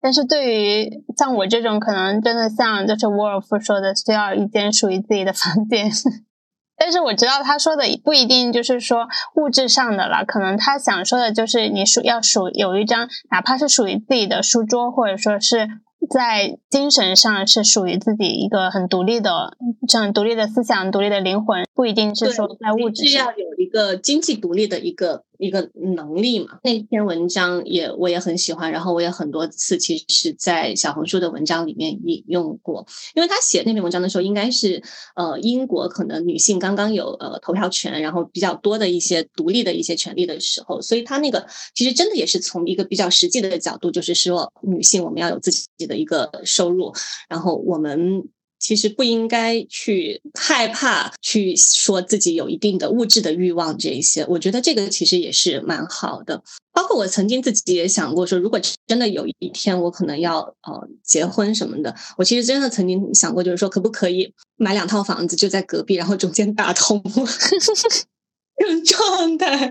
[0.00, 5.90] 但是对于像我这种，可能真的像就是沃尔夫说的，需要一间属于自己的房间。
[6.80, 15.68] 但是我知道他说的不一定就是说物质上的了，可能他想说的就是你属要属有一张哪怕是属于自己的书桌，或者说是
[16.10, 19.56] 在精神上是属于自己一个很独立的
[19.88, 25.24] 这样独立的思想、独立的灵魂，不一定是说在物质上有一个经济独立的一个。
[25.38, 34.82] 一个能力嘛，那篇文章也我也很喜欢，然后我也很多次其实是在小红书的文章里面引用过，因为他写那篇文章的时候，应该是
[35.14, 46.92] 呃英国可能女性刚刚有呃投票权，然后比较多的一些独立的一些权利的时候，所以他那个其实真的也是从一个比较实际的角度，就是说女性我们要有自己的一个收入，
[47.28, 48.28] 然后我们。
[48.58, 56.42] 其实不应该去害怕去说自己有一定的物质的欲望，这一些，我觉得这个其实也是蛮好的。
[56.72, 67.02] 包括我曾经自己也想过说，如果真的有一天我可能要呃结婚什么的，我其实真的曾经想过，就是说可不可以买两套房子就在隔壁，然后中间打通。
[68.58, 69.70] 这 种状态，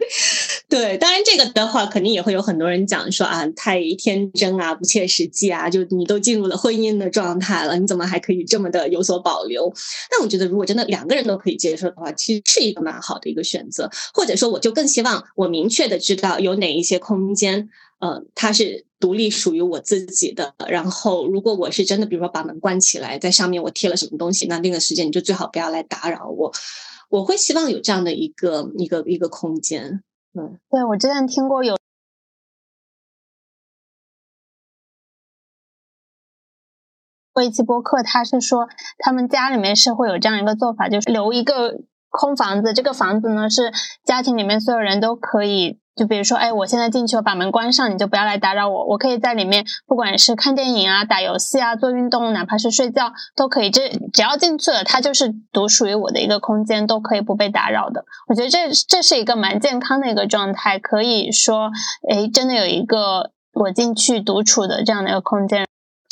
[0.69, 9.71] 对，当然这个的话，肯定也会有很多人讲说啊，太天真啊，不切实际啊，就你都进入了婚姻的状态了，你怎么还可以这么的有所保留？
[10.09, 13.89] 但我觉得，如果真的两个人都可以接受的话，其实是一个蛮好的一个选择。
[14.13, 17.67] 或者说，我就更希望我明确的知道有哪一些空间，
[17.99, 20.53] 呃，它是独立属于我自己的。
[20.69, 26.53] 然后，如果我是真的，比如说把门关起来，在上面我贴了什么东西，那那个时间你就最好不要来打扰我。
[27.09, 30.03] 我会希望有这样的一个一个一个空间，
[30.33, 31.77] 嗯，对我之前听过有
[37.33, 38.67] 过一期播客，他是说
[38.97, 43.71] 他们家里面是会有这样一个做法，就是留一个空房子，这个房子呢是
[44.03, 45.79] 家庭里面所有人都可以。
[45.97, 48.85] 就比如说，哎，我现在进去，我把门关上，你就不要来打扰我。
[48.85, 53.71] 我可以在里面，不管是看电影啊、打游戏啊、做运动，哪怕是睡觉都可以。
[53.71, 58.05] 这只要进去了，它就是独属于我的一个空间，都可以不被打扰的。
[58.27, 61.71] 我觉得这这是一个蛮健康的一个状态，可以说，
[62.07, 65.65] 哎，真的有一个我进去独处的这样的一个空间。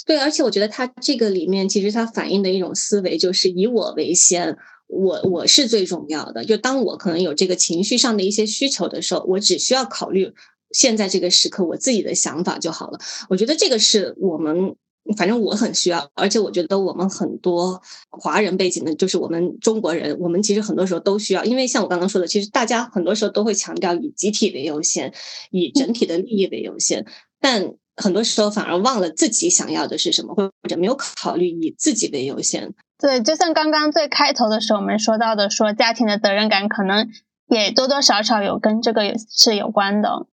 [0.07, 4.57] 对，而且我觉得它这个里面其实它反映的一种思维就是以我为先。
[4.88, 10.34] 我我是最重要的，就当我可能有这个情绪上的一些需求的时候，我只需要考虑
[10.72, 12.99] 现在这个时刻我自己的想法就好了。
[13.30, 14.76] 我觉得这个是我们，
[15.18, 25.14] 反正我很需要，而且我觉得我们很多华人背景的，就是我们中国人，我们其实很多时候都需要，因为像我刚刚说的，其实大家很多时候都会强调以集体为优先，
[25.52, 27.06] 以整体的利益为优先，
[27.40, 32.74] 但很多时候反而忘了自己想要的是什么，或者没有考虑以自己为优先。
[32.98, 37.10] 对，就像刚刚最开头的时候我们说到的，说家庭的责任感可能
[37.48, 40.28] 也多多少少有跟这个是有关的。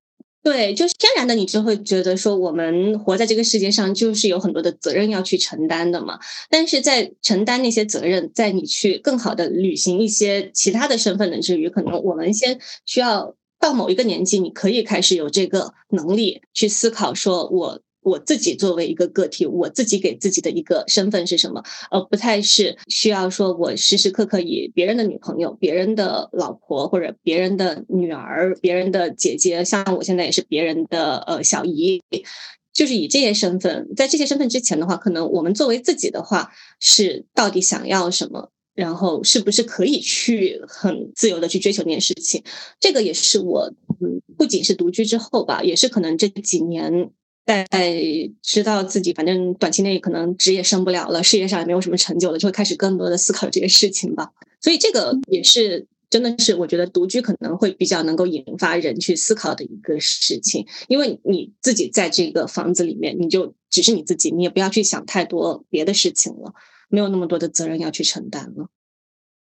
[0.45, 6.19] 对，就是天然的，你就会觉得说，我们活在这个世界上，就是有很多的责任要去承担的嘛。
[6.51, 17.81] 但是在承担那些责任，在你去更好的履行一些其他的身份的之余，可能我们先需要到某一个年纪，你可以开始有这个能力去思考，说我。
[18.03, 21.63] 我自己作为一个个体，我自己给自己的一个身份是什么？
[21.91, 32.03] 而不太是需要说我时时刻刻以别人的女朋友、别人的老婆或者别人的女儿、别人的姐姐，像我现在也是别人的呃小姨，
[32.73, 42.43] 就是以这些身份，在这些身份之前的话，可能我们作为自己的话，是到底想要什么，然后是不是可以去很自由的去追求那件事情？
[42.81, 47.11] 这个也是我嗯，不仅是独居之后吧，也是可能这几年。
[47.45, 47.67] 在
[48.43, 54.33] 知道自己反正短期内可能职业升不了了，事业上也没有什么成就了，就会开始更多的思考这些事情吧。
[54.61, 66.55] 所以这个也是真的是我觉得独居可能会比较能够引发人去思考的一个事情，因为你自己在这个房子里面，你就只是你自己，你也不要去想太多别的事情了，
[66.89, 68.69] 没有那么多的责任要去承担了。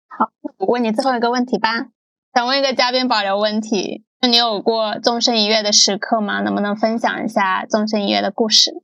[0.08, 1.88] 好，我问你最后一个问题吧，
[2.34, 4.04] 想问一个嘉宾保留问题。
[4.22, 6.40] 那你有过纵身一跃的时刻吗？
[6.40, 8.82] 能不能分享一下纵身一跃的故事？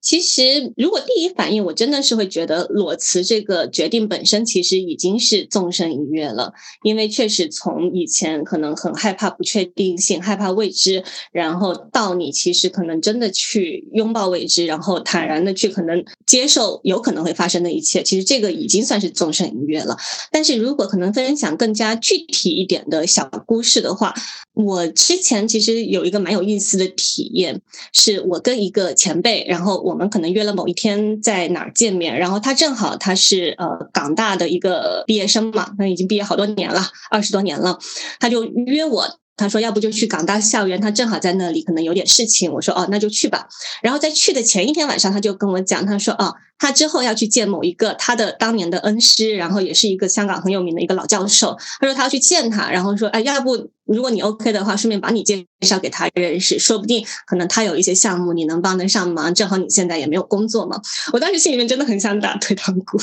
[0.00, 6.52] 其实，如果第一反应，我真的是会觉得裸辞这个决定本身其实已经是纵身一跃了，
[6.84, 11.02] 因为确实从以前可能很害怕不确定性、害怕未知，
[11.32, 19.96] 然后到你其实可能真的去拥抱未知，然后坦然的去可能接受有可能会发生的一切，其实这个已经算是纵身一跃了。
[20.30, 24.14] 但是如果可能分享更加具体一点的小故事的话，
[24.54, 27.60] 我之前其实有一个蛮有意思的体验，
[27.92, 29.96] 是我跟一个前辈，然后我。
[29.96, 37.78] 们可能约了某一天在哪儿见面，然后他正好他是呃港大的一个毕业生嘛，那已经毕业好多年了，二十多年了，
[38.20, 39.18] 他就约我。
[39.36, 43.46] 他说：“要不就去港大校园，他正好在那里，可能有点事情。”我说：“哦，那就去吧。”
[43.82, 51.56] 然后在去的前一天晚上，他就跟我讲，他说：“哦，他之后要去见某一个他的当年的恩师，然后也是一个香港很有名的一个老教授。
[51.80, 59.34] 他说他要去见他，然后说：‘哎，要不如果你 OK 的话，顺便把你介绍给他认识，说不定可能他有一些项目你能帮得上忙。
[59.34, 60.80] 正好你现在也没有工作嘛。’
[61.12, 62.98] 我当时心里面真的很想打退堂鼓。”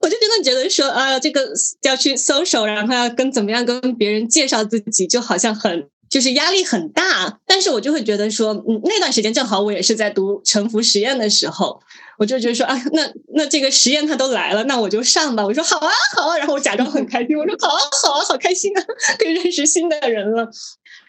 [0.00, 1.50] 我就真的觉得说，啊，这个
[1.82, 7.38] 要去搜手，然后要跟怎么样跟别人介绍自己，就好像很就是压力很大。
[7.46, 11.80] 但是我就会觉得说，嗯，那段时间正好我也是在读沉浮实验的时候，
[12.18, 15.44] 我就觉得说，啊，那那这个实验他都来了，那我就上吧。
[15.44, 18.84] 我说好啊，好啊，然后我假装很开心，我说好啊，好啊，好开心啊，
[19.18, 20.48] 可以认识新的人了。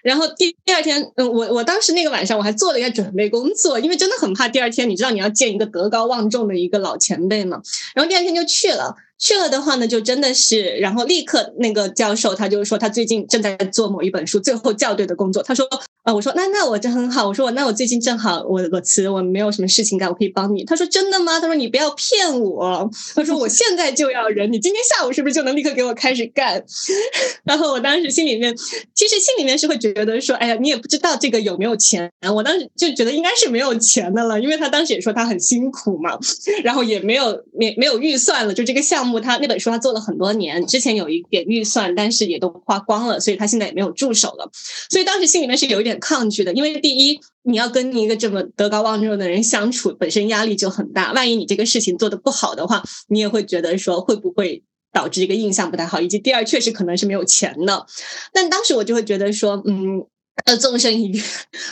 [0.01, 7.61] 然后第第二天，嗯，我我当时那个晚上我还做了一下准备工作，因为真的很怕第二天，你知道你要见一个德高望重的一个老前辈嘛。
[7.93, 15.67] 然后第二天就去了，去了的话呢，就真的是，然后立刻那个教授他就说他最近正在做某一本书最后校对的工作，他说。
[16.03, 17.27] 啊，我说那那我这很好。
[17.27, 20.63] 我说我那我最近正好我我辞我没有什么事情干，我可以帮你。
[20.63, 21.41] 他说真的吗？
[21.41, 22.89] 他说你不要骗我。
[23.13, 26.63] 他说我现在就要人，你今天下午是不是就能立刻给我开始干？
[27.43, 28.55] 然后我当时心里面
[28.95, 32.09] 其实心里面是会觉得说，哎呀，你也不知道这个有没有钱。
[32.33, 36.17] 我当时就觉得应该是没有钱的了，因为他当时也说他很辛苦嘛，
[36.63, 38.53] 然后也没有没没有预算了。
[38.53, 44.51] 就这个项目，他那本书他做了很多年，之前有一点预算，但是也都花光了，所以他现在也没有助手了。
[44.89, 45.97] 所以当时心里面是有一点。
[46.01, 51.13] 抗拒的，因为第一，你要跟一个这么德高望重的人相处，本身压力就很大。
[51.13, 56.01] 万一你这个事情做的不好的话，你也会觉得说会不会导致一个印象不太好。
[56.01, 57.85] 以及第二，确实可能是没有钱的。
[58.33, 60.03] 但当时我就会觉得说，嗯，
[60.45, 61.21] 呃，纵身一跃，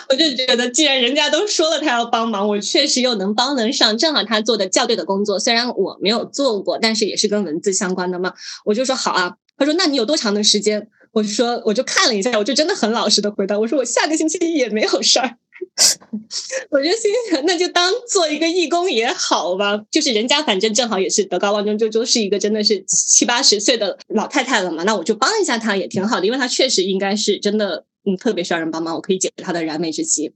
[0.10, 3.98] 我就觉得既然人家都说了他要帮忙，我确实又能帮得上。
[3.98, 8.34] 正好他做的校对的工作，虽然我没有做过，但是也是跟文字相关的嘛，
[8.66, 9.36] 我就说好啊。
[9.58, 15.36] 他说：“那你有多长的时间？”我就说：“我就看了一下，我就真的很老实的回答，我说我下个星期也没有事儿。
[16.70, 19.82] 我就心想，那就当做一个义工也好吧。
[19.90, 30.32] 就是人家反正正好也是德高望重，就就是一个真的是七八十岁的老太太了嘛，那我就帮一下她也挺好的，因为她确实应该是真的。”嗯，特别需要人帮忙，我可以解决他的燃眉之急，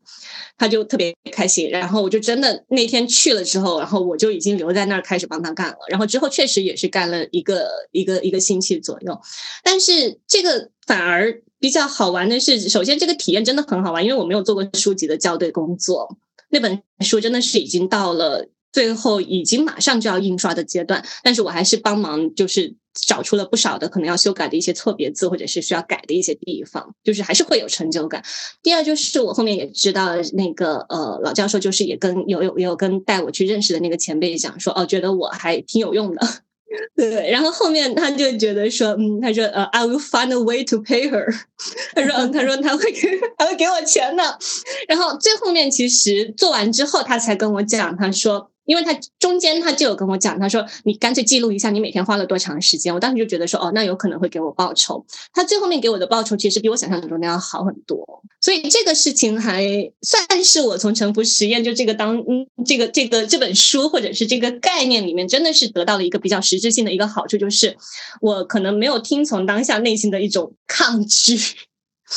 [0.58, 1.70] 他就特别开心。
[1.70, 5.78] 然后我就真的那天去了之后，然后我就已经留在那儿开始帮他干了。
[5.88, 9.18] 然后之后确实也是干了一个一个一个星期左右。
[9.64, 16.18] 但是这个反而比较好玩的是，首先这个体验真的很好玩，因为我没有做过书籍的校对工作。
[16.50, 22.76] 那本书真的是已经到了最后，已经马上就要印刷的阶段，但是我还是帮忙，就是。
[23.08, 28.22] 找出了不少的可能要修改的一些错别字，或者是需要改的一些地方，就是还是会有成就感。
[28.62, 36.28] 第二就是我后面也知道那个呃老教授就是也跟有有也有跟带我去认识的那个前辈讲说哦，觉得我还挺有用的，
[36.94, 37.32] 对。
[37.32, 41.34] 然后后面他就觉得说嗯，他说呃，I will find a way to pay her。
[41.96, 44.38] 他说嗯，他说他会给他会给我钱的。
[44.90, 48.51] 然后最后面其实做完之后，他才跟我讲，他说。
[48.72, 52.94] 因为他中间他就有跟我讲，他说你干脆记录一下你每天花了多长时间。
[52.94, 55.06] 我当时就觉得说，哦，那有可能会给我报酬。
[55.34, 59.62] 他最后面给我的报酬其实比我想象中的要好很多，所以这个事情还
[60.02, 62.24] 算是我从沉浮实验就这个当
[62.66, 67.76] 这个这个这本书或者是这个概念里面，真的是得到了一个比较实质性的一个好处，就是
[68.22, 71.38] 我可能没有听从当下内心的一种抗拒。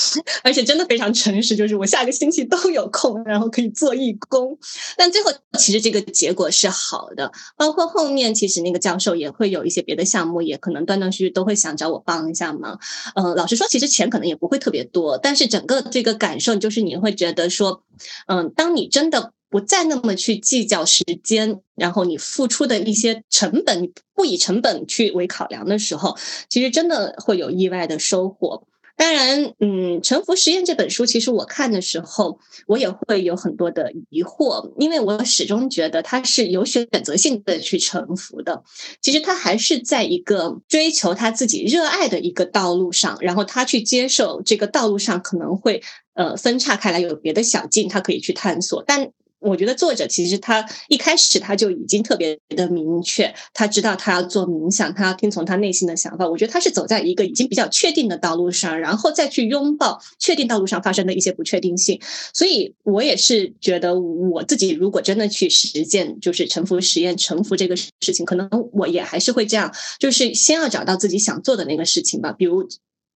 [0.42, 4.58] 而且真的非常诚实，就是我下个星期都有空，然后可以做义工。
[4.96, 12.78] 但最后其实这个结果是好的，包括后面其实那个教授也会有一些别的项目，也可能断断续续都会想找我帮一下忙。
[13.14, 17.82] 嗯，老实说，其实钱可能也不会特别多，但是整个这个感受就是你会觉得说，
[18.26, 26.16] 嗯，当你真的不再那么去计较时间，然后你付出的一些成本不以成本去为考量的时候，
[26.48, 28.66] 其实真的会有意外的收获。
[28.96, 38.62] 当然，嗯，《沉浮实验》这本书，其实我看的时候，我也会有很多的疑惑，因为我始终觉得他是有选择性的去沉浮的。
[39.00, 45.82] 其实他还是在一个追求他自己热爱的一个道路上，然后他去接受这个道路上可能会
[46.14, 49.10] 呃分叉开来，有别的小径，他可以去探索，但。
[49.44, 56.26] 我觉得作者其实他一开始他就已经特别的明确，他知道他要做冥想，他要听从他内心的想法。
[56.28, 62.00] 我觉得他是走在一个已经比较确定的道路上，然后再去拥抱确定道路上发生的一些不确定性。
[62.32, 72.66] 所以我也是觉得，我自己如果真的去实践，就是沉浮实验、沉浮这个事情，可能我也还是会这样，就是先要找到自己想做的那个事情吧，比如。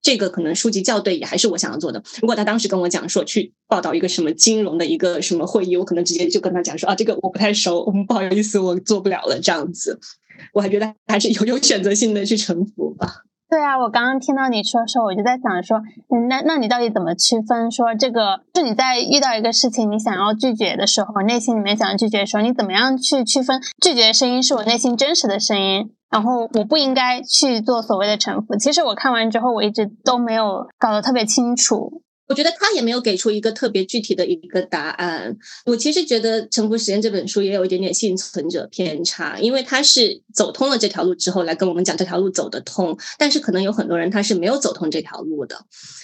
[0.02, 2.02] 这个可能书籍校对也还是我想要做的。
[2.22, 9.40] 如果他当时跟我讲说去报道一个什么金融的一个什么会议，我可能直接就跟他讲说啊，这个我不太熟，不好意思，我做不了了。
[9.42, 10.00] 这样子，
[10.54, 13.24] 我还觉得还是有有选择性的去臣服吧。
[13.50, 15.82] 对啊，我刚刚听到你说的时候，我就在想说，
[16.28, 18.42] 那那你到底怎么区分说这个？
[18.54, 25.90] 就你在遇到一个事情你想要拒绝的时候，内心里面想要拒绝的时候，你怎么样去区分拒绝的声音是我内心真实的声音？
[26.10, 28.56] 然后我不应该去做所谓的臣服。
[28.56, 32.02] 其实我看完之后，我一直都没有搞得特别清楚。
[32.30, 35.38] 我觉得他也没有给出一个特别具体的一个答案。
[35.66, 45.58] 我其实觉得《沉浮实验》这本书也有一点点幸存者偏差，因为他是走通了这条路之后来跟我们讲这条路走得通，但是可能有很多人他是没有走通这条路的。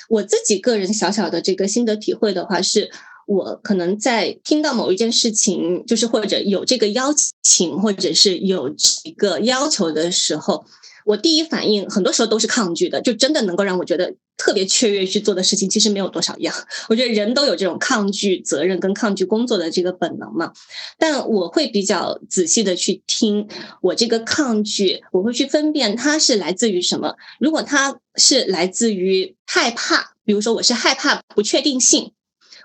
[0.08, 2.90] 我自己个人小小的这个心得体会的话是。
[3.26, 10.66] 我可能在听到某一件事情，就是或者有这个邀请，或者是有一个要求的时候，
[11.06, 13.02] 我第一反应很多时候都是抗拒的。
[13.02, 16.54] 就真的能够让我觉得特别雀跃去做的事情，其实没有多少样。
[16.90, 20.52] 我觉得人都有这种抗拒责任跟抗拒工作的这个本能嘛。
[20.98, 23.48] 但我会比较仔细的去听
[23.82, 27.16] 我这个抗拒，我会去分辨它是来自于什么。
[27.40, 32.12] 如果它是来自于害怕，比如说我是害怕不确定性。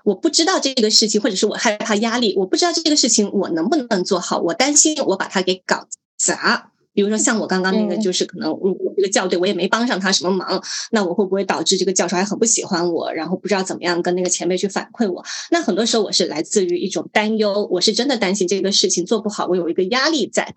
[0.03, 6.71] 我不知道这个事情，或者是我害怕压力，我不知道这个事情我能不能做好，我担心我把它给搞砸。
[6.91, 10.61] 比如说像我刚刚那个，就是可能我这个校对我也没帮上他什么忙，
[10.91, 15.23] 那我会不会导致这个教授还很不喜欢我，然后不知道怎么样跟那个前辈去反馈我？
[15.51, 20.53] 那很多时候我是来自于一种担忧，我是真的担心这个事情做不好，我有一个压力在。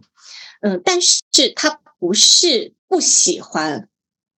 [0.63, 1.23] 嗯，但是
[1.55, 3.89] 他不是不喜欢。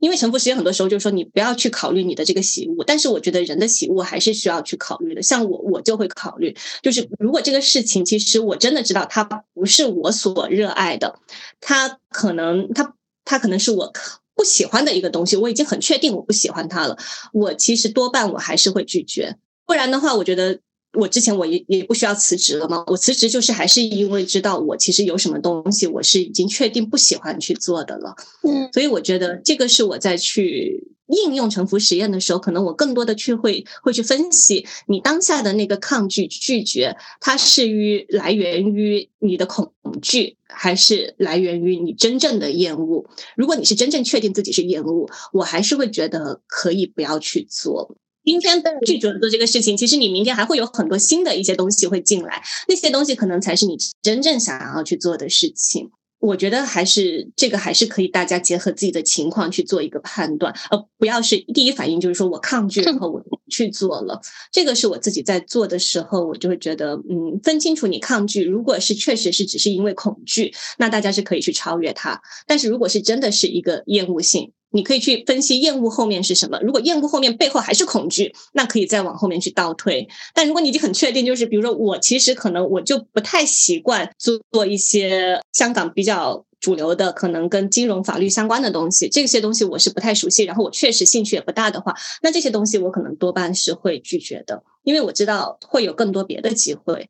[0.01, 5.23] 因为沉浮实验很多时候就是说你不要去考虑你的这个喜恶，但是我觉得人的喜恶还是需要去考虑的。
[5.23, 11.19] 像我，我就会考虑，就是如果这个事情其实我真的知道它不是我所热爱的，
[11.61, 12.95] 它可能它
[13.25, 13.93] 它可能是我
[14.35, 16.99] 不喜欢的一个东西，我已经很确定我不喜欢它了，
[17.33, 19.37] 我其实多半我还是会拒绝。
[19.65, 20.61] 不然的话，我觉得
[20.95, 22.85] 我之前我也也不需要辞职了嘛？
[22.87, 28.15] 我辞职就是还是因为知道我其实有什么东西我是已经确定不喜欢去做的了。
[28.43, 43.05] 嗯，所以我觉得这个是我在去应用沉浮实验的时候，可能我更多的去会会去分析你当下的那个抗拒拒绝，它是于来源于你的恐惧，还是来源于你真正的厌恶？
[43.37, 47.97] 如果你是真正确定自己是厌恶，我还是会觉得可以不要去做。
[48.25, 55.91] 今天拒绝做这个事情，其实你明天还会有很多新的一些东西会进来，那些东西可能才是你真正想要去做的事情。
[56.21, 64.19] 我觉得还是这个还是可以，大家结合自己的情况去做一个判断，而不要是第一反应就是说我抗拒，然后我去做了。
[64.51, 74.53] 这个是我自己在做的时候，我就会觉得，嗯，分清楚你抗拒，如果是确实是只是因为恐惧，那大家是可以去超越它；但是如果是真的是一个厌恶性。
[74.75, 76.59] 你可以去分析厌恶后面是什么。
[76.61, 80.09] 如果厌恶后面背后还是恐惧，那可以再往后面去倒推。
[80.35, 97.09] 但如果你已经很确定，就是比如说我其实可能我就不太习惯做做一些香港比较主流的，可能跟金融法律相关的东西，这些东西我是不太熟悉，然后我确实兴趣也不大的话，那这些东西我可能多半是会拒绝的，因为我知道会有更多别的机会。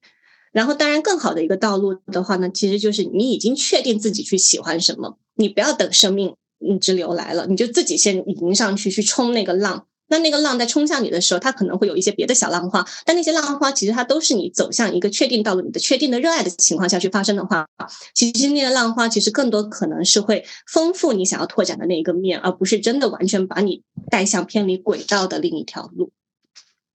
[0.53, 6.35] 然后当然更好的一个道路的话呢，其实就是你已经确定自己去喜欢什么，你不要等生命。
[6.69, 9.87] 嗯，直流来了，你就自己先迎上去，去冲那个浪。
[10.09, 17.67] 那那个浪在冲向你的时候，它可能会有一些别的小浪花，但那些浪花其实它都是你走向一个确定道路、你的确定的热爱的情况下去发生的话，
[18.15, 26.11] 其实那个浪花其实更多可能是会丰富你想要拓展的那一个面，而不是真的完全把你带向偏离轨道的另一条路。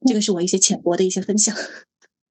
[0.07, 1.55] 这个是我一些浅薄的一些分享。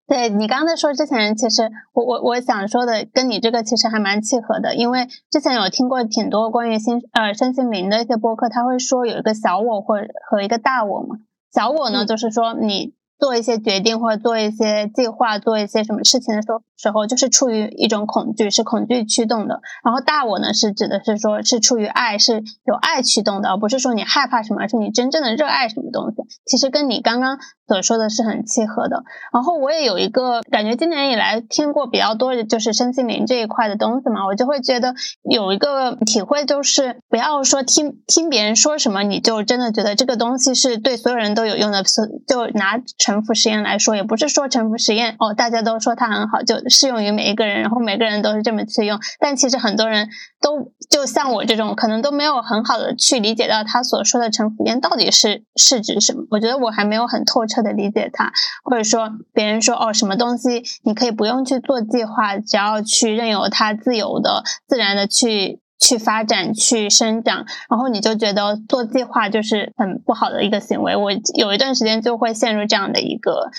[0.08, 9.96] 对你刚才说之前，其实我我我想说的跟你这个其实还蛮契合的，因为之前有听过挺多关于心呃身心灵的一些播客，他会说有一个小我或
[10.30, 11.16] 和一个大我嘛。
[11.52, 16.62] 小我呢，就是说你做一些决定或者做一些计划、做一些什么事情的时候。
[16.80, 19.60] 时候就是出于一种恐惧，是恐惧驱动的。
[19.82, 26.22] 然后大我呢，是指的是说，是出于爱，是有爱驱动的，而不是说你害怕什么，而是你真正的热爱什么东西。
[26.46, 29.04] 其实跟你刚刚所说的是很契合的。
[29.32, 41.84] 然后我也有一个感觉，今年以来听过比较多的就是身心灵这一块的东西嘛，我就会觉得有一个体会，就是不要说听听别人说什么，你就真的觉得这个东西是对所有人都有用的。
[42.26, 46.56] 就拿沉浮实验来说，也不是说沉浮实验哦，大家都说它很好就。
[46.70, 50.08] 适用于每一个人，然后每个人都是这么去用，但其实很多人
[50.40, 56.24] 都就像我这种，可能都没有很好的去理解到他所说的沉浮验到底是是指什么。
[56.30, 58.32] 我觉得我还没有很透彻的理解他，
[58.64, 65.60] 或者说别人说哦，什么东西你可以不用去做计划，只要去任由他自由的、自然的去。
[65.80, 70.96] 去发展、去生长，然后你就觉得做计划就是很不好的一个行为。
[70.96, 73.50] 我有一段时间就会陷入这样的一个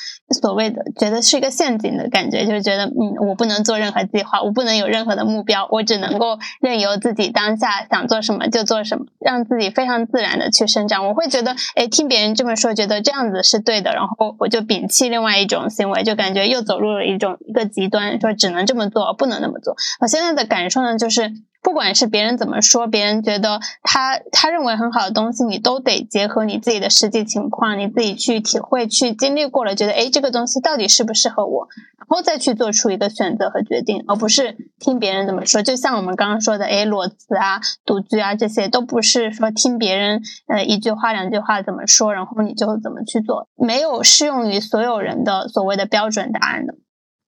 [0.42, 11.08] 所谓的觉得是一个陷阱的感觉，就是觉得嗯，我不能做任何计划，我不能有任何的目标，我只能够任由自己当下想做什么就做什么，让自己非常自然的去生长。
[11.08, 19.76] 我会觉得，哎，听别人这么说，觉得这样子是对的，然后我就摒弃另外一种行为，就感觉又走入了一种一个极端，说只能这么做，不能那么做。
[20.02, 21.32] 我现在的感受呢，就是。
[21.62, 31.68] 不管是别人怎么说，别人觉得他他认为很好的东西，你都得结合你自己的实际情况，你自己去体会、去经历过了，觉得哎，这个东西到底适不适合我，
[31.98, 35.62] 然后再去做出一个选择和决定，而不是听别人怎么说。
[35.62, 46.76] 就像我们刚刚说的，哎，裸辞啊、独居啊，这些都不是说听别人呃一句话、两句话怎么说，然后你就怎么去做，没有适用于所有人的所谓的标准答案的。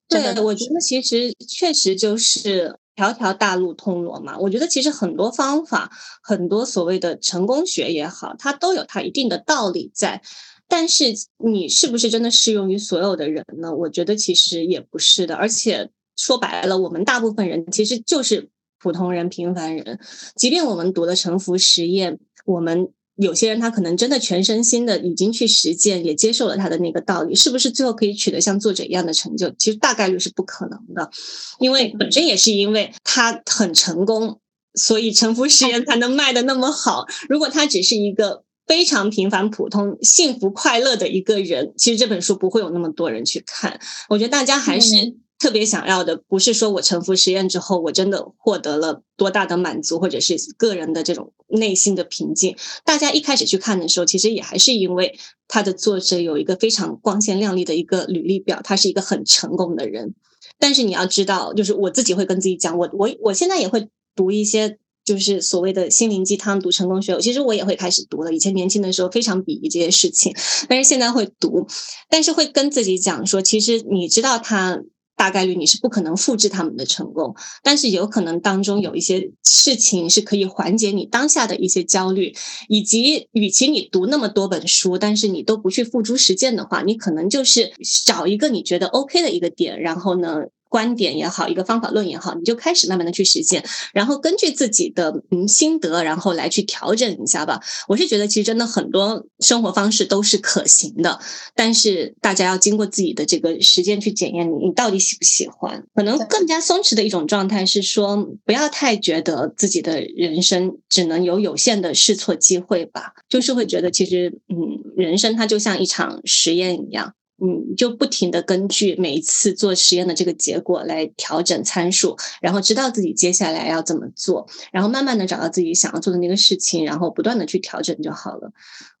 [0.08, 2.78] 对，我觉得其实确实就是。
[2.94, 5.90] 条条大路通罗马，我觉得其实很多方法，
[6.22, 10.22] 很多所谓的成功学也好，它都有它一定的道理在。
[10.68, 13.74] 但是你是不是真的适用于所有的人呢？
[13.74, 15.34] 我觉得其实也不是的。
[15.34, 18.48] 而且说白了，我们大部分人其实就是
[18.78, 20.00] 普通人、平凡人。
[20.36, 22.92] 即便我们读了沉浮实验，我们。
[23.16, 29.50] 有些人他可能真的全身心的已经去实践，也接受了他的那个道理，是不是最后可以取得像作者一样的成就？
[29.58, 31.10] 其实大概率是不可能的，
[31.58, 34.40] 因为本身也是因为他很成功，
[34.74, 37.06] 所以沉浮实验才能卖的那么好。
[37.28, 43.78] 如果他只是一个非常平凡、普通、幸福、快乐的一个人，其实这本书不会有那么多人去看。
[44.08, 45.16] 我觉得大家还是。
[45.42, 52.56] 特别想要的不是说我沉浮实验之后我真的获得了多大的满足，或者是个人的这种内心的平静。
[52.84, 60.14] 大家一开始去看的时候，其实也还是因为他的作者有一个非常光鲜亮丽的一个履历表，他是一个很成功的人。
[60.60, 67.18] 但是你要知道，就是我自己会跟自己讲，我我我现在也会读一些就是所谓的心灵鸡汤，读成功学。
[67.20, 70.32] 其实我也会开始读了，以前年轻的时候非常鄙夷这些事情，
[70.68, 71.66] 但是现在会读，
[72.08, 74.80] 但是会跟自己讲说，其实你知道他。
[75.16, 82.34] 大概率你是不可能复制他们的成功，但是有可能当中有一些事情是可以缓解你当下的一些焦虑，
[82.68, 87.72] 以及与其你读那么多本书，但是你都不去付诸实践的话，你可能就是
[88.04, 90.46] 找一个你觉得 OK 的一个点，然后呢。
[90.72, 93.62] 观点也好，一个方法论也好，你就开始慢慢的去实践，
[93.92, 97.60] 然后根据自己的嗯心得，然后来去调整一下吧。
[97.88, 101.20] 我是觉得其实真的很多生活方式都是可行的，
[101.54, 105.84] 但是大家要经过自己的这个时间去检验你，你到底喜不喜欢。
[105.94, 108.16] 可能更加松弛的一种状态是说，
[108.46, 114.56] 不要太觉得自己的人生只能有有限的试错机会吧，就是会觉得其实嗯，
[114.96, 117.12] 人生它就像一场实验一样。
[117.44, 128.52] 嗯，就不停的根据每一次做实验的这个结果来调整参数，然后知道自己接下来要怎么做，然后慢慢的找到自己想要做的那个事情，然后不断的去调整就好了。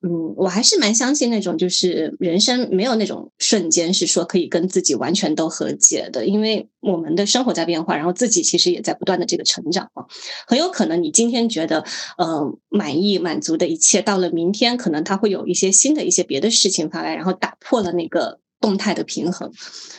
[0.02, 10.04] 嗯，我还是蛮相信那种，就是人生没有那种瞬间是说可以跟自己完全都和解的，因为我们的生活在变化，然后自己其实也在不断的这个成长嘛。
[10.46, 11.84] 很有可能你今天觉得
[12.18, 18.41] 呃满意满足的一切，到了明天可能它会有一些新的一些别的事情发来，然后打破了那个。
[18.62, 19.52] 动态的平衡，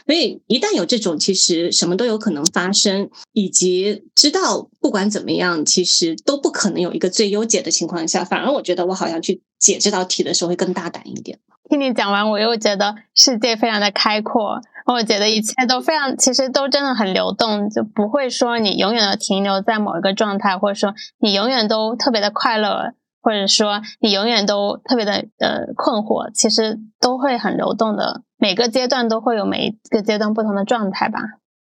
[0.08, 11.38] 所以一旦有这种，其实什么都有可能发生，以及知道不管怎么样，其实都不可能有一个最优解的情况下，反而我觉得我好像去解这道题的时候会更大胆一点。
[11.70, 22.94] 听你讲完，我又觉得世界非常的开阔，我觉得一切都非常，其实都真的很流动，就不会说你永远的停留在某一个状态，或者说你永远都特别的快乐。
[23.24, 31.20] 或者说你永远都特别的呃困惑，其实都会很流动的，每个阶段都会有每一个阶段不同的状态吧。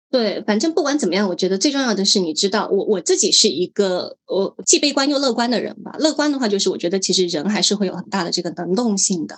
[0.08, 5.96] 对，反正不管怎么样，我觉得最重要的是你知道，我我自己是一个我既悲观又乐观的人吧。
[5.98, 9.34] 乐观的话，就是我觉得其实人还是会有很大的这个能动性的。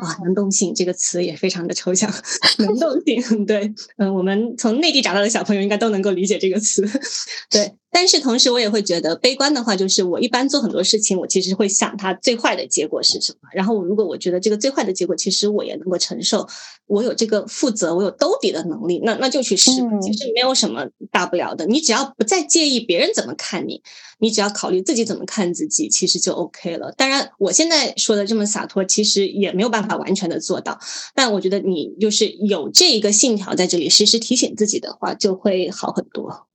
[0.00, 2.10] 啊，能动性这个词也非常的抽象。
[2.58, 6.82] 能动性，对，嗯，我们从内地长大的小朋友应该都能够理解这个词。
[7.50, 13.48] 对，但是同时我也会觉得悲观的话，就是我一般做很多事情，我其实会想它最坏的结果是什么。
[13.52, 16.48] 然后，如果我觉得这个最坏的结果，其实我也能够承受，
[16.86, 19.70] 我有这个负责，我有兜底的能力，那那就去试。
[20.02, 23.80] 其实没有什么大不了的，你只要不再介意别人怎么看你，
[24.18, 26.92] 你只要考虑自己怎么看自己，其实就 OK 了。
[26.96, 29.92] 当然，我现在说的这么洒脱，其实也没有办法。
[30.02, 30.80] 完全的做到，
[31.14, 36.48] 但我觉得你就是有这一个信条在这里，时时提醒自己的话，就会好很多。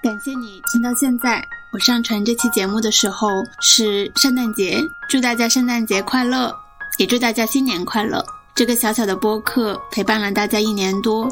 [0.00, 1.44] 感谢你听到现在。
[1.72, 3.28] 我上传这期节目的时候
[3.60, 6.54] 是圣诞节，祝大家圣诞节快乐，
[6.98, 8.24] 也祝大家新年快乐。
[8.54, 11.28] 这个小小的播客陪伴了大家一年多，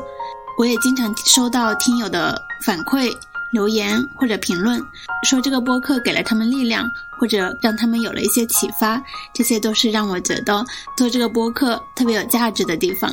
[0.58, 3.10] 我也经常收到听友的反馈。
[3.52, 4.78] 留言或者评论，
[5.22, 6.84] 说这个播客给了他们力量，
[7.18, 9.00] 或者让他们有了一些启发，
[9.32, 10.64] 这些都是让我觉得
[10.96, 13.10] 做这个播客特别有价值的地方。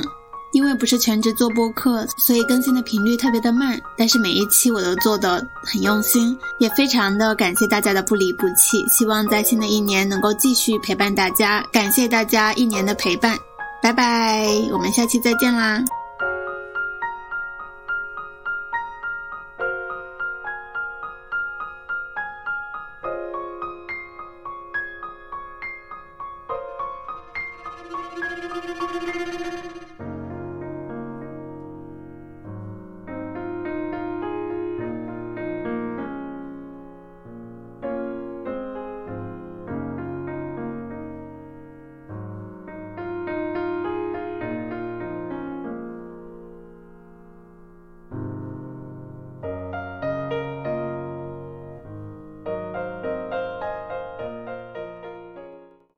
[0.54, 8.86] 因为不是全职做播客，所以更新的频率特别的慢，但是每一期我都做的很用心，也非常的感谢大家的不离不弃。
[8.88, 13.36] 希望在新的一年能够继续陪伴大家，感谢大家一年的陪伴，
[13.82, 15.84] 拜拜，我们下期再见啦。